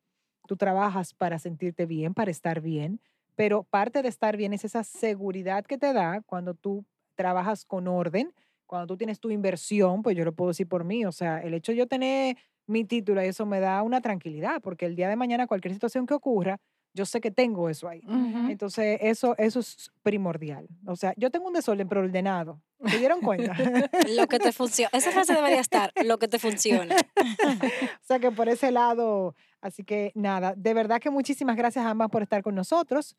tú 0.46 0.56
trabajas 0.56 1.14
para 1.14 1.38
sentirte 1.38 1.86
bien, 1.86 2.14
para 2.14 2.30
estar 2.30 2.60
bien, 2.60 3.00
pero 3.34 3.64
parte 3.64 4.02
de 4.02 4.08
estar 4.08 4.36
bien 4.36 4.52
es 4.52 4.64
esa 4.64 4.82
seguridad 4.84 5.64
que 5.64 5.78
te 5.78 5.92
da 5.92 6.22
cuando 6.22 6.54
tú 6.54 6.84
trabajas 7.14 7.64
con 7.64 7.88
orden, 7.88 8.32
cuando 8.66 8.86
tú 8.86 8.96
tienes 8.96 9.20
tu 9.20 9.30
inversión, 9.30 10.02
pues 10.02 10.16
yo 10.16 10.24
lo 10.24 10.32
puedo 10.32 10.48
decir 10.48 10.68
por 10.68 10.84
mí, 10.84 11.04
o 11.04 11.12
sea, 11.12 11.40
el 11.40 11.54
hecho 11.54 11.72
de 11.72 11.78
yo 11.78 11.86
tener 11.86 12.36
mi 12.66 12.84
título, 12.84 13.20
eso 13.20 13.46
me 13.46 13.60
da 13.60 13.82
una 13.82 14.00
tranquilidad, 14.00 14.60
porque 14.60 14.86
el 14.86 14.96
día 14.96 15.08
de 15.08 15.16
mañana 15.16 15.46
cualquier 15.46 15.72
situación 15.74 16.06
que 16.06 16.14
ocurra, 16.14 16.58
yo 16.94 17.04
sé 17.04 17.20
que 17.20 17.30
tengo 17.30 17.68
eso 17.68 17.88
ahí. 17.88 18.00
Entonces, 18.48 18.98
eso, 19.02 19.36
eso 19.36 19.60
es 19.60 19.92
primordial. 20.02 20.66
O 20.86 20.96
sea, 20.96 21.12
yo 21.16 21.30
tengo 21.30 21.46
un 21.46 21.52
desorden, 21.52 21.88
pero 21.88 22.00
ordenado. 22.00 22.60
¿Se 22.88 22.98
dieron 22.98 23.20
cuenta? 23.20 23.54
Lo 24.16 24.26
que 24.26 24.38
te 24.38 24.52
funciona. 24.52 24.90
Esa 24.92 25.10
frase 25.12 25.34
debería 25.34 25.60
estar, 25.60 25.92
lo 26.04 26.18
que 26.18 26.28
te 26.28 26.38
funciona. 26.38 26.94
o 27.16 28.04
sea, 28.04 28.18
que 28.18 28.30
por 28.30 28.48
ese 28.48 28.70
lado, 28.70 29.34
así 29.60 29.84
que 29.84 30.12
nada, 30.14 30.54
de 30.56 30.74
verdad 30.74 31.00
que 31.00 31.10
muchísimas 31.10 31.56
gracias 31.56 31.84
a 31.84 31.90
ambas 31.90 32.10
por 32.10 32.22
estar 32.22 32.42
con 32.42 32.54
nosotros. 32.54 33.16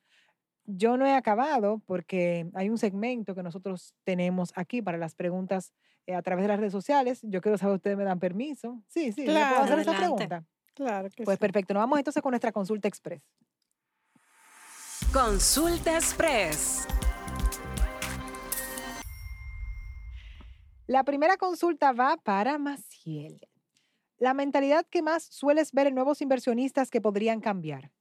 Yo 0.66 0.98
no 0.98 1.06
he 1.06 1.14
acabado 1.14 1.82
porque 1.86 2.48
hay 2.54 2.70
un 2.70 2.78
segmento 2.78 3.34
que 3.36 3.44
nosotros 3.44 3.94
tenemos 4.04 4.52
aquí 4.56 4.82
para 4.82 4.98
las 4.98 5.16
preguntas 5.16 5.72
eh, 6.08 6.16
a 6.16 6.22
través 6.22 6.44
de 6.44 6.50
las 6.50 6.60
redes 6.60 6.74
sociales. 6.74 7.20
Yo 7.24 7.42
quiero 7.42 7.58
saber, 7.58 7.76
¿ustedes 7.76 7.98
me 7.98 8.04
dan 8.04 8.20
permiso? 8.20 8.82
Sí, 8.88 9.12
sí, 9.14 9.22
¿le 9.26 9.34
puedo 9.34 9.40
Claro, 9.48 9.64
hacer 9.64 9.80
esa 9.80 9.98
pregunta? 9.98 10.44
Claro 10.74 11.10
que 11.10 11.24
Pues 11.24 11.38
sí. 11.38 11.40
perfecto, 11.42 11.74
nos 11.74 11.82
vamos 11.82 11.98
entonces 12.00 12.22
con 12.22 12.32
nuestra 12.32 12.52
consulta 12.52 12.88
express. 12.88 13.22
Consulta 15.14 15.96
Express. 15.96 16.86
La 20.88 21.04
primera 21.04 21.38
consulta 21.38 21.92
va 21.92 22.18
para 22.18 22.58
Maciel. 22.58 23.40
La 24.18 24.34
mentalidad 24.34 24.86
que 24.90 25.02
más 25.02 25.24
sueles 25.24 25.72
ver 25.74 25.88
en 25.88 25.96
nuevos 25.96 26.22
inversionistas 26.22 26.90
que 26.90 27.02
podrían 27.02 27.40
cambiar. 27.40 27.92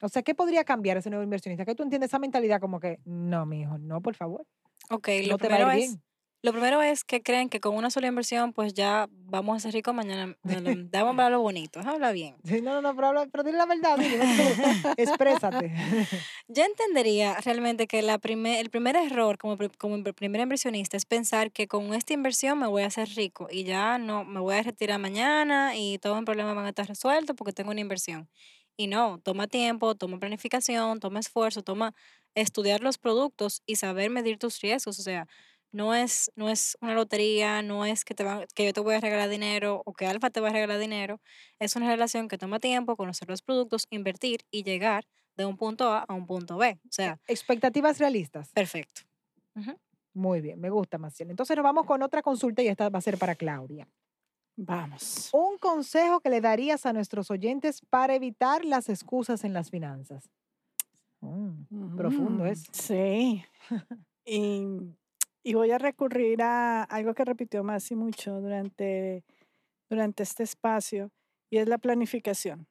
O 0.00 0.08
sea, 0.08 0.22
¿qué 0.22 0.34
podría 0.34 0.64
cambiar 0.64 0.96
ese 0.96 1.10
nuevo 1.10 1.22
inversionista? 1.22 1.66
¿Qué 1.66 1.74
tú 1.74 1.82
entiendes 1.82 2.08
esa 2.10 2.18
mentalidad 2.18 2.60
como 2.60 2.80
que, 2.80 3.00
no, 3.04 3.44
mi 3.44 3.62
hijo, 3.62 3.76
no, 3.76 4.00
por 4.00 4.14
favor, 4.14 4.46
Ok, 4.88 5.08
no 5.22 5.28
lo 5.28 5.38
te 5.38 5.48
va 5.48 5.56
a 5.56 5.58
ir 5.60 5.66
primero 5.66 5.70
es, 5.72 5.76
bien? 5.90 6.02
lo 6.42 6.52
primero 6.52 6.80
es 6.80 7.04
que 7.04 7.22
creen 7.22 7.50
que 7.50 7.60
con 7.60 7.76
una 7.76 7.90
sola 7.90 8.06
inversión, 8.06 8.54
pues 8.54 8.72
ya 8.72 9.08
vamos 9.10 9.58
a 9.58 9.60
ser 9.60 9.74
ricos 9.74 9.92
mañana. 9.92 10.34
Damos 10.42 11.16
para 11.16 11.28
lo 11.28 11.42
bonito, 11.42 11.80
habla 11.80 12.12
bien. 12.12 12.36
Sí, 12.44 12.62
no, 12.62 12.72
no, 12.72 12.80
no, 12.80 12.94
pero, 12.94 13.08
habla- 13.08 13.26
pero 13.30 13.44
dile 13.44 13.58
la 13.58 13.66
verdad, 13.66 13.98
dile, 13.98 14.18
exprésate. 14.96 15.70
Yo 16.52 16.64
entendería 16.64 17.36
realmente 17.44 17.86
que 17.86 18.02
la 18.02 18.18
primer, 18.18 18.58
el 18.58 18.70
primer 18.70 18.96
error 18.96 19.38
como, 19.38 19.56
como 19.78 20.02
primer 20.02 20.40
inversionista 20.40 20.96
es 20.96 21.06
pensar 21.06 21.52
que 21.52 21.68
con 21.68 21.94
esta 21.94 22.12
inversión 22.12 22.58
me 22.58 22.66
voy 22.66 22.82
a 22.82 22.86
hacer 22.86 23.08
rico 23.10 23.46
y 23.48 23.62
ya 23.62 23.98
no 23.98 24.24
me 24.24 24.40
voy 24.40 24.56
a 24.56 24.62
retirar 24.64 24.98
mañana 24.98 25.76
y 25.76 25.98
todos 25.98 26.16
mis 26.16 26.24
problemas 26.24 26.56
van 26.56 26.64
a 26.66 26.70
estar 26.70 26.88
resueltos 26.88 27.36
porque 27.36 27.52
tengo 27.52 27.70
una 27.70 27.80
inversión. 27.80 28.28
Y 28.76 28.88
no, 28.88 29.20
toma 29.22 29.46
tiempo, 29.46 29.94
toma 29.94 30.18
planificación, 30.18 30.98
toma 30.98 31.20
esfuerzo, 31.20 31.62
toma 31.62 31.94
estudiar 32.34 32.80
los 32.80 32.98
productos 32.98 33.62
y 33.64 33.76
saber 33.76 34.10
medir 34.10 34.36
tus 34.38 34.60
riesgos. 34.60 34.98
O 34.98 35.02
sea, 35.02 35.28
no 35.70 35.94
es, 35.94 36.32
no 36.34 36.50
es 36.50 36.76
una 36.80 36.94
lotería, 36.94 37.62
no 37.62 37.84
es 37.84 38.04
que, 38.04 38.14
te 38.14 38.24
van, 38.24 38.44
que 38.56 38.64
yo 38.64 38.72
te 38.72 38.80
voy 38.80 38.96
a 38.96 39.00
regalar 39.00 39.28
dinero 39.28 39.82
o 39.84 39.92
que 39.92 40.06
Alfa 40.06 40.30
te 40.30 40.40
va 40.40 40.48
a 40.48 40.52
regalar 40.52 40.80
dinero. 40.80 41.20
Es 41.60 41.76
una 41.76 41.88
relación 41.88 42.26
que 42.26 42.38
toma 42.38 42.58
tiempo, 42.58 42.96
conocer 42.96 43.28
los 43.28 43.40
productos, 43.42 43.86
invertir 43.90 44.40
y 44.50 44.64
llegar 44.64 45.06
de 45.40 45.46
un 45.46 45.56
punto 45.56 45.90
A 45.92 46.00
a 46.08 46.14
un 46.14 46.26
punto 46.26 46.56
B. 46.56 46.78
O 46.84 46.88
sea, 46.92 47.18
Expectativas 47.26 47.98
realistas. 47.98 48.50
perfecto. 48.52 49.02
Muy 50.14 50.40
bien, 50.40 50.60
me 50.60 50.70
gusta, 50.70 50.98
Maciel. 50.98 51.30
Entonces 51.30 51.56
nos 51.56 51.62
vamos 51.64 51.86
con 51.86 52.02
otra 52.02 52.22
consulta 52.22 52.62
y 52.62 52.68
esta 52.68 52.88
va 52.88 52.98
a 52.98 53.02
ser 53.02 53.18
para 53.18 53.34
Claudia. 53.34 53.88
Vamos. 54.56 55.30
Un 55.32 55.56
consejo 55.58 56.20
que 56.20 56.30
le 56.30 56.40
darías 56.40 56.84
a 56.84 56.92
nuestros 56.92 57.30
oyentes 57.30 57.80
para 57.88 58.14
evitar 58.14 58.64
las 58.64 58.88
excusas 58.88 59.44
en 59.44 59.52
las 59.52 59.70
finanzas. 59.70 60.28
Mm, 61.20 61.96
profundo 61.96 62.44
Mm, 62.44 62.46
es. 62.46 62.64
Sí. 62.72 63.44
y, 64.24 64.64
y 65.42 65.54
voy 65.54 65.70
a 65.70 65.78
recurrir 65.78 66.42
a 66.42 66.82
algo 66.84 67.14
que 67.14 67.24
repitió 67.24 67.62
Masi 67.62 67.94
mucho 67.94 68.40
durante, 68.40 69.24
durante 69.88 70.22
este 70.22 70.42
espacio 70.42 71.10
y 71.50 71.58
es 71.58 71.68
la 71.68 71.78
planificación. 71.78 72.66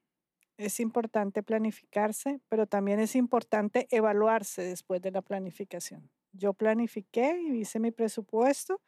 Es 0.59 0.81
importante 0.81 1.41
planificarse, 1.41 2.41
pero 2.49 2.67
también 2.67 2.99
es 2.99 3.15
importante 3.15 3.87
evaluarse 3.91 4.61
después 4.61 5.01
de 5.01 5.09
la 5.09 5.21
planificación. 5.21 6.11
Yo 6.33 6.51
planifiqué 6.53 7.39
y 7.41 7.59
hice 7.61 7.79
mi 7.79 7.91
presupuesto, 7.91 8.81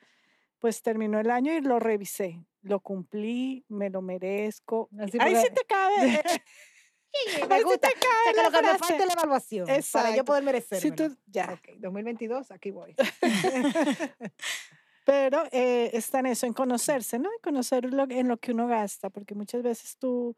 pues 0.60 0.82
terminó 0.82 1.18
el 1.22 1.32
año 1.32 1.54
y 1.54 1.62
lo 1.62 1.80
revisé. 1.80 2.46
Lo 2.62 2.82
cumplí, 2.82 3.64
me 3.70 3.90
lo 3.90 4.02
merezco. 4.02 4.90
Así 5.00 5.18
Ahí 5.22 5.34
sí 5.38 5.48
te 5.56 5.64
cabe. 5.64 5.96
eh, 7.14 7.48
me 7.48 7.58
sí 7.60 7.64
gusta. 7.64 7.88
te 7.88 7.96
O 7.96 8.02
sea, 8.02 8.34
que 8.34 8.44
lo 8.44 8.52
que 8.52 8.62
me 8.64 8.78
falta 8.78 8.98
es 8.98 9.06
la 9.06 9.14
evaluación 9.14 9.66
para 9.66 9.78
yo 9.78 9.80
Exacto. 9.80 10.26
poder 10.26 10.44
merecer. 10.44 10.82
Si 10.82 10.92
tú, 10.92 11.16
ya. 11.26 11.54
Ok, 11.54 11.78
2022, 11.78 12.52
aquí 12.52 12.72
voy. 12.72 12.94
Pero 15.06 15.46
eh, 15.54 15.90
está 15.94 16.20
en 16.20 16.26
eso, 16.26 16.46
en 16.48 16.54
conocerse, 16.54 17.18
¿no? 17.18 17.30
En 17.32 17.40
conocer 17.42 17.86
lo, 17.86 18.04
en 18.10 18.28
lo 18.28 18.36
que 18.36 18.52
uno 18.52 18.68
gasta, 18.68 19.10
porque 19.10 19.36
muchas 19.36 19.64
veces 19.64 19.96
tú 19.98 20.36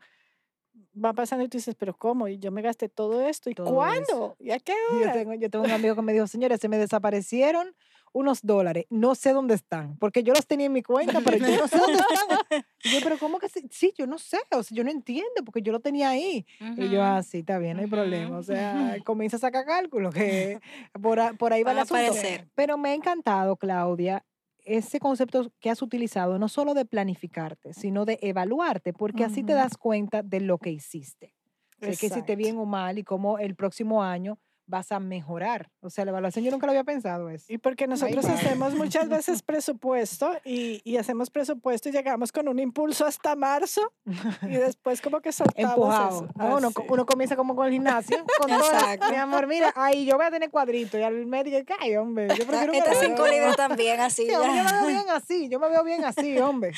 va 0.96 1.14
pasando 1.14 1.44
y 1.46 1.50
tú 1.50 1.58
dices, 1.58 1.76
pero 1.76 1.96
¿cómo? 1.96 2.28
Y 2.28 2.38
yo 2.40 2.52
me 2.52 2.62
gasté 2.62 2.90
todo 2.90 3.22
esto, 3.28 3.50
¿y 3.50 3.56
Todo 3.56 3.66
eso. 3.68 3.76
cuándo? 3.76 4.36
¿Y 4.40 4.52
a 4.52 4.60
qué 4.60 4.74
Yo 4.92 4.98
hora? 5.02 5.14
tengo, 5.14 5.34
yo 5.34 5.50
tengo 5.50 5.66
un 5.66 5.72
amigo 5.72 5.96
que 5.96 6.02
me 6.02 6.14
dijo, 6.14 6.28
señores, 6.28 6.60
se 6.60 6.70
me 6.70 6.78
desaparecieron 6.78 7.76
unos 8.16 8.42
dólares, 8.44 8.86
no 8.92 9.16
sé 9.16 9.34
dónde 9.34 9.56
están, 9.56 9.98
porque 9.98 10.22
yo 10.22 10.34
los 10.36 10.46
tenía 10.46 10.68
en 10.68 10.72
mi 10.74 10.84
cuenta, 10.84 11.20
pero 11.22 11.38
yo 11.38 11.58
no 11.58 11.68
sé 11.68 11.80
dónde 11.80 11.98
están. 12.00 12.64
Y 12.84 12.90
yo, 12.92 13.00
pero 13.04 13.18
¿cómo 13.18 13.40
que 13.40 13.50
sí? 13.50 13.68
Sí, 13.72 13.92
yo 13.98 14.06
no 14.06 14.20
sé, 14.20 14.38
o 14.52 14.62
sea, 14.62 14.76
yo 14.76 14.84
no 14.84 14.92
entiendo, 14.92 15.44
porque 15.44 15.64
yo 15.64 15.72
lo 15.72 15.80
tenía 15.80 16.10
ahí. 16.10 16.46
Y 16.78 16.90
yo, 16.90 17.02
ah, 17.02 17.24
sí, 17.24 17.40
está 17.40 17.58
bien, 17.58 17.78
no 17.78 17.82
hay 17.84 17.90
problema. 17.90 18.38
O 18.38 18.44
sea, 18.44 18.98
comienza 19.04 19.38
a 19.38 19.40
sacar 19.40 19.66
cálculo, 19.66 20.12
que 20.12 20.60
por, 21.02 21.38
por 21.38 21.54
ahí 21.54 21.64
va 21.64 21.72
el 21.72 21.78
Van 21.78 21.80
a 21.80 21.82
asunto. 21.84 22.04
aparecer. 22.04 22.48
Pero 22.54 22.78
me 22.78 22.90
ha 22.90 22.94
encantado, 22.94 23.56
Claudia, 23.58 24.24
ese 24.64 25.00
concepto 25.00 25.52
que 25.60 25.70
has 25.70 25.82
utilizado, 25.82 26.40
no 26.40 26.48
solo 26.48 26.74
de 26.74 26.86
planificarte, 26.86 27.74
sino 27.74 28.06
de 28.06 28.20
evaluarte, 28.22 28.94
porque 28.94 29.24
así 29.24 29.44
te 29.44 29.54
das 29.54 29.78
cuenta 29.78 30.24
de 30.24 30.40
lo 30.42 30.58
que 30.58 30.72
hiciste. 30.72 31.36
O 31.82 31.86
sea, 31.86 31.96
que 31.96 32.06
hiciste 32.08 32.36
bien 32.36 32.58
o 32.58 32.66
mal 32.66 32.98
y 32.98 33.04
cómo 33.04 33.40
el 33.40 33.56
próximo 33.56 34.04
año 34.04 34.40
vas 34.66 34.92
a 34.92 35.00
mejorar. 35.00 35.70
O 35.82 35.90
sea, 35.90 36.06
la 36.06 36.12
evaluación 36.12 36.46
yo 36.46 36.52
nunca 36.52 36.66
lo 36.66 36.72
había 36.72 36.84
pensado 36.84 37.30
eso. 37.30 37.46
Y 37.50 37.58
porque 37.58 37.88
nosotros 37.88 38.26
hacemos 38.26 38.76
muchas 38.76 39.10
veces 39.10 39.42
presupuesto 39.44 40.32
y, 40.46 40.82
y 40.84 40.98
hacemos 40.98 41.30
presupuesto 41.30 41.90
y 41.90 41.92
llegamos 41.92 42.32
con 42.32 42.48
un 42.48 42.60
impulso 42.60 43.06
hasta 43.06 43.36
marzo 43.36 43.94
y 44.42 44.48
después 44.56 45.02
como 45.02 45.22
que 45.22 45.32
soltamos 45.32 45.72
empujado. 45.74 46.26
eso. 46.26 46.30
¿no? 46.36 46.58
Uno, 46.58 46.72
uno 46.90 47.06
comienza 47.06 47.36
como 47.36 47.56
con 47.56 47.68
el 47.68 47.74
gimnasio, 47.74 48.26
con 48.40 48.50
Exacto. 48.52 49.10
mi 49.10 49.16
amor, 49.18 49.48
mira, 49.48 49.74
ahí 49.76 50.06
yo 50.06 50.16
voy 50.18 50.26
a 50.26 50.32
tener 50.32 50.50
cuadrito 50.50 50.98
y 50.98 51.04
al 51.04 51.26
médico, 51.26 51.74
ay, 51.80 51.96
hombre, 51.96 52.28
yo 52.30 52.46
prefiero 52.48 52.74
cuadrito". 52.74 53.00
cinco 53.02 53.28
libros 53.28 53.56
también, 53.58 54.00
así. 54.00 54.26
Sí, 54.26 54.34
hombre, 54.34 54.58
yo 54.58 54.64
me 54.64 54.72
veo 54.72 54.88
bien 54.88 55.10
así, 55.10 55.50
yo 55.50 55.60
me 55.60 55.70
veo 55.70 55.84
bien 55.84 56.06
así, 56.06 56.38
hombre. 56.40 56.72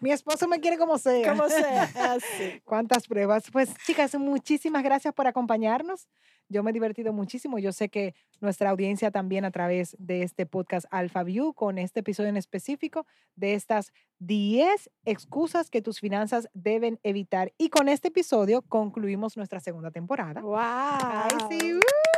Mi 0.00 0.10
esposo 0.10 0.48
me 0.48 0.60
quiere 0.60 0.78
como 0.78 0.98
sea. 0.98 1.30
Como 1.30 1.48
sea, 1.48 1.82
así. 2.12 2.60
¿Cuántas 2.64 3.06
pruebas? 3.06 3.44
Pues, 3.52 3.70
chicas, 3.86 4.14
muchísimas 4.16 4.82
gracias 4.82 5.14
por 5.14 5.26
acompañarnos. 5.26 6.08
Yo 6.48 6.62
me 6.62 6.70
he 6.70 6.72
divertido 6.72 7.12
muchísimo. 7.12 7.58
Yo 7.58 7.72
sé 7.72 7.88
que 7.88 8.14
nuestra 8.40 8.70
audiencia 8.70 9.10
también 9.10 9.44
a 9.44 9.50
través 9.50 9.96
de 9.98 10.22
este 10.22 10.46
podcast 10.46 10.86
Alpha 10.90 11.22
View, 11.22 11.54
con 11.54 11.78
este 11.78 12.00
episodio 12.00 12.28
en 12.28 12.36
específico, 12.36 13.06
de 13.36 13.54
estas 13.54 13.92
10 14.18 14.90
excusas 15.04 15.70
que 15.70 15.82
tus 15.82 16.00
finanzas 16.00 16.48
deben 16.52 16.98
evitar. 17.02 17.52
Y 17.58 17.68
con 17.70 17.88
este 17.88 18.08
episodio 18.08 18.62
concluimos 18.62 19.36
nuestra 19.36 19.60
segunda 19.60 19.90
temporada. 19.90 20.40
¡Wow! 20.40 20.58
Ay, 20.58 21.36
sí, 21.50 21.74
¡uh! 21.74 22.13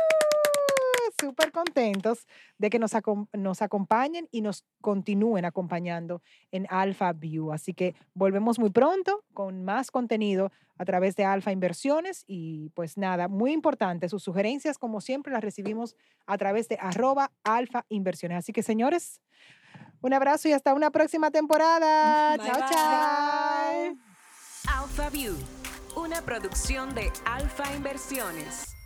Súper 1.19 1.51
contentos 1.51 2.27
de 2.57 2.69
que 2.69 2.79
nos, 2.79 2.93
acom- 2.93 3.27
nos 3.33 3.61
acompañen 3.61 4.27
y 4.31 4.41
nos 4.41 4.65
continúen 4.81 5.45
acompañando 5.45 6.21
en 6.51 6.67
Alpha 6.69 7.13
View. 7.13 7.51
Así 7.51 7.73
que 7.73 7.95
volvemos 8.13 8.59
muy 8.59 8.69
pronto 8.69 9.23
con 9.33 9.63
más 9.63 9.91
contenido 9.91 10.51
a 10.77 10.85
través 10.85 11.15
de 11.15 11.25
Alpha 11.25 11.51
Inversiones 11.51 12.23
y 12.27 12.69
pues 12.75 12.97
nada, 12.97 13.27
muy 13.27 13.51
importante, 13.51 14.09
sus 14.09 14.23
sugerencias 14.23 14.77
como 14.77 15.01
siempre 15.01 15.33
las 15.33 15.43
recibimos 15.43 15.95
a 16.27 16.37
través 16.37 16.67
de 16.69 16.77
arroba 16.79 17.31
Alfa 17.43 17.85
Inversiones. 17.89 18.37
Así 18.37 18.53
que 18.53 18.61
señores, 18.61 19.19
un 20.01 20.13
abrazo 20.13 20.47
y 20.49 20.53
hasta 20.53 20.75
una 20.75 20.91
próxima 20.91 21.31
temporada. 21.31 22.37
Bye, 22.37 22.45
chao, 22.45 22.59
bye. 22.59 22.69
chao. 22.69 23.95
Alpha 24.83 25.09
View, 25.09 25.35
una 25.95 26.21
producción 26.21 26.93
de 26.93 27.11
Alfa 27.25 27.75
Inversiones. 27.75 28.76